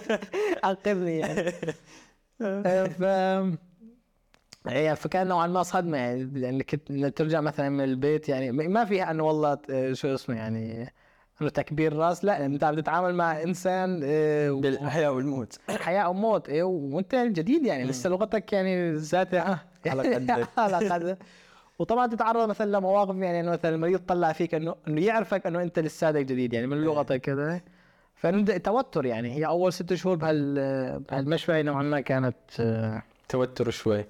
[0.64, 1.52] أنقذني يعني.
[2.42, 3.02] آه، ف
[4.66, 8.84] يعني فكان نوعا ما صدمة يعني لأن كنت إنك ترجع مثلا من البيت يعني ما
[8.84, 9.58] فيها إنه والله
[9.92, 10.92] شو اسمه يعني
[11.42, 15.58] إنه تكبير راس لا أنت عم تتعامل مع إنسان و- بالحياة والموت.
[15.70, 19.58] حياة أو موت إيه وأنت جديد يعني لسه لغتك يعني ذاتها.
[19.86, 20.48] على قدك.
[20.58, 21.18] على قدك
[21.78, 25.78] وطبعا تتعرض مثلا لمواقف يعني إنه مثلا المريض طلع فيك إنه إنه يعرفك إنه أنت
[25.78, 27.60] لساتك جديد يعني من لغتك كذا
[28.64, 33.02] توتر يعني هي أول ست شهور بهال بهالمشفى نوعا ما كانت آه،
[33.32, 34.04] توتر شوي.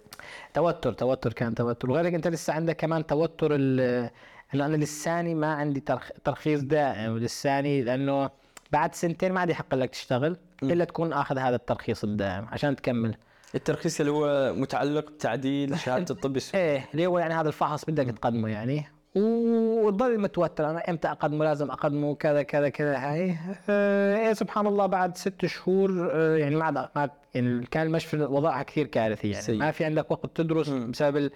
[0.54, 1.90] توتر توتر كان توتر.
[1.90, 4.10] وغيرك أنت لسه عندك كمان توتر انه
[4.54, 6.10] أنا لساني ما عندي ترخ...
[6.24, 7.18] ترخيص دائم.
[7.18, 8.30] لساني لأنه
[8.72, 13.14] بعد سنتين ما عاد يحق لك تشتغل إلا تكون آخذ هذا الترخيص الدائم عشان تكمل.
[13.54, 18.06] الترخيص اللي هو متعلق بتعديل شهادة الطب السوري إيه اللي هو يعني هذا الفحص بدك
[18.18, 18.86] تقدمه يعني.
[19.14, 20.70] وتضل متوتر.
[20.70, 23.36] أنا إمتى اقدمه لازم اقدمه كذا كذا كذا؟ هاي
[23.68, 28.62] إيه سبحان الله بعد ست شهور آه يعني ما عاد ما يعني كان المشفى وضعها
[28.62, 29.42] كثير كارثي يعني.
[29.42, 29.58] سيء.
[29.58, 30.90] ما في عندك وقت تدرس مم.
[30.90, 31.30] بسبب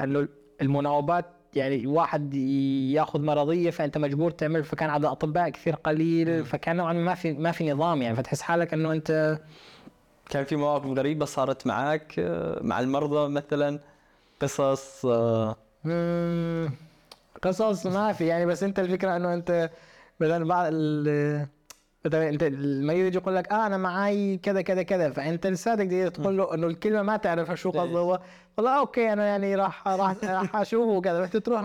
[0.00, 0.28] إنه
[0.60, 6.92] المناوبات يعني واحد ياخذ مرضية فأنت مجبور تعمل فكان عدد الاطباء كثير قليل فكان نوعا
[6.92, 8.16] ما في ما في نظام يعني.
[8.16, 9.38] فتحس حالك إنه أنت
[10.30, 13.80] كان في مواقف غريبة صارت معك آه، مع المرضى مثلا؟
[14.42, 15.56] قصص آه،
[17.42, 19.70] قصص ما في يعني بس أنت الفكرة إنه أنت
[20.20, 21.46] مثلا بعض ال
[22.04, 25.10] مثلا أنت المريض يجي يقول لك آه أنا معي كذا كذا كذا.
[25.10, 27.98] فأنت لساتك دي تقول له إنه الكلمة ما تعرفها شو قصده.
[27.98, 28.20] هو
[28.56, 31.20] والله okay أنا يعني راح راح راح أشوفه وكذا.
[31.20, 31.64] بس تروح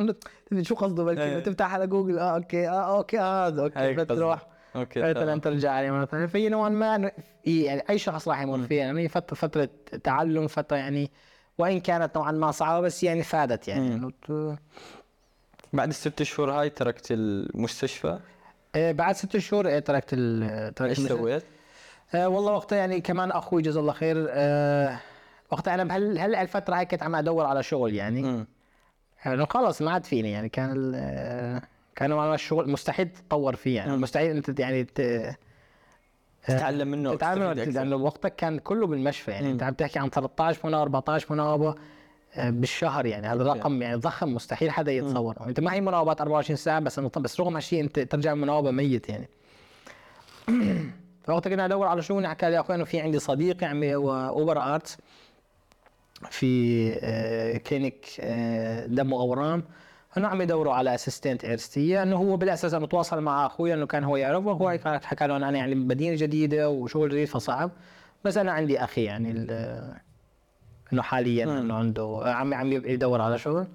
[0.61, 1.36] شو قصده بالكلمة.
[1.36, 1.39] إيه.
[1.39, 3.80] تفتح على جوجل آه okay آه okay آه هذا okay.
[3.80, 4.13] هيك قصدك.
[4.13, 5.39] فتروح okay مثلا تمام.
[5.39, 6.26] ترجع عليه مرة ثانية.
[6.26, 7.11] فهي نوعا ما
[7.43, 9.69] في- يعني أي شخص راح يمر فيها يعني فترة فترة
[10.03, 11.11] تعلم فترة يعني
[11.57, 14.11] وإن كانت نوعا ما صعبة بس يعني فادت يعني.
[15.76, 18.19] بعد الست شهور هاي تركت المستشفى
[18.76, 21.43] إيه بعد ست شهور إيه تركت ال تركت إيش سويت؟
[22.15, 24.99] آه والله وقتها يعني كمان أخوي جزاه الله خير آه
[25.51, 28.47] وقتها أنا بهال الفترة هاي كنت عم أدور على شغل يعني مم.
[29.26, 30.91] يعني خلص ما عاد فيني يعني كان
[31.95, 33.97] كان الشغل مستحيل تتطور فيه يعني.
[33.97, 35.36] مستحيل أنت يعني ت-
[36.47, 37.71] تتعلم منه وتستفيد أكثر.
[37.71, 39.51] لأنه وقتك كان كله بالمشفى يعني مم.
[39.51, 41.76] أنت عم تحكي عن 13 مناوبه 14 مناوبه
[42.38, 43.43] بالشهر يعني هذا.
[43.43, 45.47] رقم يعني ضخم مستحيل حدا يتصوره.
[45.47, 48.71] انت ما هي مناوبات 24 ساعة بس إنه بس رغم هالشيء أنت ترجع من مناوبة
[48.71, 49.29] ميت يعني.
[51.23, 54.97] فوقتها كنا أدور على شغل حكى لي أخوي إنه في عندي صديق يعني هو Oberarzt
[56.29, 59.63] في آه، Klinik آه، دم وأورام.
[60.17, 64.17] إنه عم يدوروا على Assistenzärzte إنه هو بالأساس إنه تواصل مع أخوي إنه كان هو
[64.17, 64.51] يعرفه.
[64.51, 67.71] هو كان حكى له أنا يعني مدينه جديدة وشغل جديد فصعب.
[68.23, 69.47] بس أنا عندي أخي يعني
[70.96, 71.43] إنه حاليا.
[71.60, 73.68] إنه عنده عم عم يدور على شغل.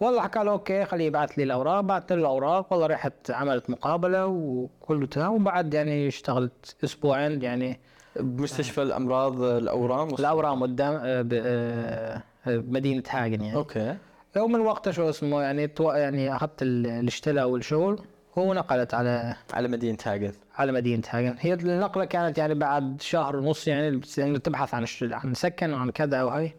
[0.00, 1.80] والله حكى له okay خليه يبعث لي الأوراق.
[1.80, 2.72] بعثت له الأوراق.
[2.72, 5.34] والله رحت عملت مقابلة وكله تمام.
[5.34, 7.80] وبعد يعني اشتغلت أسبوعين يعني.
[8.16, 13.56] بمستشفى الأمراض الأورام؟ الأورام قدام آه، ب- آه، بمدينه هاجن يعني.
[13.56, 13.96] okay.
[14.38, 17.98] ومن وقتها شو اسمه يعني يعني أخذت ال- ال Stelle والشغل.
[18.42, 20.32] ونقلت على على مدينة هاجن.
[20.58, 21.34] على مدينة هاجن.
[21.40, 26.22] هي النقلة كانت يعني بعد شهر ونص يعني يعني تبحث عن عن سكن وعن كذا
[26.22, 26.52] وهي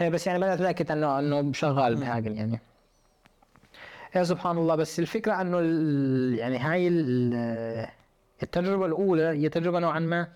[0.00, 2.60] إيه بس يعني بدأت اتاكد انه إنه شغال بهاجن يعني.
[4.16, 7.86] يا سبحان الله بس الفكرة إنه ال- يعني هاي ال-
[8.42, 10.28] التجربة الأولى هي تجربة نوعا ما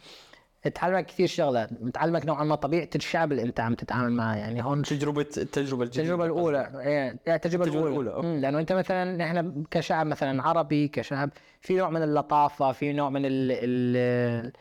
[0.68, 4.82] تعلمك كثير شغلات بتعلمك نوعا ما طبيعه الشعب اللي انت عم تتعامل معه يعني هون
[4.82, 8.11] تجربه التجربة الجديدة التجربة الأولى يعني التجربة التجربة الأولى.
[8.11, 11.30] الأولى، لأنه أنت مثلا إحنا كشعب مثلا عربي كشعب
[11.61, 14.52] في نوع من اللطافة في نوع من ال ال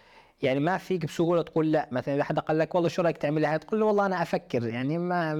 [0.41, 1.87] يعني ما فيك بسهولة تقول لا.
[1.91, 4.97] مثلا إذا حدا قال لك والله شو رأيك تعملها تقول له والله أنا أفكر يعني
[4.97, 5.33] ما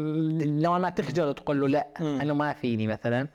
[0.44, 3.28] نوعا ما تخجل تقول له لا انه ما فيني مثلا.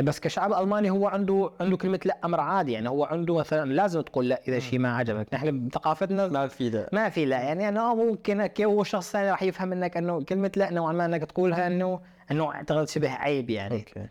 [0.00, 2.72] بس كشعب ألماني هو عنده عنده كلمة لا أمر عادي.
[2.72, 5.34] يعني هو عنده مثلا لازم تقول لا إذا شيء ما عجبك.
[5.34, 6.88] نحن بثقافتنا ما في لا.
[6.92, 7.40] ما في لا.
[7.40, 11.24] يعني انه ممكن هو شخص ثاني راح يفهم منك إنه كلمة لا نوعا ما إنك
[11.24, 13.74] تقولها إنه إنه أعتقد شبه عيب يعني.
[13.78, 14.08] okay.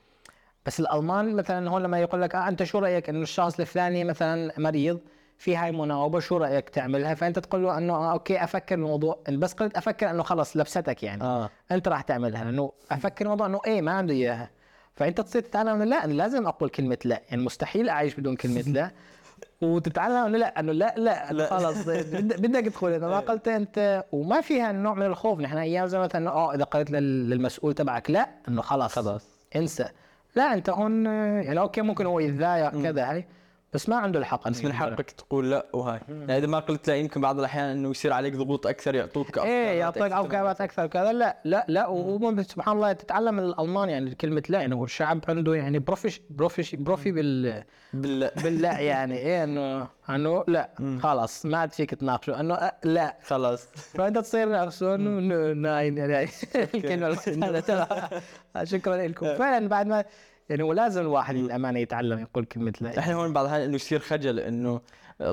[0.65, 4.53] بس الألمان مثلا هون لما يقول لك آه أنت شو رأيك إنه الشخص الفلاني مثلا
[4.57, 4.99] مريض
[5.37, 9.19] في هاي مناوبة شو رأيك تعملها؟ فأنت تقول له إنه آه okay أفكر الموضوع.
[9.29, 11.23] بس قلت أفكر إنه خلص لبستك يعني.
[11.23, 11.49] آه.
[11.71, 12.43] أنت راح تعملها.
[12.43, 14.49] لأنه أفكر الموضوع إنه إيه ما عنده إياها.
[14.95, 17.21] فأنت تصير تتعلم إنه لا أنا لازم أقول كلمة لا.
[17.29, 18.91] يعني مستحيل أعيش بدون كلمة لا.
[19.61, 21.45] وتتعلم إنه لا إنه لا لا, لا.
[21.49, 21.77] خلص
[22.19, 24.03] بدك تقول اذا ما قلت أنت.
[24.11, 25.39] وما فيها نوع من الخوف.
[25.39, 29.27] نحن أيام زي مثلا آه إذا قلت لل- للمسؤول تبعك لا إنه خلاص خلاص.
[29.55, 29.85] انسى.
[30.35, 33.25] لا أنت هون يعني أوكي ممكن هو يتضايق كذا هاي
[33.73, 35.99] بس ما عنده الحق بس من حقك تقول لا وهاي.
[36.09, 39.79] يعني إذا ما قلت لا يمكن بعض الأحيان إنه يصير عليك ضغوط أكثر يعطوك إيه
[39.79, 40.03] يعطيك.
[40.03, 44.75] افكارات أكثر كذا لا لا لا وهو سبحان الله تتعلم الألمان يعني كلمة لا يعني
[44.75, 47.63] هو الشعب عنده يعني بروفيش بروفيش بروفي بال
[47.93, 50.69] بالله باللا يعني إيه انه إنه لا
[51.03, 53.17] خلاص ما عاد فيك تناقشه إنه أه لا.
[53.25, 53.65] خلاص.
[53.93, 56.29] فأنت تصير نفسه انه ناين يعني
[56.75, 57.17] الكلمة
[58.63, 59.35] شكرا لكم.
[59.35, 60.05] فعلا بعد ما
[60.51, 63.99] يعني هو لازم الواحد للأمانة يتعلم يقول كلمة لا إحنا هون بعض الأحيان إنه يصير
[63.99, 64.81] خجل إنه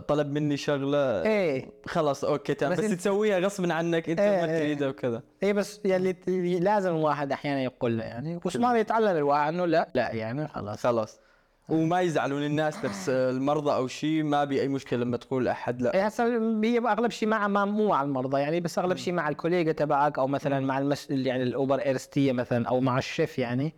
[0.09, 1.69] طلب مني شغلة إيه.
[1.87, 2.73] خلاص okay تمام.
[2.73, 4.59] بس بس, انت- تسويها غصب عنك أنت إيه، ما إيه.
[4.59, 5.23] تريدها وكذا.
[5.43, 6.17] إيه بس يعني
[6.61, 10.83] لازم الواحد أحيانا يقول له يعني بس ما يتعلم الواحد إنه لا لا يعني خلاص.
[10.83, 11.21] خلاص.
[11.69, 15.95] وما يزعلون الناس نفس المرضى أو شيء ما بي أي مشكلة لما تقول احد لا.
[15.95, 16.25] إيه هسه
[16.65, 19.73] هي أغلب شيء مع ما مو مع المرضى يعني بس أغلب شيء مع ال Kollege
[19.73, 21.11] تبعك أو مثلا مع المس...
[21.11, 23.75] يعني ال Oberärzte مثلا أو مع الشيف يعني.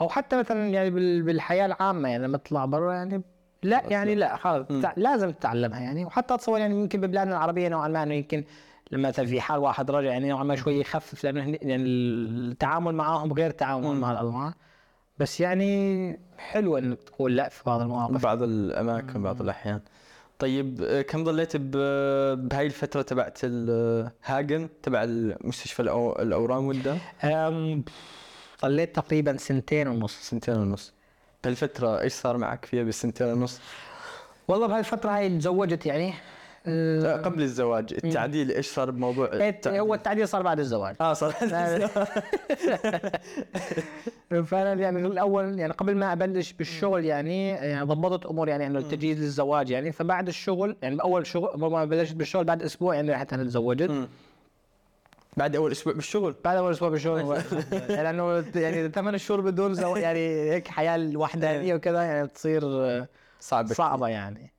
[0.00, 1.22] أو حتى مثلا يعني بال...
[1.22, 3.22] بالحياة العامة يعني لما تطلع برا يعني
[3.62, 4.36] لا يعني لا.
[4.36, 4.66] خلاص.
[4.96, 6.04] لازم تتعلمها يعني.
[6.04, 8.44] وحتى أتصور يعني يمكن ببلادنا العربية نوعا ما إنه يمكن
[8.90, 13.32] لما مثلا في حال واحد رجع يعني نوعا ما شوي يخفف لأنه يعني التعامل معاهم
[13.32, 14.52] غير التعامل مع الألمان.
[15.18, 18.22] بس يعني حلو انك تقول لا في بعض المواقف.
[18.22, 19.80] بعض الأماكن بعض الأحيان.
[20.38, 26.68] طيب كم ضليت ب- بهاي الفترة تبعت الهاجن تبع المستشفى الأو- الأورام
[28.62, 30.20] ضليت تقريبا سنتين ونص.
[30.22, 30.92] سنتين ونص.
[31.44, 33.60] بهالفترة إيش صار معك فيها بالسنتين ونص؟
[34.48, 36.14] والله بهالفترة هاي تزوجت يعني.
[36.66, 37.94] لا، قبل الزواج.
[38.04, 40.96] التعديل إيش صار بموضوع؟ إيه، التعديل؟ هو التعديل صار بعد الزواج.
[41.00, 41.32] آه صار
[44.44, 49.18] فأنا يعني الأول يعني قبل ما أبلش بالشغل يعني يعني ضبطت أمور يعني إنه التجهيز
[49.20, 49.92] للزواج يعني.
[49.92, 54.08] فبعد الشغل يعني باول شغل ما بلشت بالشغل بعد أسبوع يعني رحت أنا تزوجت.
[55.36, 56.34] بعد أول أسبوع بالشغل.
[56.44, 57.42] بعد أول أسبوع بالشغل.
[57.88, 62.62] لأنه يعني ثمان شهور بدون زواج يعني هيك حياة وحدانيه وكذا يعني تصير
[63.40, 64.54] صعب صعبة يعني.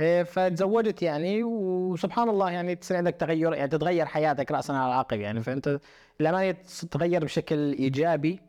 [0.00, 5.20] إيه، فتزوجت يعني وسبحان الله يعني تصير عندك تغير يعني تتغير حياتك راسا على عقب
[5.20, 5.42] يعني.
[5.42, 5.80] فأنت
[6.20, 6.50] الامانه
[6.80, 8.40] تتغير بشكل إيجابي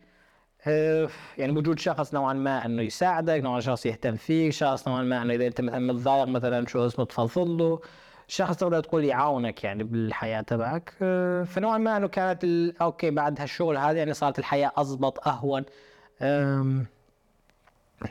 [0.67, 5.21] إيه، يعني وجود شخص نوعا ما إنه يساعدك نوعا شخص يهتم فيك شخص نوعا ما
[5.21, 7.81] إنه إذا أنت مثلا متضايق مثلا شو اسمه تفضفض له.
[8.29, 12.45] شخص تقدر تقول يعاونك يعني بالحياة تبعك إيه، فنوعا ما انه كانت.
[12.81, 15.65] أوكي بعد هالشغل هذا يعني صارت الحياة أضبط أهون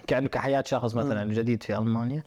[0.06, 2.22] كأنه كحياة شخص مثلا جديد في ألمانيا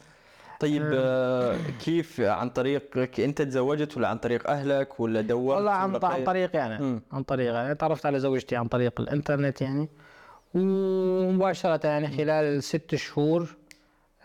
[0.60, 6.24] طيب آه، كيف عن طريقك أنت تزوجت ولا عن طريق أهلك ولا دورت والله عن؟
[6.24, 7.02] طريق يعني مم.
[7.12, 9.90] عن طريق يعني تعرفت على زوجتي عن طريق الإنترنت يعني
[10.54, 13.61] ومباشرة يعني خلال ست شهور آه،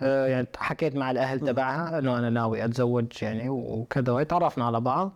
[0.00, 5.12] يعني حكيت مع الأهل تبعها إنه أنا ناوي أتزوج يعني وكذا وتعرفنا على بعض.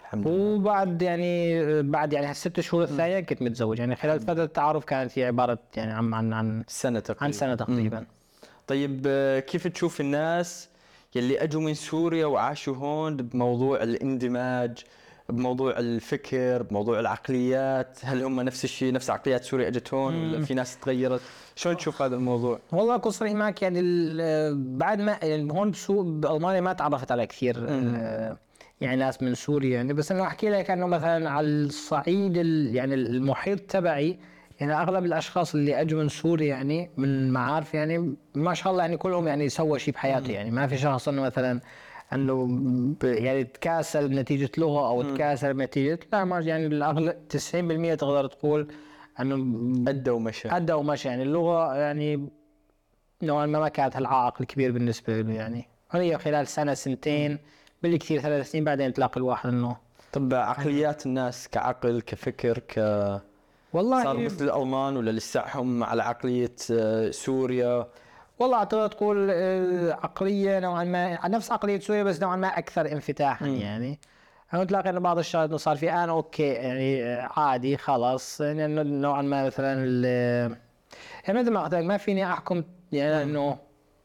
[0.00, 0.36] الحمد لله.
[0.36, 3.78] وبعد يعني آه، بعد يعني هالست شهور الثانية كنت متزوج.
[3.78, 7.24] يعني خلال فترة التعارف كانت هي عبارة يعني عن عن عن, سنة تقريبا.
[7.24, 8.06] عن سنة تقريبا.
[8.66, 10.68] طيب آه، كيف تشوف الناس
[11.14, 14.84] يلي أجوا من سوريا وعاشوا هون بموضوع الاندماج
[15.32, 20.54] بموضوع الفكر بموضوع العقليات هل هم نفس الشيء نفس عقليات سوريا اجت هون ولا في
[20.54, 21.20] ناس تغيرت؟
[21.56, 26.04] شلون تشوف هذا الموضوع؟ والله أكون صريح معك يعني ال- بعد ما يعني هون بسوق
[26.04, 28.36] بالمانيا ما تعرفت على كثير آه،
[28.80, 32.94] يعني ناس من سوريا يعني بس أنا أحكي لك إنه مثلا على الصعيد ال- يعني
[32.94, 34.18] المحيط تبعي
[34.60, 38.96] يعني أغلب الأشخاص اللي أجوا من سوريا يعني من معارف يعني ما شاء الله يعني
[38.96, 41.60] كلهم يعني سوى شيء بحياته يعني ما في شخص إنه مثلا
[42.14, 42.48] أنه
[43.02, 47.36] يعني تكاسل نتيجة لغه أو تكاسل نتيجه لا ما يعني الاغلب 90%
[47.98, 48.72] تقدر تقول
[49.20, 49.34] أنه
[49.90, 52.28] ادى ومشى ادى ومشى يعني اللغة يعني
[53.22, 55.68] نوعا ما ما كانت العائق الكبير بالنسبة له يعني.
[55.92, 57.38] هي خلال سنة سنتين
[57.82, 59.76] بالكثير ثلاث سنين بعدين تلاقي الواحد إنه
[60.12, 62.78] طب عقليات الناس كعقل كفكر ك
[63.72, 67.86] والله صار مثل الألمان ولا لساتهم على عقلية آه، سوريا؟
[68.38, 73.46] والله أعتقد تقول آه، عقلية نوعا ما نفس عقلية سوريا بس نوعا ما أكثر انفتاحا
[73.46, 73.98] يعني.
[74.54, 78.40] أنا تلاقي انه بعض الشغلات انه صار في أنا okay يعني آه، عادي خلاص.
[78.40, 80.56] يعني نوعا ما مثلا ال-
[81.28, 82.62] يعني مثل ما قلت ما فيني أحكم
[82.92, 83.58] يعني إنه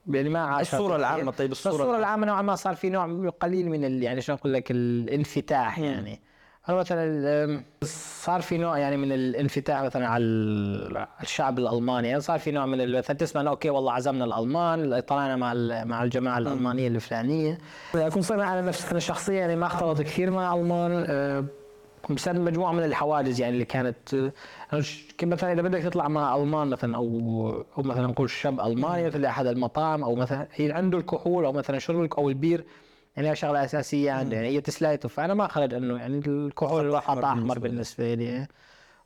[0.10, 2.26] يعني ما عاش الصورة العامة طيب الصورة, الصورة العامة.
[2.28, 6.22] نوعا ما صار في نوع قليل من ال يعني شو أقول لك الانفتاح يعني.
[6.70, 12.22] أنا مثلا صار في نوع يعني من الانفتاح مثلا على ال- على الشعب الألماني؟ يعني
[12.22, 15.54] صار في نوع من مثلا تسمع إنه okay والله عزمنا الألمان طلعنا مع
[15.84, 17.58] مع الجماعة الألمانية الفلانية.
[17.96, 21.46] أكون صريح على نفسي أنا شخصيا يعني ما اختلطت كثير مع الألمان أه،
[22.10, 24.16] بسبب مجموعة من الحواجز يعني اللي كانت
[25.20, 27.08] كنت مثلا إذا بدك تطلع مع ألمان مثلا أو
[27.78, 31.80] أو مثلا نقول شاب ألماني مثل احد المطاعم أو مثلا هي عنده الكحول أو مثلا
[31.80, 32.64] شرب أو البير
[33.18, 37.36] يعني شغلة أساسية عنده يعني هي تسلايته فانا ما خرج انه يعني الكحول خط احمر
[37.60, 38.48] بالنسبة بالنسبة لي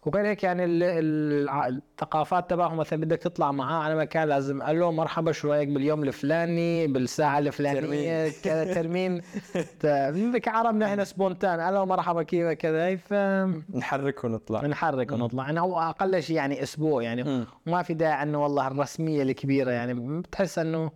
[0.05, 4.91] وغير هيك يعني ال- ال- الثقافات تبعهم مثلا بدك تطلع معاه على مكان لازم له
[4.91, 8.32] مرحبا شو رأيك باليوم الفلاني بالساعة الفلانية.
[8.43, 9.22] كذا ترمين.
[9.80, 13.14] ت- كعربنا هنا سبونتان له مرحبا كيف كذا ف
[13.76, 14.62] نحرك ونطلع.
[14.68, 15.43] نحرك ونطلع.
[15.45, 17.45] يعني هو أقل شيء يعني أسبوع يعني.
[17.68, 20.91] وما في داعي إنه والله الرسمية الكبيرة يعني بتحس إنه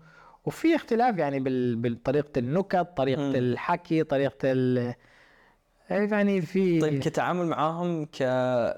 [0.46, 1.39] وفي اختلاف يعني
[1.76, 3.36] بطريقه النكت طريقة مم.
[3.36, 4.93] الحكي طريقة ال
[5.89, 8.22] يعني في طيب كتعامل معاهم ك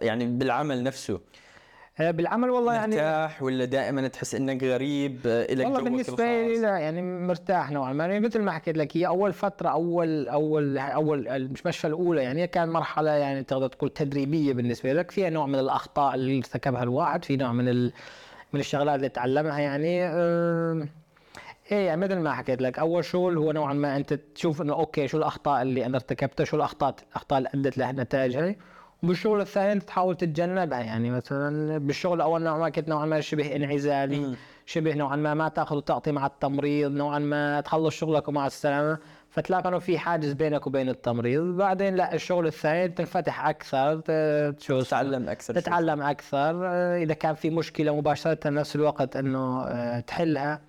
[0.01, 1.21] يعني بالعمل نفسه
[1.99, 6.23] آه، بالعمل والله يعني مرتاح ولا دائما تحس إنك غريب آه، لك والله جوك بالنسبة
[6.47, 10.27] لي؟ لا يعني مرتاح نوعا ما يعني مثل ما حكيت لك هي أول فترة أول
[10.27, 15.45] أول أول المستشفى الأولى يعني كان مرحلة يعني تقدر تقول تدريبية بالنسبة لك فيها نوع
[15.45, 17.91] من الأخطاء اللي ارتكبها الواحد في نوع من ال
[18.53, 20.89] من الشغلات اللي تعلمها يعني آم،
[21.71, 25.07] إيه يعني مثل ما حكيت لك أول شغل هو نوعا ما أنت تشوف إنه أوكي
[25.07, 28.57] شو الأخطاء اللي أنا ارتكبتها شو الأخطاء الاخطاء اللي ادت لهالنتائج هاي
[29.03, 34.35] وبالشغل الثاني تحاول تتجنبها يعني مثلا بالشغل الأول نوعا ما كنت نوعا ما شبه انعزالي.
[34.65, 38.97] شبه نوعا ما ما تأخذ وتعطي مع التمريض نوعا ما تخلص شغلك ومع السلامة
[39.29, 44.01] فتلاقي إنه في حاجز بينك وبين التمريض بعدين لا الشغل الثاني تنفتح أكثر
[44.59, 45.53] شو؟ تتعلم أكثر.
[45.53, 50.61] تتعلم أكثر إذا كان في مشكلة مباشرة نفس الوقت إنه آه، تحلها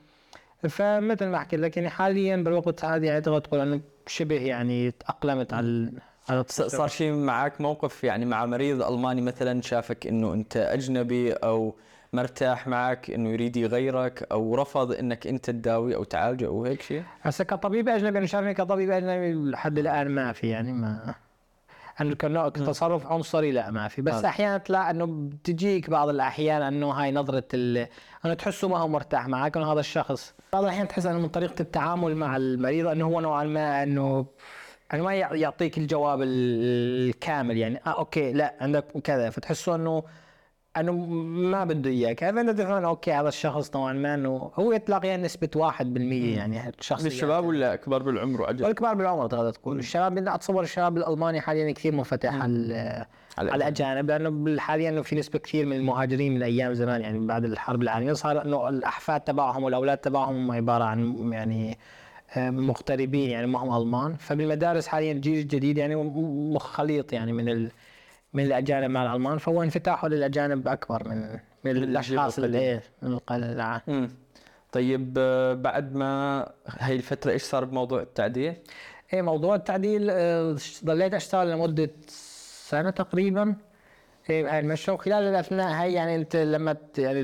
[0.63, 5.53] فمثل ما حكيت لك يعني حاليا بالوقت هذا يعني تقدر تقول انه شبه يعني تأقلمت
[5.53, 5.93] على
[6.29, 11.75] على صار شيء معك موقف يعني مع مريض ألماني مثلا شافك إنه أنت أجنبي أو
[12.13, 17.03] مرتاح معك إنه يريد يغيرك أو رفض إنك أنت تداوي أو تعالجه أو هيك شيء
[17.23, 21.15] هسه كطبيب أجنبي أنا شايفني كطبيب أجنبي لحد الآن ما في يعني ما
[22.01, 24.03] أنه كنوع تصرف عنصري لا ما في.
[24.03, 24.29] بس هذا.
[24.29, 27.87] أحيانا تلاقي أنه بتجيك بعض الأحيان أنه هاي نظرة ال...
[28.25, 30.35] أنه تحسه ما هو مرتاح معك أنه هذا الشخص.
[30.53, 34.27] بعض الأحيان تحس أنه من طريقة التعامل مع المريض أنه هو نوعا ما أنه
[34.95, 39.31] أنه ما يع- يعطيك الجواب ال- الكامل يعني آه أوكي لا عندك كذا.
[39.31, 40.03] فتحسه أنه
[40.77, 42.25] انه ما بده إياك.
[42.25, 45.81] هذا إنه أوكي هذا الشخص نوعا ما إنه هو تلاقيها نسبة 1%
[46.37, 49.79] يعني الشخص من الشباب ولا كبار بالعمر وعجل والكبار بالعمر تقدر تقول.
[49.79, 53.07] الشباب بدنا أتصور الشباب الألماني حاليا كثير منفتح على
[53.39, 54.11] على الأجانب.
[54.11, 58.13] لأنه حاليا إنه في نسبة كثير من المهاجرين من أيام زمان يعني بعد الحرب العالمية
[58.13, 61.79] صار إنه الأحفاد تبعهم والأولاد تبعهم هم عباره عن يعني
[62.37, 64.15] آه، مغتربين يعني ما هم ألمان.
[64.17, 65.97] فبالمدارس حاليا الجيل الجديد يعني
[66.55, 67.71] مخليط يعني من ال
[68.33, 73.83] من الأجانب مع الألمان فهو انفتاحه للأجانب أكبر من من الأشخاص اللي إيه، من القلعه
[73.87, 74.09] مم.
[74.73, 78.55] طيب آه، بعد ما هي الفترة إيش صار بموضوع التعديل؟
[79.13, 81.91] إيه موضوع التعديل آه، ضليت أشتغل لمدة
[82.69, 83.55] سنة تقريبا.
[84.31, 87.21] إيه هاي المشروع خلال الأثناء هاي يعني أنت لما يعني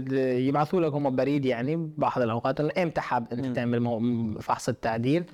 [0.49, 5.25] يبعثوا لك هم بريد يعني بعض الأوقات إمتى حاب أنت تعمل فحص التعديل.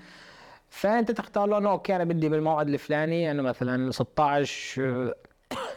[0.68, 5.14] فأنت تختار له انه okay أنا بدي بالموعد الفلاني انه مثلا 16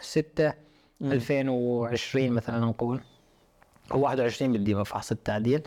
[0.04, 0.54] 6
[1.01, 3.01] 2020 مثلا نقول.
[3.91, 5.62] أو 21 بدي بفحص التعديل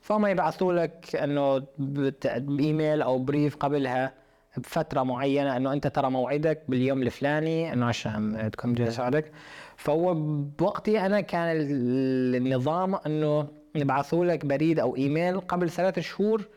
[0.00, 1.62] فهم يبعثوا لك إنه
[2.38, 4.12] بايميل أو Brief قبلها
[4.56, 9.32] بفترة معينة إنه أنت ترى موعدك باليوم الفلاني إنه عشان تكون عليك.
[9.76, 10.14] فهو
[10.58, 16.48] بوقتي أنا كان ال- النظام إنه يبعثوا لك بريد أو إيميل قبل ثلاث شهور.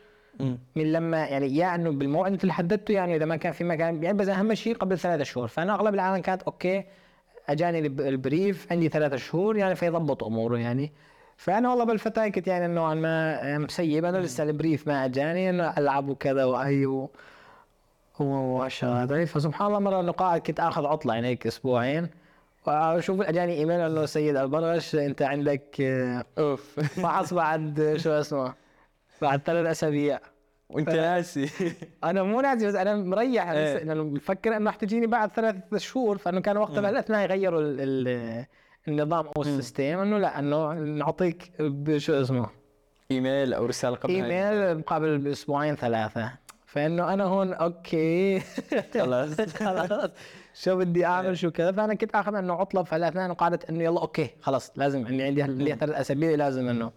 [0.76, 4.18] من لما يعني يا إنه بالموعد اللي حددته يعني إذا ما كان في مكان يعني
[4.18, 5.48] بس أهم شيء قبل ثلاثة شهور.
[5.48, 6.84] فأنا أغلب العالم كانت okay
[7.48, 10.92] أجاني الب- ال Brief عندي ثلاثة شهور يعني فيضبط أموره يعني.
[11.36, 15.74] فأنا والله بالفترة كنت يعني نوعا ما مسيب أنا لسه ال Brief ما أجاني إنه
[15.78, 17.10] ألعب وكذا وهي و...
[18.20, 22.08] و- وهالشغلات هاي فسبحان الله مرة انه قاعد كنت آخذ عطلة يعني هيك أسبوعين.
[22.66, 25.80] وأشوف أجاني إيميل إنه سيد البرغش أنت عندك
[26.38, 26.80] أوف.
[26.80, 28.54] فحص بعد شو اسمه
[29.22, 30.18] بعد ثلاث أسابيع.
[30.74, 31.50] وانت ناسي.
[32.04, 33.82] أنا مو ناسي بس أنا مريح إيه.
[33.82, 38.46] أنا مفكر إنه راح تجيني بعد ثلاث شهور فإنه كان وقتها بالاثناء يغيروا ال ال
[38.88, 42.46] النظام أو ال system إنه لا إنه نعطيك بشو اسمه؟
[43.10, 46.32] إيميل أو رسالة قبل إيميل قبل بأسبوعين ثلاثة.
[46.66, 48.40] فإنه أنا هون okay.
[49.00, 49.40] خلاص.
[49.64, 50.10] خلاص.
[50.54, 51.72] شو بدي أعمل شو كذا.
[51.72, 55.42] فأنا كنت آخذ إنه عطلة في الاثنين وقعدت إنه يلا okay خلاص لازم إني عندي
[55.42, 56.90] لي ثلاث أسابيع لازم إنه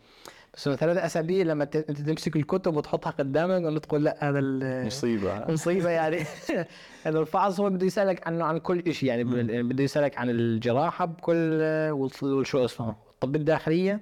[0.58, 4.40] بس ثلاث أسابيع لما أنت تمسك الكتب وتحطها قدامك انه تقول لا هذا
[4.86, 5.52] مصيبة.
[5.52, 6.18] مصيبة يعني.
[7.08, 11.06] انه الفحص هو بده يسألك عنه عن كل شيء يعني بال- بده يسألك عن الجراحة
[11.06, 14.00] بكل والشو اسمه الطب الداخلية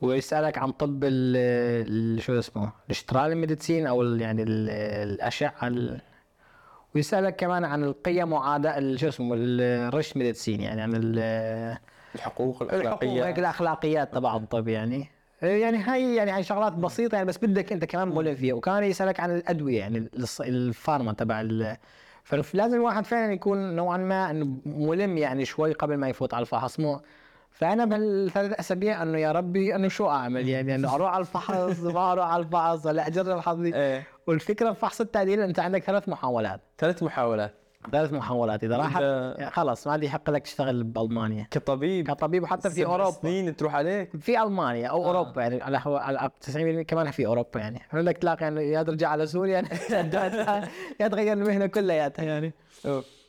[0.00, 4.70] ويسألك عن طب ال شو اسمه ال Strahlenmedizin أو ال- يعني ال-
[5.10, 6.00] الأشعة ال-
[6.94, 10.90] ويسألك كمان عن القيم وعادات شو اسمه ال Rechtsmedizin يعني عن
[12.14, 13.30] ال- الحقوق الحقوق الأخلاقية.
[13.30, 15.08] الأخلاقيات تبع الطب يعني.
[15.42, 18.54] يعني هاي يعني هاي شغلات بسيطة يعني بس بدك أنت كمان ملم فيها.
[18.54, 21.40] وكمان يسألك عن الأدوية يعني الفارما تبع
[22.24, 26.80] فلازم الواحد فعلا يكون نوعا ما إنه ملم يعني شوي قبل ما يفوت على الفحص.
[26.80, 27.00] مو
[27.50, 32.12] فأنا بهالثلاث أسابيع إنه يا ربي إنه شو أعمل يعني؟ إنه أروح على الفحص ما
[32.12, 34.06] أروح على الفحص ولا أجرب حظي إيه.
[34.26, 36.60] والفكرة في فحص التعديل إنت عندك ثلاث محاولات.
[36.78, 37.54] ثلاث محاولات.
[37.92, 38.64] ثلاث محاولات.
[38.64, 39.00] إذا راحت
[39.38, 41.46] يعني خلص ما عاد يحق لك تشتغل بألمانيا.
[41.50, 42.06] كطبيب.
[42.10, 43.10] كطبيب وحتى في أوروبا.
[43.10, 45.06] سنين تروح عليك؟ في ألمانيا أو آه.
[45.06, 47.80] أوروبا يعني على هو على 90% كمان في أوروبا يعني.
[47.92, 49.64] يقول لك تلاقي يعني يا ترجع على سوريا؟
[51.00, 52.52] يا تغير المهنة كلياتها يعني.
[52.86, 53.20] أوف.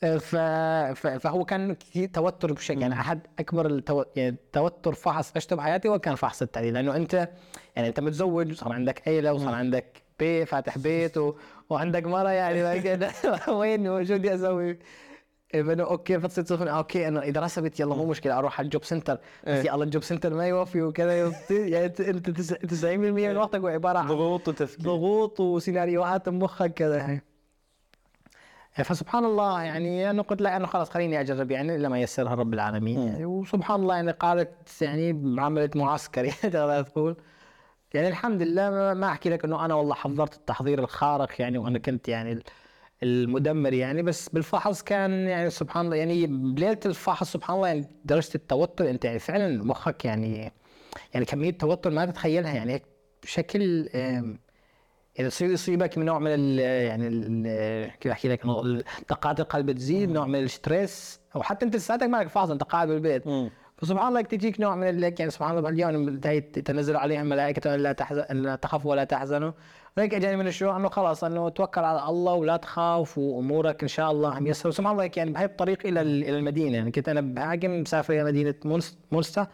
[0.00, 0.36] ف...
[0.36, 1.06] ف...
[1.06, 4.04] فهو كان كثير توتر بشكل يعني أحد أكبر التو...
[4.16, 7.28] يعني توتر فحص عشته بحياتي هو كان فحص التعديل لأنه أنت
[7.76, 11.34] يعني أنت متزوج وصار عندك عيلة وصار عندك بيت فاتح بيت و...
[11.70, 12.62] وعندك مرة يعني
[13.58, 14.78] وين شو بدي أسوي؟
[15.52, 19.14] فانه okay فتصير تصير okay أنا إذا رسبت يلا مو مشكلة أروح على ال Jobcenter.
[19.14, 19.64] بس إيه.
[19.66, 21.32] يا الله ال Jobcenter ما يوفي وكذا.
[21.50, 22.84] يعني انت إنت تس- 90%
[23.28, 24.86] من وقتك هو عبارة عن ضغوط وتفكير.
[24.86, 27.20] ضغوط وسيناريوهات بمخك كذا.
[28.74, 32.34] هي فسبحان الله يعني أنا قلت لا انه خلاص خليني أجرب يعني إلا ما يسرها
[32.34, 33.00] رب العالمين.
[33.08, 37.16] يعني وسبحان الله يعني قالت يعني عملت معسكر يعني تقدر تقول
[37.94, 42.08] يعني الحمد لله ما- أحكي لك إنه أنا والله حضرت التحضير الخارق يعني وأنا كنت
[42.08, 42.42] يعني ال-
[43.02, 48.34] المدمر يعني بس بالفحص كان يعني سبحان الله يعني بليلة الفحص سبحان الله يعني درجة
[48.34, 50.52] التوتر أنت يعني فعلا مخك يعني
[51.14, 52.82] يعني كمية توتر ما تتخيلها يعني
[53.22, 54.38] بشكل يعني
[55.18, 58.40] يصير يصيبك من نوع من ال يعني ال كيف أحكي لك
[59.10, 63.26] دقات القلب تزيد نوع من الستريس أو حتى أنت لساتك مالك فاصل أنت قاعد بالبيت.
[63.80, 66.20] فسبحان الله تجيك نوع من يعني سبحان الله اليوم
[66.64, 69.52] تنزل عليهم ملائكة لا تحزن لا تخافوا ولا تحزنوا.
[69.98, 74.10] هيك اجاني من الشعور إنه خلاص إنه توكل على الله ولا تخاف وأمورك إن شاء
[74.10, 76.76] الله ميسر وسبحان الله يعني بهي الطريق إلى ال- إلى المدينة.
[76.76, 79.46] يعني كنت أنا بهاجم مسافر إلى مدينة مونس- مونستر.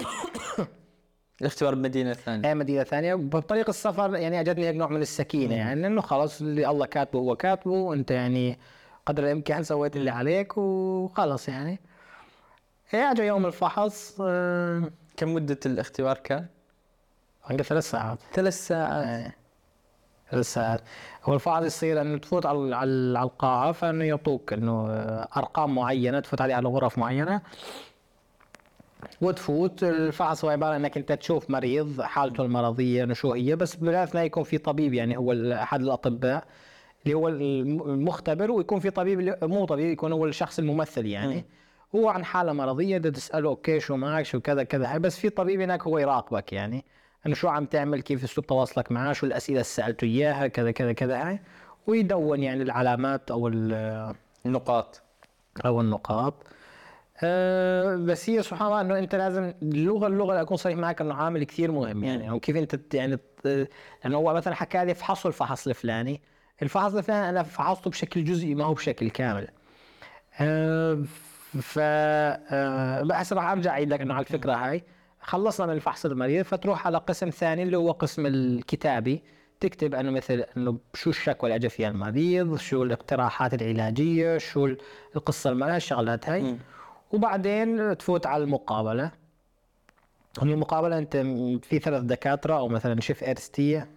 [1.40, 2.48] الاختبار بمدينة ثانية.
[2.48, 3.14] هي مدينة ثانية.
[3.14, 5.54] بطريق السفر يعني اجتني هيك نوع من السكينة.
[5.54, 8.58] يعني إنه خلاص اللي الله كاتبه هو كاتبه وأنت يعني
[9.06, 11.80] قدر الإمكان سويت اللي عليك وخلص يعني.
[12.94, 16.46] اجى يوم الفحص آه، كم مدة الاختبار كان؟
[17.44, 18.18] عندي ثلاث ساعات.
[18.32, 19.06] ثلاث ساعات.
[19.06, 19.36] إيه.
[20.30, 20.80] ثلاث ساعات.
[21.24, 26.20] هو الفحص يصير إنه تفوت على على على القاعه فانه يعطوك إنه آه، أرقام معينة
[26.20, 27.40] تفوت عليها على غرف معينة.
[29.20, 29.82] وتفوت.
[29.82, 34.42] الفحص هو عبارة إنك أنت تشوف مريض حالته المرضية إنه شو هي بس بالاثناء يكون
[34.42, 36.44] في طبيب يعني هو أحد الأطباء
[37.04, 41.44] اللي هو الم- المختبر ويكون في طبيب اللي- مو طبيب يكون هو الشخص الممثل يعني.
[41.94, 45.30] هو عن حالة مرضية بدك تسأله okay شو معك شو كذا كذا هاي بس في
[45.30, 46.84] طبيب هناك هو يراقبك يعني.
[47.26, 50.92] أنه شو عم تعمل كيف أسلوب تواصلك معاه شو الاسئله اللي سألته إياها كذا كذا
[50.92, 51.40] كذا هاي
[51.86, 54.14] ويدون يعني العلامات أو ال-
[54.46, 55.02] النقاط.
[55.66, 56.34] أو النقاط.
[57.22, 61.44] أه بس هي سبحان الله إنه أنت لازم اللغة اللغة أكون صريح معك إنه عامل
[61.44, 62.30] كثير مهم يعني.
[62.30, 66.20] أو كيف أنت يعني لأنه هو مثلا حكى لي افحصوا الفحص الفلاني
[66.62, 69.48] الفحص الفلاني أنا فحصته بشكل جزئي ما هو بشكل كامل.
[70.40, 71.02] أه
[71.60, 71.78] ف
[73.06, 74.84] بس راح أرجع اعيد لك انه على الفكرة هاي.
[75.20, 79.22] خلصنا من الفحص المريض فتروح على قسم ثاني اللي هو قسم الكتابي.
[79.60, 84.68] تكتب أنه مثل أنه شو الشكوى اللي اجى فيها المريض شو الاقتراحات العلاجية شو
[85.16, 86.56] القصة الماليه الشغلات هاي.
[87.12, 89.10] وبعدين تفوت على المقابلة.
[90.42, 91.16] المقابلة أنت
[91.62, 93.88] في ثلاث دكاترة أو مثلا Chefärzte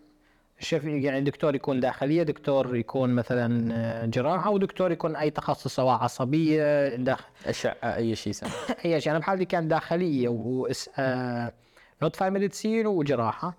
[0.60, 5.96] Chef يعني دكتور يكون داخلية دكتور يكون مثلا آه، جراحه ودكتور يكون أي تخصص سواء
[5.96, 8.34] عصبية داخل اشعه أي شيء.
[8.86, 9.12] أي شيء.
[9.12, 10.90] أنا بحالتي كان داخلية وس...
[10.98, 11.54] آه...
[12.02, 13.54] Notfallmedizin وجراحة.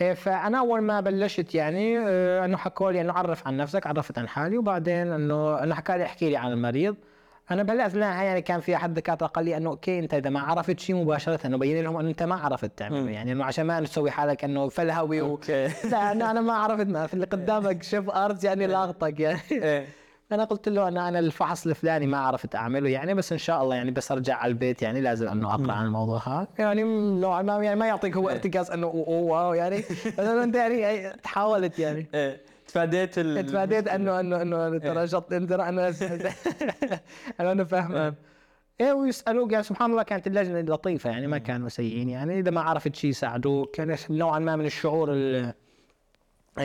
[0.00, 4.18] إيه، فأنا أول ما بلشت يعني آه، أنه حكوا لي أنه عرف عن نفسك عرفت
[4.18, 6.96] عن حالي وبعدين أنه أنه حكى لي أحكي لي عن المريض.
[7.50, 10.80] أنا بالاثناء يعني كان في أحد الدكاتره قال لي أنه okay أنت إذا ما عرفت
[10.80, 14.10] شيء مباشرة أنه بين لهم أنه أنت ما عرفت تعمله يعني إنه عشان ما تسوي
[14.10, 15.26] حالك أنه فلهوي و...
[15.26, 15.68] okay.
[15.92, 19.40] لا أنا أنا ما عرفت ما في اللي قدامك Chefarzt يعني لاغطك يعني.
[19.52, 19.86] إيه.
[20.32, 23.76] أنا قلت له أنا أنا الفحص الفلاني ما عرفت أعمله يعني بس إن شاء الله
[23.76, 26.46] يعني بس أرجع على البيت يعني لازم أنه أقرأ عن الموضوع هذا.
[26.58, 26.82] يعني
[27.20, 29.84] نوعا ما يعني ما يعطيك هو ارتكاز أنه wow يعني.
[30.18, 32.06] أنت يعني تحاولت يعني.
[32.72, 33.46] تفاديت ال...
[33.46, 34.84] تفاديت انه انه انه انت
[37.40, 38.14] أنا أنا فاهم
[38.80, 42.08] إيه ويسألوك يعني سبحان الله كانت اللجنة لطيفة يعني ما كانوا سيئين.
[42.08, 45.54] يعني إذا ما عرفت شيء يساعدوك كان نوعا ما من الشعور ال-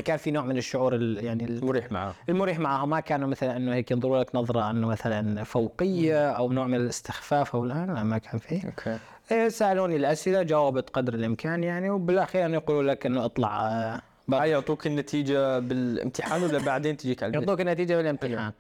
[0.05, 3.57] كان في نوع من الشعور ال- يعني ال- مريح معاه المريح معهم ما كانوا مثلا
[3.57, 8.03] إنه هيك ينظروا لك نظرة إنه مثلا فوقية أو نوع من الاستخفاف أو لا لا
[8.03, 8.65] ما كان فيه.
[8.65, 8.99] أوكي.
[9.31, 14.41] إيه سألوني الأسئلة جاوبت قدر الإمكان يعني وبالأخير انه يقولوا لك إنه اطلع بقى.
[14.41, 18.51] هاي يعطوك النتيجة بالامتحان ولا بعدين تجيك على البيت؟ يعطوك النتيجة بالامتحان.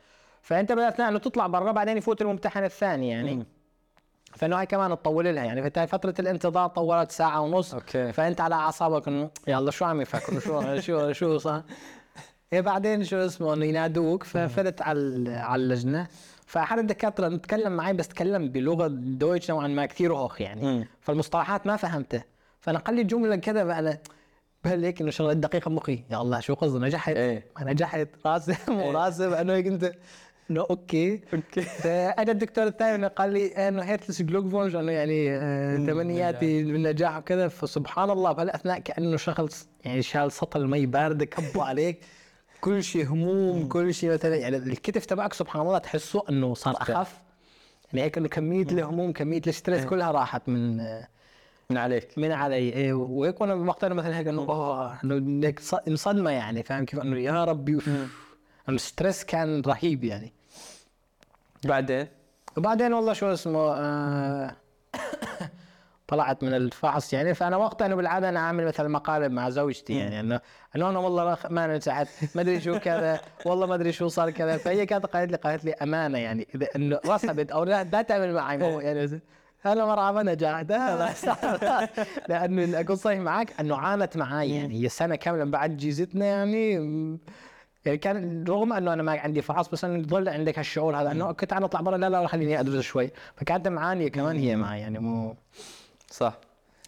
[0.41, 3.35] فأنت بالاثناء انه تطلع برا بعدين يفوت الممتحن الثاني يعني.
[3.35, 3.45] مم.
[4.35, 5.61] فإنه هاي كمان تطول لها يعني.
[5.61, 7.73] فأنت فترة الانتظار طولت ساعة ونص.
[7.73, 8.11] okay.
[8.11, 11.63] فأنت على أعصابك إنه يلا شو عم يفكروا؟ شو شو شو صار؟
[12.53, 14.23] إيه بعدين شو اسمه إنه ينادوك.
[14.23, 16.07] ففلت على على اللجنة.
[16.45, 20.87] فأحد الدكاترة تكلم معي بس تكلم بلغة Deutsch نوعا ما كثير هوخ يعني.
[21.01, 22.23] فالمصطلحات ما فهمته.
[22.59, 23.63] فانا قال لي جملة كذا
[24.67, 27.15] بهالهيك إنه شغلة دقيقة بمخي يا الله شو قصده؟ نجحت.
[27.15, 27.45] إيه.
[27.59, 28.07] ما نجحت.
[28.25, 29.33] راسم وراسم.
[29.33, 29.93] انه هيك أنت.
[30.51, 31.21] إنه okay.
[31.33, 31.61] okay.
[31.61, 37.47] فاجى الدكتور الثاني قال لي إنه Herzlichen Glückwunsch انه يعني آه، تمنياتي بالنجاح وكذا.
[37.47, 41.99] فسبحان الله بهالاثناء كأنه شخص يعني شال سطل مي بارده كبوا عليك.
[42.61, 44.35] كل شيء هموم كل شيء مثلا.
[44.35, 47.21] يعني الكتف تبعك سبحان الله تحسه إنه صار أخف.
[47.93, 51.07] يعني هيك إنه كمية الهموم كمية ال stress كلها راحت من آه،
[51.71, 52.17] من عليك.
[52.17, 55.53] من علي إيه وهيك وأنا بقتنع مثلا هيك إنه أوه إنه
[55.87, 58.07] انصدمه يعني فاهم كيف؟ إنه يا ربي إنه
[58.69, 60.33] ال stress كان رهيب يعني.
[61.65, 62.07] بعدين؟
[62.57, 64.55] وبعدين والله شو اسمه آه
[66.07, 67.33] طلعت من الفحص يعني.
[67.33, 70.39] فأنا وقتها إنه بالعادة أنا اعمل مثلا مقالب مع زوجتي يعني إنه
[70.75, 74.31] إنه أنا والله رخ- ما نجحت ما أدري شو كذا والله ما أدري شو صار
[74.31, 74.57] كذا.
[74.57, 78.33] فهي كانت قالت لي قالت لي أمانة يعني إذا إنه رسبت أو لا لا تعمل
[78.33, 79.19] معي يعني.
[79.65, 81.13] أنا مرة ما نجحت لا
[81.61, 81.87] لا
[82.29, 86.71] لأنه اكون صريح معك إنه عانت معي يعني هي سنة كاملة بعد جيزتنا يعني
[87.85, 91.31] يعني كان رغم إنه أنا ما عندي فحص بس انه يظل عندك هالشعور هذا إنه
[91.31, 93.11] كنت أنا أطلع برا لا لا خليني أدرس شوي.
[93.35, 95.35] فكانت معانيه كمان هي معي يعني مو
[96.11, 96.37] صح.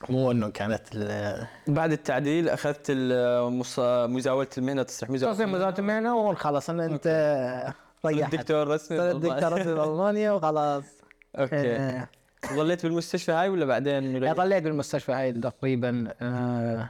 [0.10, 3.80] مو إنه كانت ال- بعد التعديل أخذت المص...
[3.80, 7.08] مزاولة المهنة تصريح تصير مزاولة مزارة المهنة وهون خلص أنا انت
[8.06, 8.34] ريحت.
[8.34, 10.84] الدكتور رسمي دكتور رسمي بالمانيا وخلاص.
[11.40, 11.76] okay.
[11.76, 12.08] آه،
[12.48, 16.90] ظليت بالمستشفى هاي ولا بعدين ظليت بالمستشفى هاي تقريبا آه،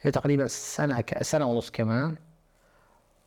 [0.00, 1.04] هي تقريبا سنة.
[1.22, 2.16] سنة ونص كمان.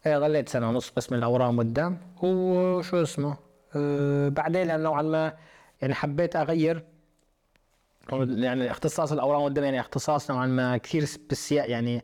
[0.05, 1.97] إيه ظليت سنة ونص قسم الأورام والدم.
[2.21, 3.37] وشو اسمه؟
[3.75, 5.33] آه، بعدين لأن نوعا ما
[5.81, 6.83] يعني حبيت أغير.
[8.11, 12.03] يعني اختصاص الأورام والدم يعني اختصاص نوعا ما كثير speziell يعني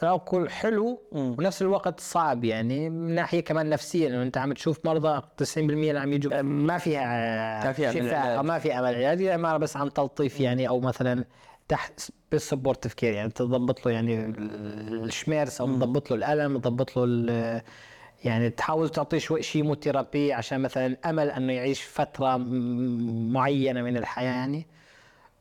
[0.00, 1.02] ص- كل حلو.
[1.12, 5.98] ونفس الوقت صعب يعني من ناحية كمان نفسيه لأنه أنت عم تشوف مرضى 90% اللي
[6.00, 8.44] عم يجوا ما فيها ما فيها شفاء علاج.
[8.44, 11.24] ما في امل علاجي عباره بس عن تلطيف يعني أو مثلا
[11.68, 12.00] تحت
[12.32, 16.96] بال supportive care يعني تضبط له يعني ال- ال Schmerz أو تضبط له الألم تضبط
[16.96, 17.62] له
[18.24, 22.36] يعني تحاول تعطيه شوي Chemotherapie عشان مثلا أمل إنه يعيش فترة
[23.32, 24.66] معينة من الحياة يعني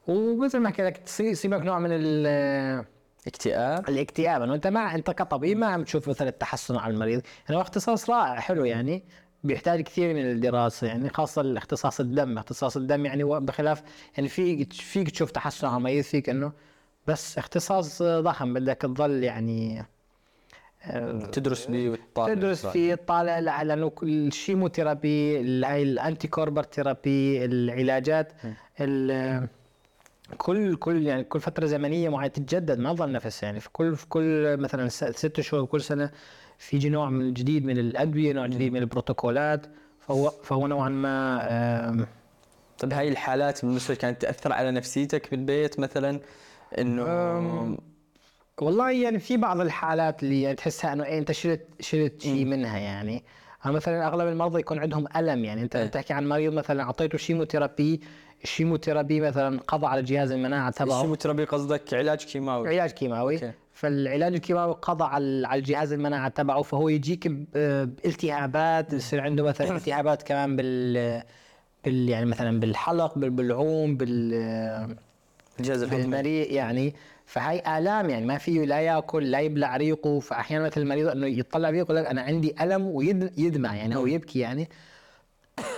[0.07, 2.85] ومثل ما حكيت لك يصيبك نوع من ال-
[3.27, 3.89] اكتئاب.
[3.89, 7.21] الاكتئاب إنه أنت ما أنت كطبيب ما عم تشوف مثلا التحسن على المريض.
[7.45, 9.03] يعني هو اختصاص رائع حلو يعني.
[9.43, 12.37] بيحتاج كثير من الدراسة يعني خاصة الاختصاص الدم.
[12.37, 13.83] اختصاص الدم يعني هو بخلاف
[14.17, 16.51] يعني في فيك تشوف تحسن على المريض فيك إنه
[17.07, 18.53] بس اختصاص ضخم.
[18.53, 19.85] بدك تظل يعني
[20.85, 28.31] آه، تدرس بيه وتطالع تدرس فيه تطالع لا- لأنه ال Chemotherapie ال Antikörpertherapie العلاجات
[28.81, 29.47] ال-
[30.37, 33.59] كل كل يعني كل فترة زمنية معينه تتجدد ما ظل نفس يعني.
[33.59, 36.11] في كل في كل مثلا ست شهور كل سنة
[36.57, 39.65] في يجي نوع من جديد من الأدوية نوع جديد من البروتوكولات.
[39.99, 42.05] فهو فهو نوعا ما
[42.79, 46.19] طيب هاي الحالات بالنسبة كانت تأثر على نفسيتك بالبيت مثلا؟
[46.77, 47.77] إنه
[48.61, 52.77] والله يعني في بعض الحالات اللي يعني تحسها إنه إيه أنت شلت شلت شيء منها
[52.77, 53.23] يعني.
[53.65, 55.61] مثلا أغلب المرضى يكون عندهم ألم يعني.
[55.61, 55.85] أنت إيه.
[55.85, 58.01] بتحكي عن مريض مثلا أعطيته شيموثيرابي
[58.43, 60.97] الشيموثيرابي مثلا قضى على جهاز المناعة تبعه.
[60.97, 62.67] ال Chemotherapie قصدك علاج كيماوي.
[62.67, 63.35] علاج كيماوي.
[63.35, 63.51] okay.
[63.73, 70.23] فالعلاج الكيماوي قضى على على الجهاز المناعة تبعه فهو يجيك بالتهابات يصير عنده مثلا التهابات
[70.23, 71.23] كمان بال
[71.85, 74.33] بال يعني مثلا بالحلق بالبلعوم بال
[75.59, 76.95] الجهاز الهضمي بالمريء يعني.
[77.25, 80.19] فهي آلام يعني ما فيه لا يأكل لا يبلع ريقه.
[80.19, 84.39] فاحيانا مثل المريض إنه يطلع فيه يقول لك أنا عندي ألم ويدمع يعني أو يبكي
[84.39, 84.69] يعني.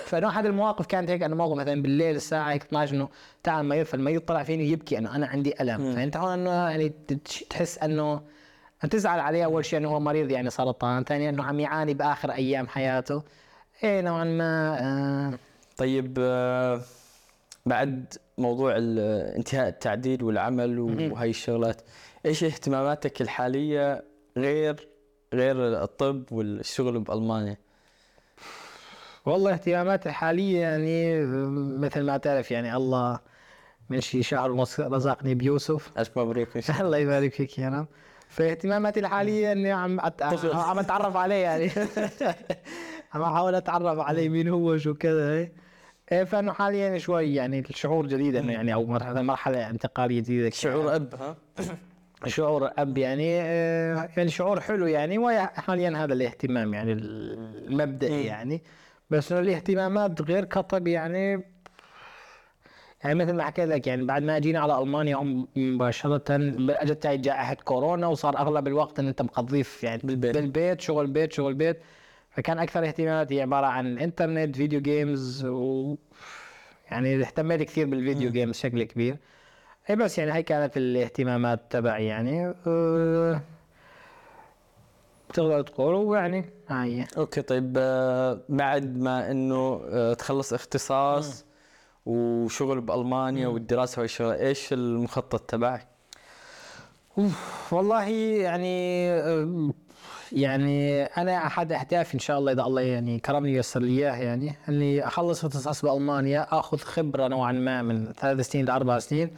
[0.10, 3.10] فنوع هذه المواقف كانت هيك أنا موقف مثلا بالليل الساعة هيك 12 إنه
[3.44, 5.96] تعال المريض فالمريض طلع فيني يبكي إنه أنا عندي ألم.
[5.96, 6.90] فانت هون إنه يعني
[7.50, 8.22] تحس إنه
[8.90, 12.68] تزعل عليه أول شيء إنه هو مريض يعني سرطان ثانيا إنه عم يعاني بآخر أيام
[12.68, 13.24] حياته.
[13.84, 15.34] إيه نوعا ما آه.
[15.78, 16.82] طيب آه،
[17.66, 21.82] بعد موضوع انتهاء التعديل والعمل وهي الشغلات
[22.26, 24.04] إيش اهتماماتك الحالية
[24.38, 24.88] غير
[25.34, 27.58] غير الطب والشغل بألمانيا؟
[29.26, 31.26] والله اهتماماتي الحالية يعني
[31.78, 33.20] مثل ما تعرف يعني الله
[33.90, 35.92] من شي شهر ونص رزقني بيوسف.
[35.98, 36.48] ألف مبروك
[36.82, 36.98] الله.
[36.98, 37.88] يبارك فيك يا رب.
[38.30, 40.22] فاهتماماتي الحالية اني عم أت...
[40.54, 41.72] عم أتعرف عليه يعني.
[43.14, 45.52] عم أحاول أتعرف عليه مين هو شو كذا هي.
[46.12, 50.50] إيه فإنه حاليا شوي يعني الشعور جديد إنه يعني أو مرحله مرحلة انتقالية جديدة.
[50.50, 51.36] شعور أب ها؟
[52.28, 58.62] شعور أب يعني آه، يعني شعور حلو يعني وحاليا هذا الاهتمام يعني المبدئي يعني.
[59.10, 61.44] بس انه الاهتمامات غير كطب يعني
[63.04, 66.24] يعني مثل ما حكيت لك يعني بعد ما جينا على ألمانيا مباشرة
[66.70, 70.38] أجت هاي جائحه كورونا وصار أغلب الوقت إن أنت مقضيه في يعني بالبيت.
[70.38, 71.78] بالبيت شغل بيت شغل بيت
[72.30, 75.96] فكان أكثر اهتماماتي عبارة عن الإنترنت video games و
[76.92, 79.18] يعني اهتميت كثير بال video games بشكل كبير.
[79.90, 82.54] اي بس يعني هاي كانت الاهتمامات تبعي يعني.
[82.68, 83.42] أه
[85.34, 86.46] تقدر تقول ويعني.
[86.68, 91.46] هاي okay طيب آه، بعد ما إنه آه، تخلص اختصاص
[92.06, 95.88] وشغل بألمانيا والدراسة وهي الشغلات إيش المخطط تبعك؟
[97.72, 99.06] والله يعني
[100.32, 104.56] يعني أنا أحد أهدافي إن شاء الله إذا الله يعني كرمني ويسر لي إياه يعني
[104.70, 109.32] إني أخلص اختصاص بألمانيا آخذ خبرة نوعا ما من ثلاث سنين لاربع سنين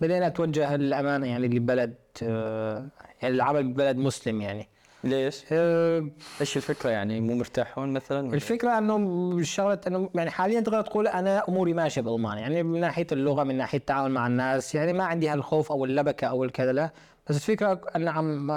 [0.00, 4.68] بعدين أتوجه للأمانة يعني لبلد يعني العمل ببلد مسلم يعني.
[5.04, 6.08] ليش؟ أه،
[6.40, 11.08] إيش الفكرة يعني مو مرتاح هون مثلا؟ الفكرة إنه شغله إنه يعني حاليا تقدر تقول
[11.08, 15.04] أنا أموري ماشية بألمانيا يعني من ناحية اللغة من ناحية التعامل مع الناس يعني ما
[15.04, 16.90] عندي هالخوف أو اللبكة أو الكذا لا
[17.28, 18.50] بس الفكرة أنا عم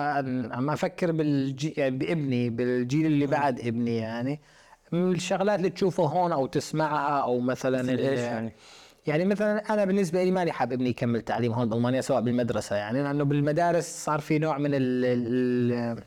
[0.54, 4.42] عم أفكر بالجي يعني بابني بالجيل اللي بعد ابني يعني
[4.94, 8.54] الشغلات اللي تشوفها هون أو تسمعها أو مثلا إيش يعني؟
[9.08, 13.04] يعني مثلا أنا بالنسبة لي ماني حاب إبني يكمل تعليم هون بألمانيا سواء بالمدرسة يعني
[13.04, 16.04] لأنه بالمدارس صار في نوع من ال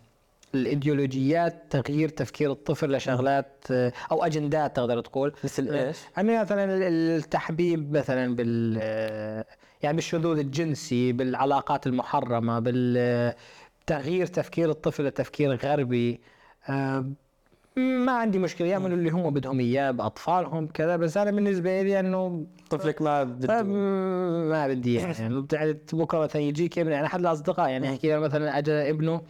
[0.55, 5.32] الإيديولوجيات تغيير تفكير الطفل لشغلات آه، أو أجندات تقدر تقول.
[5.44, 6.82] مثل إيش؟ يعني مثلا ال-
[7.16, 9.44] التحبيب مثلا بال آه،
[9.82, 16.20] يعني بالشذوذ الجنسي بالعلاقات المحرمة بالتغيير تفكير الطفل لتفكير غربي.
[16.68, 17.05] آه،
[17.76, 22.47] ما عندي مشكلة يعملوا اللي هم بدهم إياه بأطفالهم كذا بس أنا بالنسبة لي إنه
[22.70, 23.62] طفلك ما بده.
[23.62, 25.14] ما بدي يعني.
[25.52, 29.20] يعني بكرة مثلا يجيك ابن يعني أحد الأصدقاء يعني يحكي مثلا اجى ابنه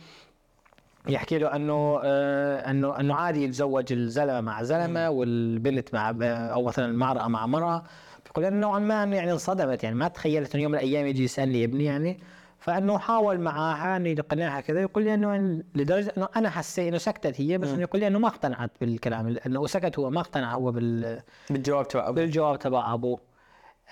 [1.09, 6.86] يحكي له أنه آه أنه أنه عادي يتزوج الزلمة مع زلمة والبنت مع أو مثلا
[6.86, 7.82] المرأة مع مرأة.
[8.24, 11.24] فيقول انه نوعا ما انه يعني انصدمت يعني ما تخيلت إنه يوم من الأيام يجي
[11.24, 12.20] يسألني ابني يعني.
[12.59, 17.40] فأنه حاول معاها انه يقنعها كذا يقول لي إنه لدرجة إنه أنا حسيت إنه سكتت
[17.40, 20.72] هي بس إنه يقول لي إنه ما اقتنعت بالكلام لأنه سكت هو ما اقتنع هو
[20.72, 21.20] بال
[21.51, 22.14] بالجواب تبع أبوه.
[22.14, 23.20] بالجواب تبع أبوه.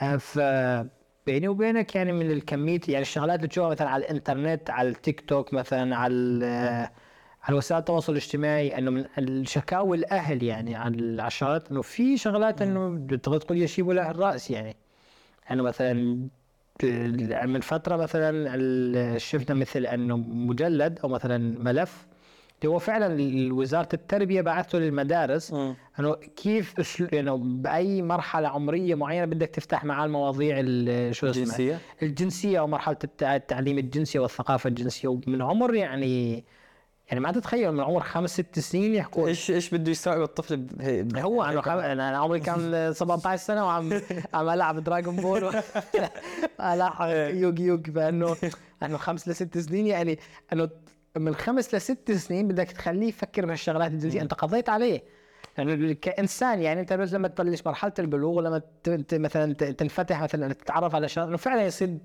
[0.02, 0.38] آه، ف
[1.26, 5.54] بيني وبينك يعني من الكمية يعني الشغلات اللي تشوفها مثلا على الإنترنت على التيك توك
[5.54, 6.88] مثلا على
[7.42, 10.96] على وسائل التواصل الاجتماعي انه من الشكاوى الاهل يعني على
[11.26, 14.76] الشغلات انه في شغلات انه تقول يشيب له الرأس يعني.
[15.50, 15.92] انه مثلا
[17.46, 22.06] من فترة مثلا شفنا مثل أنه مجلد أو مثلا ملف
[22.62, 23.16] اللي هو فعلا
[23.54, 25.74] وزارة التربية بعثته للمدارس مم.
[26.00, 31.42] إنه كيف أسل- إنه بأي مرحلة عمرية معينة بدك تفتح معاه المواضيع ال- شو اسمه؟
[31.42, 36.44] الجنسية؟ الجنسية أو مرحله التع- التعليم الجنسي والثقافة الجنسية ومن عمر يعني
[37.12, 41.16] يعني ما تتخيل من عمر خمس ست سنين يحكوا إيش إيش بده يستوعب الطفل ب-
[41.18, 41.70] هو أنا خم...
[41.78, 44.00] أنا عمري كان 17 سنة وعم
[44.34, 45.50] عم ألعب دراغون بول و...
[46.72, 48.36] ألعب يوغي يوغي فانه
[48.82, 49.86] إنه خمس لست سنين.
[49.86, 50.18] يعني
[50.52, 50.68] إنه
[51.16, 54.22] من خمس لست سنين بدك تخليه يفكر بهالشغلات الجنسية.
[54.22, 55.02] أنت قضيت عليه.
[55.58, 58.62] يعني كإنسان يعني أنت لما تبلش مرحلة البلوغ لما
[59.12, 61.98] مثلا تنفتح مثلا تتعرف على شغله إنه فعلا يصير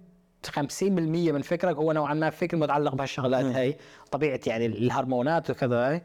[0.47, 3.77] 50% من فكرك هو نوعا ما فكر متعلق بهالشغلات هاي
[4.11, 6.01] طبيعة يعني الهرمونات وكذا هاي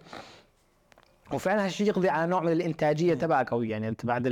[1.32, 4.22] وفعلا هالشيء يقضي على نوع من الإنتاجية تبعك أو يعني أنت بعد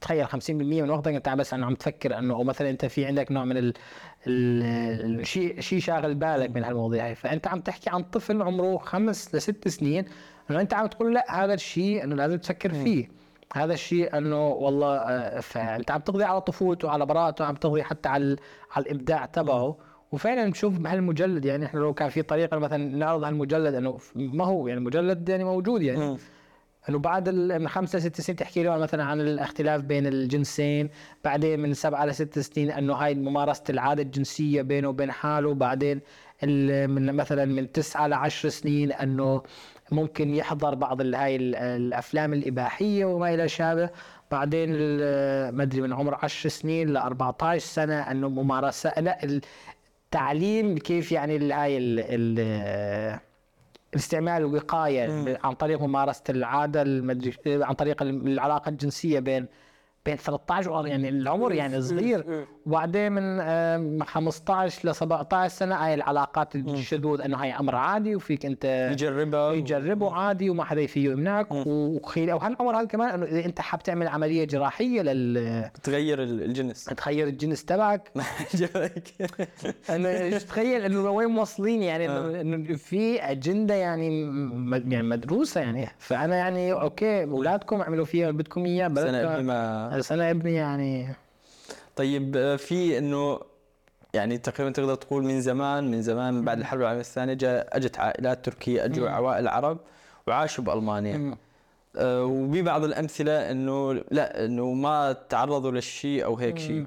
[0.00, 3.32] تخيل 50% من وقتك أنت بس انه عم تفكر إنه أو مثلا أنت في عندك
[3.32, 3.74] نوع من ال-
[4.26, 7.14] ال- الشيء شيء شاغل بالك من هالمواضيع هاي.
[7.14, 10.04] فأنت عم تحكي عن طفل عمره خمس لست سنين
[10.50, 13.08] إنه أنت عم تقول لا هذا الشيء إنه لازم تفكر فيه.
[13.52, 18.08] هذا الشيء إنه والله آه، فانت عم تقضي على طفولته على براءته عم تقضي حتى
[18.08, 18.36] على
[18.70, 19.76] على الإبداع تبعه.
[20.12, 24.68] وفعلا نشوف بهالمجلد يعني إحنا لو كان في طريقة مثلا نعرض هالمجلد إنه ما هو
[24.68, 25.98] يعني مجلد يعني موجود يعني.
[25.98, 26.18] مم.
[26.88, 30.90] إنه بعد من خمسة ست سنين تحكي له مثلا عن الاختلاف بين الجنسين
[31.24, 36.00] بعدين من سبعة لست سنين إنه هاي ممارسة العادة الجنسية بينه وبين حاله بعدين
[36.42, 39.42] من مثلا من تسعة لعشر سنين إنه
[39.92, 43.90] ممكن يحضر بعض هاي ال- الأفلام الإباحية وما إلى شابه.
[44.30, 44.70] بعدين
[45.50, 49.18] ما أدري من عمر 10 سنين ل 14 سنة إنه ممارسة لا
[50.04, 51.78] التعليم كيف يعني هاي
[53.94, 59.46] الاستعمال الوقايه عن طريق ممارسة العادة المدري عن طريق العلاقة الجنسية بين
[60.06, 62.46] بين 13 و يعني العمر يعني صغير.
[62.66, 68.46] وبعدين من آم، 15 ل 17 سنة هاي العلاقات الشذوذ انه هاي أمر عادي وفيك
[68.46, 69.52] أنت يجربها.
[69.52, 74.08] يجربه عادي وما حدا فيه يمنعك وخيل وهالعمر هذا كمان إنه إذا أنت حاب تعمل
[74.08, 76.84] عملية جراحية لل تغير ال- الجنس.
[76.84, 78.10] تغير الجنس تبعك.
[79.90, 84.20] أنا تخيل إنه وين موصلين يعني؟ انه إنه في أجندة يعني
[84.88, 85.88] يعني مدروسة يعني.
[85.98, 89.02] فأنا يعني أوكي اولادكم اعملوا فيها اللي بدكم اياه بس
[89.42, 91.14] ما بس أنا ابني يعني.
[91.96, 93.40] طيب في إنه
[94.14, 98.44] يعني تقريبا تقدر تقول من زمان من زمان بعد الحرب العالمية الثانية جاء أجت عائلات
[98.44, 99.78] تركية أجوا عوائل عرب
[100.26, 101.36] وعاشوا بألمانيا.
[101.96, 106.86] آه، وببعض الأمثلة إنه لا إنه ما تعرضوا للشيء أو هيك شيء.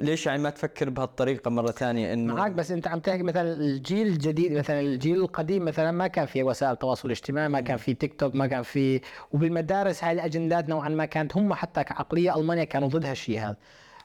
[0.00, 4.06] ليش يعني ما تفكر بهالطريقة مرة ثانية إنه معك بس أنت عم تحكي مثلا الجيل
[4.06, 8.20] الجديد مثلا الجيل القديم مثلا ما كان في وسائل تواصل اجتماعي ما كان في تيك
[8.20, 9.00] توك ما كان في
[9.32, 13.56] وبالمدارس هاي الأجندات نوعا ما كانت هم حتى كعقلية المانيا كانوا ضد هالشيء هذا.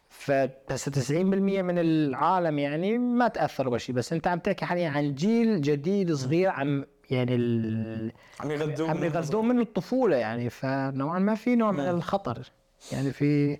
[0.09, 5.61] فبس 90% من العالم يعني ما تاثروا بشيء بس أنت عم تحكي حاليا عن جيل
[5.61, 8.11] جديد صغير عم يعني ال...
[8.39, 12.51] عم يغذوه عم يغذوه من الطفولة يعني فنوعا ما في نوع من الخطر
[12.91, 13.57] يعني في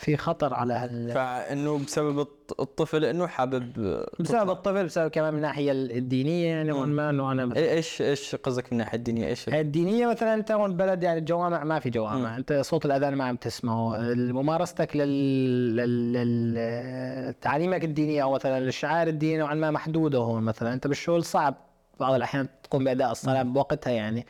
[0.00, 3.72] في خطر على هال فإنه بسبب الط- الطفل إنه حابب
[4.20, 8.64] بسبب الطفل بسبب كمان من الناحيه الدينية يعني ما إنه أنا إيه- إيش إيش قصدك
[8.66, 12.36] من الناحيه الدينية؟ إيش الدينية مثلا أنت هون بلد يعني الجوامع ما في جوامع.
[12.36, 13.98] أنت صوت الأذان ما عم تسمعه.
[14.14, 15.76] ممارستك لل...
[15.76, 17.34] لل...
[17.40, 20.72] تعاليمك الدينية أو مثلا الشعائر الدينية نوعا ما محدودة هون مثلا.
[20.72, 21.54] أنت بالشغل صعب
[22.00, 24.26] بعض الأحيان تقوم بأداء الصلاة بوقتها يعني.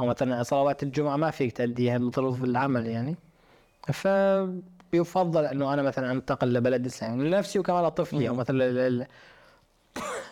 [0.00, 3.16] أو مثلا صلوات الجمعة ما فيك تأديها بظروف العمل يعني.
[4.92, 9.06] فيفضل إنه أنا مثلا أنتقل لبلد اسلامي لنفسي وكمان لطفلي أو مثلا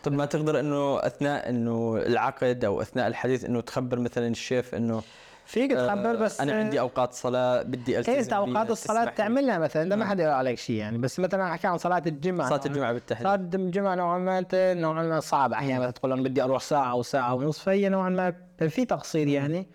[0.02, 5.02] طب ما تقدر إنه أثناء إنه العقد أو أثناء الحديث إنه تخبر مثلا الشيف إنه
[5.46, 9.96] فيك تخبر بس أنا عندي أوقات صلاة بدي ألتزم إيه اوقات الصلاة؟ تعملها مثلا ده
[9.96, 12.48] ما حدا يقول عليك شيء يعني بس مثلا أحكي عن صلاة الجمعة.
[12.48, 13.26] صلاة الجمعة بالتحديد.
[13.26, 17.02] صلاة الجمعة نوعا ما نوعا ما صعب أحيانا مثلا تقول أنا بدي أروح ساعة أو
[17.02, 18.34] ساعة ونص فهي نوعا ما
[18.68, 19.66] في تقصير يعني.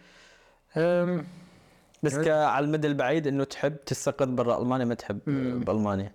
[2.06, 5.20] بس ك- على المدى البعيد إنه تحب تستقر برا ألمانيا ما تحب
[5.66, 6.12] بألمانيا.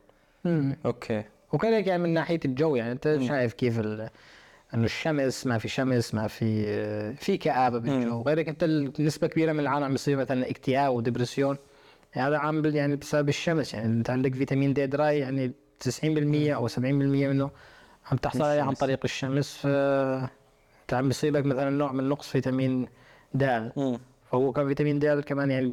[0.47, 0.77] أمم.
[0.87, 1.25] okay.
[1.53, 4.09] وكذلك يعني من ناحية الجو يعني أنت شايف كيف ال...
[4.75, 8.23] إنه الشمس ما في شمس ما في في كآبة بالجو.
[8.23, 8.65] غيرك أنت
[9.01, 11.57] نسبة كبيرة من العالم بيصير مثلا اكتئاب و Depression.
[12.13, 15.53] هذا عم بال- يعني بسبب الشمس يعني أنت عندك فيتامين D drei يعني
[15.85, 17.51] 90% أو 70% منه
[18.11, 19.57] عم تحصل عليه عن طريق الشمس.
[19.57, 19.67] ف
[20.93, 22.87] عم بيصيبك مثلا نوع من نقص فيتامين
[23.35, 23.71] د.
[24.31, 25.69] فهو كان فيتامين د كمان يعني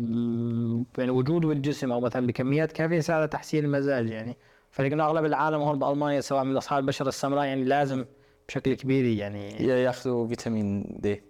[0.98, 4.38] يعني وجوده بالجسم أو مثلا بكميات كافية يساعد على تحسين المزاج يعني.
[4.72, 8.06] فلكن أغلب العالم هون بألمانيا سواء من أصحاب البشره السمراء يعني لازم
[8.48, 9.50] بشكل كبير يعني.
[9.68, 11.22] ياخذوا فيتامين دي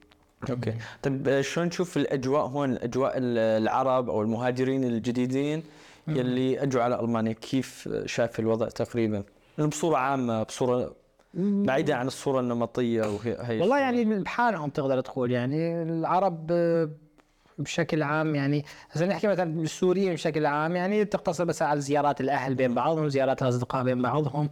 [0.50, 0.74] okay.
[1.04, 5.64] طيب آه، شلون تشوف الأجواء هون الأجواء ال- العرب أو المهاجرين الجديدين
[6.08, 9.24] يلي أجوا على ألمانيا؟ كيف شايف الوضع تقريبا؟
[9.60, 10.96] بصورة عامة بصورة
[11.34, 13.80] بعيدا عن الصورة النمطية وهي هي والله.
[13.80, 15.82] يعني بحالهم تقدر تقول يعني.
[15.84, 16.90] العرب آه،
[17.58, 18.66] بشكل عام يعني
[18.96, 23.42] اذا نحكي مثلا السوريين بشكل عام يعني تقتصر بس على زيارات الأهل بين بعضهم زيارات
[23.42, 24.50] الأصدقاء بين بعضهم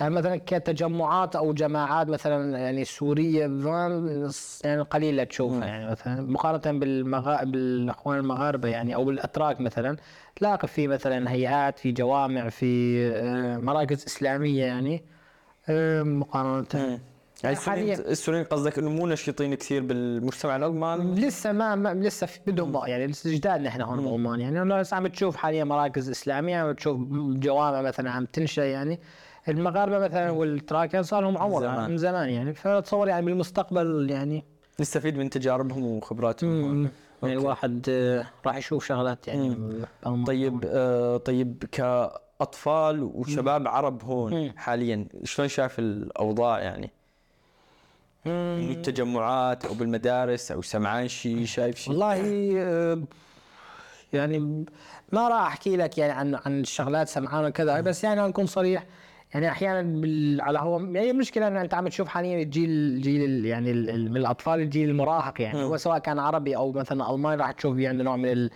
[0.00, 3.40] آه، مثلا كتجمعات أو جماعات مثلا يعني سورية
[4.64, 7.44] يعني قليل لا تشوفها يعني مثلا مقارنة بالمغا...
[7.44, 9.96] بالأخوان المغاربة يعني أو الأتراك مثلا
[10.36, 15.04] تلاقي في مثلا هيئات في جوامع في آه، مراكز إسلامية يعني
[15.68, 17.00] آه، مقارنة.
[17.44, 22.40] يعني السوريين السوريين قصدك إنه مو نشيطين كثير بالمجتمع الالماني لسه ما, ما لسه في
[22.46, 26.72] بدهم يعني لسه جداد نحن هون بالمان يعني لسه عم تشوف حاليا مراكز إسلامية عم
[26.72, 27.00] تشوف
[27.32, 29.00] جوامع مثلا عم تنشأ يعني
[29.48, 31.64] المغاربة مثلا والتراكن صار لهم عمر.
[31.64, 34.44] يعني من زمان يعني فتصور يعني بالمستقبل يعني
[34.80, 36.90] نستفيد من تجاربهم وخبراتهم.
[37.22, 37.34] يعني.
[37.34, 39.56] الواحد آه، راح يشوف شغلات يعني.
[40.26, 44.52] طيب آه طيب كأطفال وشباب عرب هون.
[44.56, 46.90] حاليا شلون شايف الأوضاع يعني؟
[48.26, 53.02] إنه التجمعات أو بالمدارس أو سمعان شيء شايف شيء؟ والله آه،
[54.12, 54.64] يعني
[55.12, 58.84] ما راح أحكي لك يعني عن عن الشغلات سمعان وكذا بس يعني نكون صريح
[59.34, 60.40] يعني أحيانا بال...
[60.40, 63.70] على هو يعني المشكلة انه أنت عم تشوف حاليا الجيل الجيل ال- يعني.
[63.70, 67.76] ال- من الأطفال الجيل المراهق يعني هو سواء كان عربي أو مثلا ألماني راح تشوف
[67.76, 68.50] في عنده نوع من ال...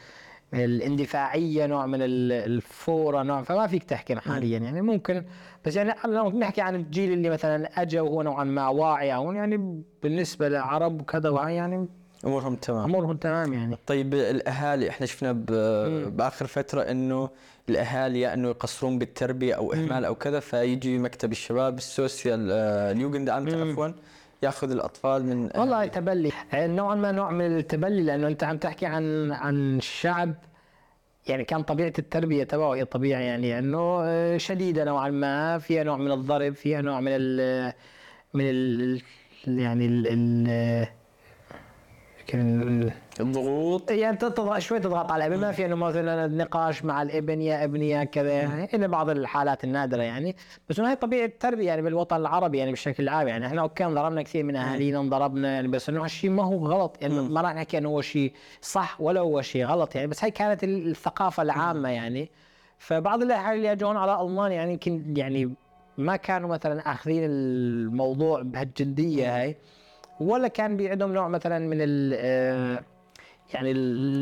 [0.55, 5.24] الاندفاعية نوع من ال- الفورة نوع فما فيك تحكم حاليا يعني ممكن.
[5.65, 9.83] بس يعني لو نحكي عن الجيل اللي مثلا اجى وهو نوعا ما واعي أو يعني
[10.03, 11.89] بالنسبة للعرب وكذا يعني
[12.24, 12.85] أمورهم تمام.
[12.85, 13.77] أمورهم تمام يعني.
[13.87, 15.33] طيب الأهالي إحنا شفنا
[16.09, 17.29] بآخر فترة إنه
[17.69, 23.29] الأهالي يا انه يقصرون بالتربية أو إهمال أو كذا فيجي مكتب الشباب السوسيال آه، اليوجند
[23.29, 23.89] امت عفوا
[24.43, 26.32] ياخذ الأطفال من والله تبلي.
[26.55, 30.35] نوعا ما نوع من التبلي لأنه أنت عم تحكي عن عن شعب
[31.27, 35.59] يعني كان طبيعة التربية تبعه هي طبيعة يعني إنه آه، شديدة نوعا ما.
[35.59, 37.73] فيها نوع من الضرب فيها نوع من ال
[38.35, 39.02] من ال
[39.47, 40.86] يعني ال ال
[42.27, 42.90] كان-
[43.23, 47.65] الضغوط يعني تضغط شوي تضغط على الإبن ما في إنه مثلا نقاش مع الإبن يا
[47.65, 50.36] ابني يا كذا يعني الا بعض الحالات النادرة يعني.
[50.69, 53.47] بس إنه هي طبيعة التربيه يعني بالوطن العربي يعني بشكل عام يعني.
[53.47, 57.15] إحنا okay انضربنا كثير من أهالينا انضربنا يعني بس إنه هالشيء ما هو غلط يعني.
[57.20, 60.07] ما راح نحكي إنه هو شيء صح ولا هو شيء غلط يعني.
[60.07, 62.31] بس هي كانت ال- الثقافة العامة يعني.
[62.78, 65.55] فبعض الأهالي اللي اجون على المانيا يعني يمكن يعني
[65.99, 69.57] ما كانوا مثلا آخذين الموضوع بهالجدية هاي
[70.20, 72.82] ولا كان بيعندهم نوع مثلا من ال آه،
[73.55, 73.74] يعني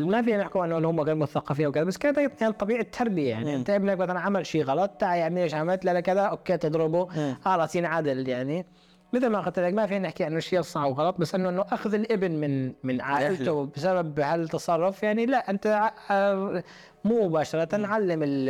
[0.05, 3.57] ما فينا نحكوا انه هم غير مثقفين وكذا بس كانت يعني طبيعة التربيه يعني.
[3.57, 7.35] أنت ابنك مثلا عمل شيء غلط تعال يا ابني إيش عملت؟ لا كذا okay تضربه.
[7.35, 8.66] خلاص ينعدل يعني.
[9.12, 11.94] مثل ما قلت لك ما فينا نحكي انه شيء صح وغلط بس انه إنه أخذ
[11.94, 15.02] الإبن من من عائلته بسبب هالتصرف.
[15.02, 16.62] يعني لا أنت آه،
[17.05, 18.48] مو مباشرة علم ال-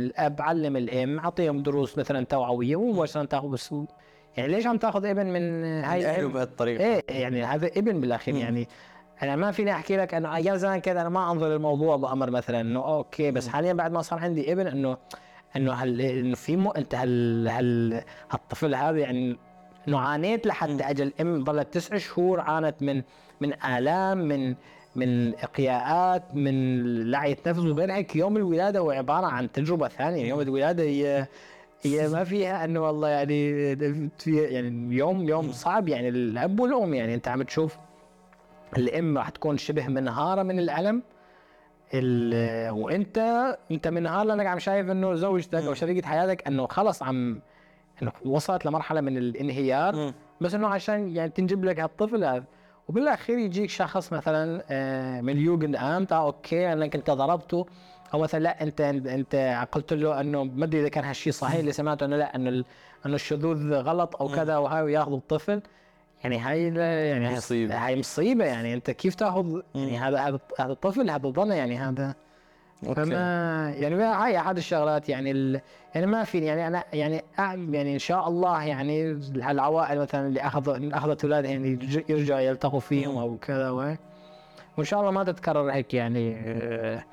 [0.00, 3.74] الأب علم الأم أعطيهم دروس مثلا توعوية مو مباشرة تأخذ بس
[4.36, 8.34] يعني ليش عم تأخذ إبن من هاي أهله الام بهالطريقة؟ إيه يعني هذا إبن بالأخير
[8.34, 8.68] يعني.
[9.22, 12.60] أنا ما فيني أحكي لك انه أيام زمان كذا أنا ما أنظر الموضوع بأمر مثلا
[12.60, 14.96] إنه okay بس حاليا بعد ما صار عندي ابن إنه
[15.56, 18.00] إنه هل إنه في مو أنت هل هل
[18.30, 19.36] هالطفل هذا يعني
[19.88, 23.02] إنه عانيت لحتى اجى الام ظلت تسع شهور عانت من
[23.40, 24.54] من آلام من
[24.96, 30.82] من إقياءات من لعية نفس هيك يوم الولادة هو عبارة عن تجربة ثانية يوم الولادة
[30.82, 31.26] هي
[31.82, 33.76] هي ما فيها إنه والله يعني
[34.18, 37.76] في يعني يوم يوم صعب يعني الأب والأم يعني أنت عم تشوف
[38.76, 41.02] الام راح تكون شبه منهارة من الألم.
[41.94, 43.18] ال- وانت
[43.70, 47.40] انت منهار لأنك عم شايف إنه زوجتك أو شريكة حياتك إنه خلص عم
[48.02, 49.94] إنه وصلت لمرحلة من الانهيار.
[50.40, 52.44] بس إنه عشان يعني تنجب لك هالطفل هذا
[52.88, 57.66] وبالأخير يجيك شخص مثلا آه، من اليوجن امت أوكي انك انت ضربته
[58.14, 61.72] أو مثلا لا انت أنت قلت له إنه ما أدري إذا كان هالشيء صحيح اللي
[61.72, 62.64] سمعته إنه لا إنه
[63.06, 65.60] إنه الشذوذ غلط أو كذا وهاي وياخذوا الطفل.
[66.24, 66.64] يعني هاي
[67.08, 67.86] يعني هاي- مصيبة.
[67.86, 72.14] هاي مصيبة يعني انت كيف تاخذ يعني هذا هذا هذا الطفل هذا ضنا يعني هذا.
[72.96, 75.60] فما يعني ما- هاي أحد الشغلات يعني ال...
[75.94, 80.40] يعني ما في يعني أنا يعني أعلم يعني إن شاء الله يعني العوائل مثلا اللي
[80.40, 83.96] اخذ اللي أخذت اولادها يعني يرج- يرجعوا يلتقوا فيهم أو كذا وإن
[84.84, 87.04] شاء الله ما تتكرر هيك يعني آه،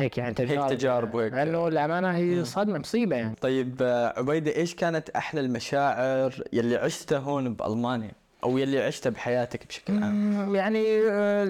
[0.00, 0.76] هيك يعني هيك تجارب.
[0.78, 1.32] تجارب وهيك.
[1.32, 3.34] لأنه الامانه هي صدمة مصيبة يعني.
[3.40, 8.12] طيب آه، عبيدة إيش كانت أحلى المشاعر يلي عشتها هون بألمانيا؟
[8.44, 11.44] أو يلي عشتها بحياتك بشكل عام؟ يعني آه،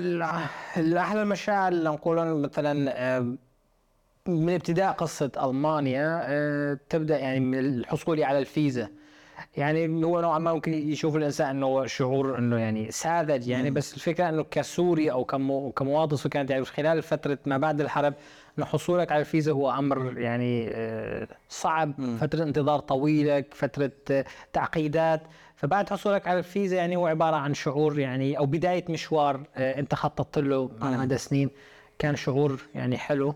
[0.76, 3.34] الاحلى المشاعر اللي نقول مثلا آه،
[4.26, 8.88] من ابتداء قصة ألمانيا تبدأ يعني من الحصول على الفيزا.
[9.58, 13.48] يعني هو نوعا ما ممكن يشوف الإنسان إنه شعور إنه يعني ساذج.
[13.48, 17.80] يعني بس الفكرة إنه كسوري أو كمو كمواطن سوري كانت يعني خلال فترة ما بعد
[17.80, 18.14] الحرب
[18.58, 21.92] إنه حصولك على الفيزا هو أمر يعني آه، صعب.
[22.20, 25.22] فترة انتظار طويلة فترة آه، تعقيدات.
[25.56, 29.94] فبعد حصولك على الفيزا يعني هو عبارة عن شعور يعني أو بداية مشوار آه، أنت
[29.94, 31.50] خططت له على مدى سنين.
[31.98, 33.34] كان شعور يعني حلو.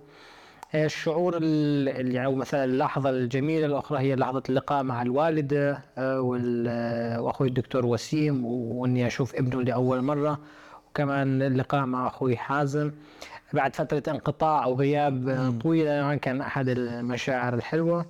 [0.74, 7.20] الشعور ال- ال- يعني مثلا اللحظة الجميلة الأخرى هي لحظة اللقاء مع الوالدة آه، آه،
[7.20, 10.38] وأخوي الدكتور وسيم وإني أشوف ابنه لأول مرة
[10.90, 12.92] وكمان اللقاء مع أخوي حازم.
[13.52, 18.06] بعد فترة انقطاع أو غياب طويلة نوعاً كان أحد المشاعر الحلوة.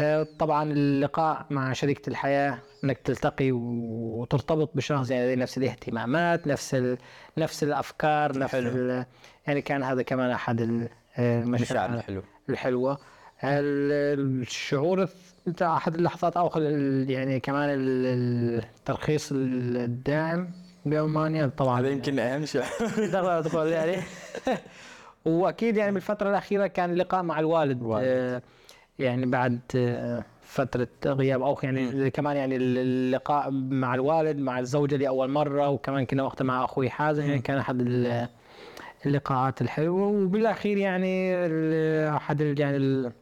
[0.00, 6.98] آه، طبعا اللقاء مع شريكة الحياة إنك تلتقي وترتبط بشخص يعني نفس الاهتمامات نفس ال...
[7.38, 8.54] نفس الأفكار نفس.
[8.54, 9.04] ال...
[9.46, 12.98] يعني كان هذا كمان أحد المشاعر الحلو الحلوة.
[13.44, 16.50] ال- الشعور الث- أحد اللحظات أو
[17.08, 20.50] يعني كمان ال- الترخيص الدائم
[20.86, 21.80] بألمانيا طبعا.
[21.80, 22.62] هذا يمكن أهم شيء.
[23.54, 23.96] يعني.
[25.24, 28.04] وأكيد يعني بالفترة الأخيرة كان اللقاء مع الوالد والد.
[28.06, 28.42] آه،
[28.98, 35.30] يعني بعد آه، فترة غياب أو يعني كمان يعني اللقاء مع الوالد مع الزوجة لأول
[35.30, 37.80] مرة وكمان كنا وقتها مع أخوي حازم يعني كان أحد
[39.06, 41.34] اللقاءات الحلوة وبالأخير يعني
[42.16, 43.12] أحد يعني ال-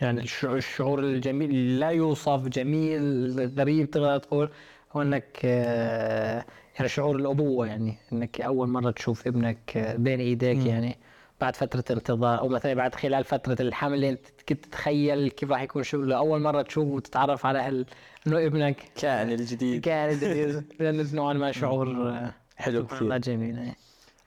[0.00, 4.50] يعني الش- الشعور الجميل لا يوصف جميل غريب تقدر تقول
[4.92, 6.44] هو إنك آه،
[6.76, 10.96] يعني شعور الأبوة يعني إنك أول مرة تشوف ابنك آه، بين إيديك يعني
[11.40, 15.62] بعد فترة انتظار أو مثلا بعد خلال فترة الحمل اللي أنت كنت تتخيل كيف راح
[15.62, 17.86] يكون شغله اول مرة تشوفه وتتعرف على هال
[18.26, 18.76] إنه ابنك.
[19.00, 19.80] كائن الجديد.
[19.84, 20.18] كان
[20.80, 23.18] لأنه نوعا ما شعور آه، حلو كثير.
[23.18, 23.76] جميل يعني.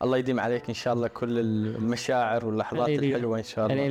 [0.01, 2.89] الله يديم عليك إن شاء الله كل المشاعر واللحظات.
[2.89, 3.87] الحلوة إن شاء الله يا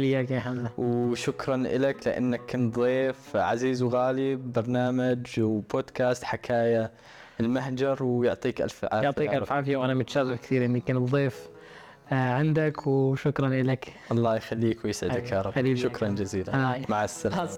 [0.79, 6.91] وشكرا لك لأنك كنت ضيف عزيز وغالي ببرنامج وبودكاست حكاية
[7.41, 11.49] المهجر ويعطيك ألف عافية يعطيك ألف عافية وأنا متشرف كثير إني كنت ضيف
[12.13, 15.77] آه، عندك وشكرا لك الله يخليك ويسعدك يا رب حبيبي.
[15.81, 16.81] شكرا جزيلا آه.
[16.89, 17.51] مع السلامة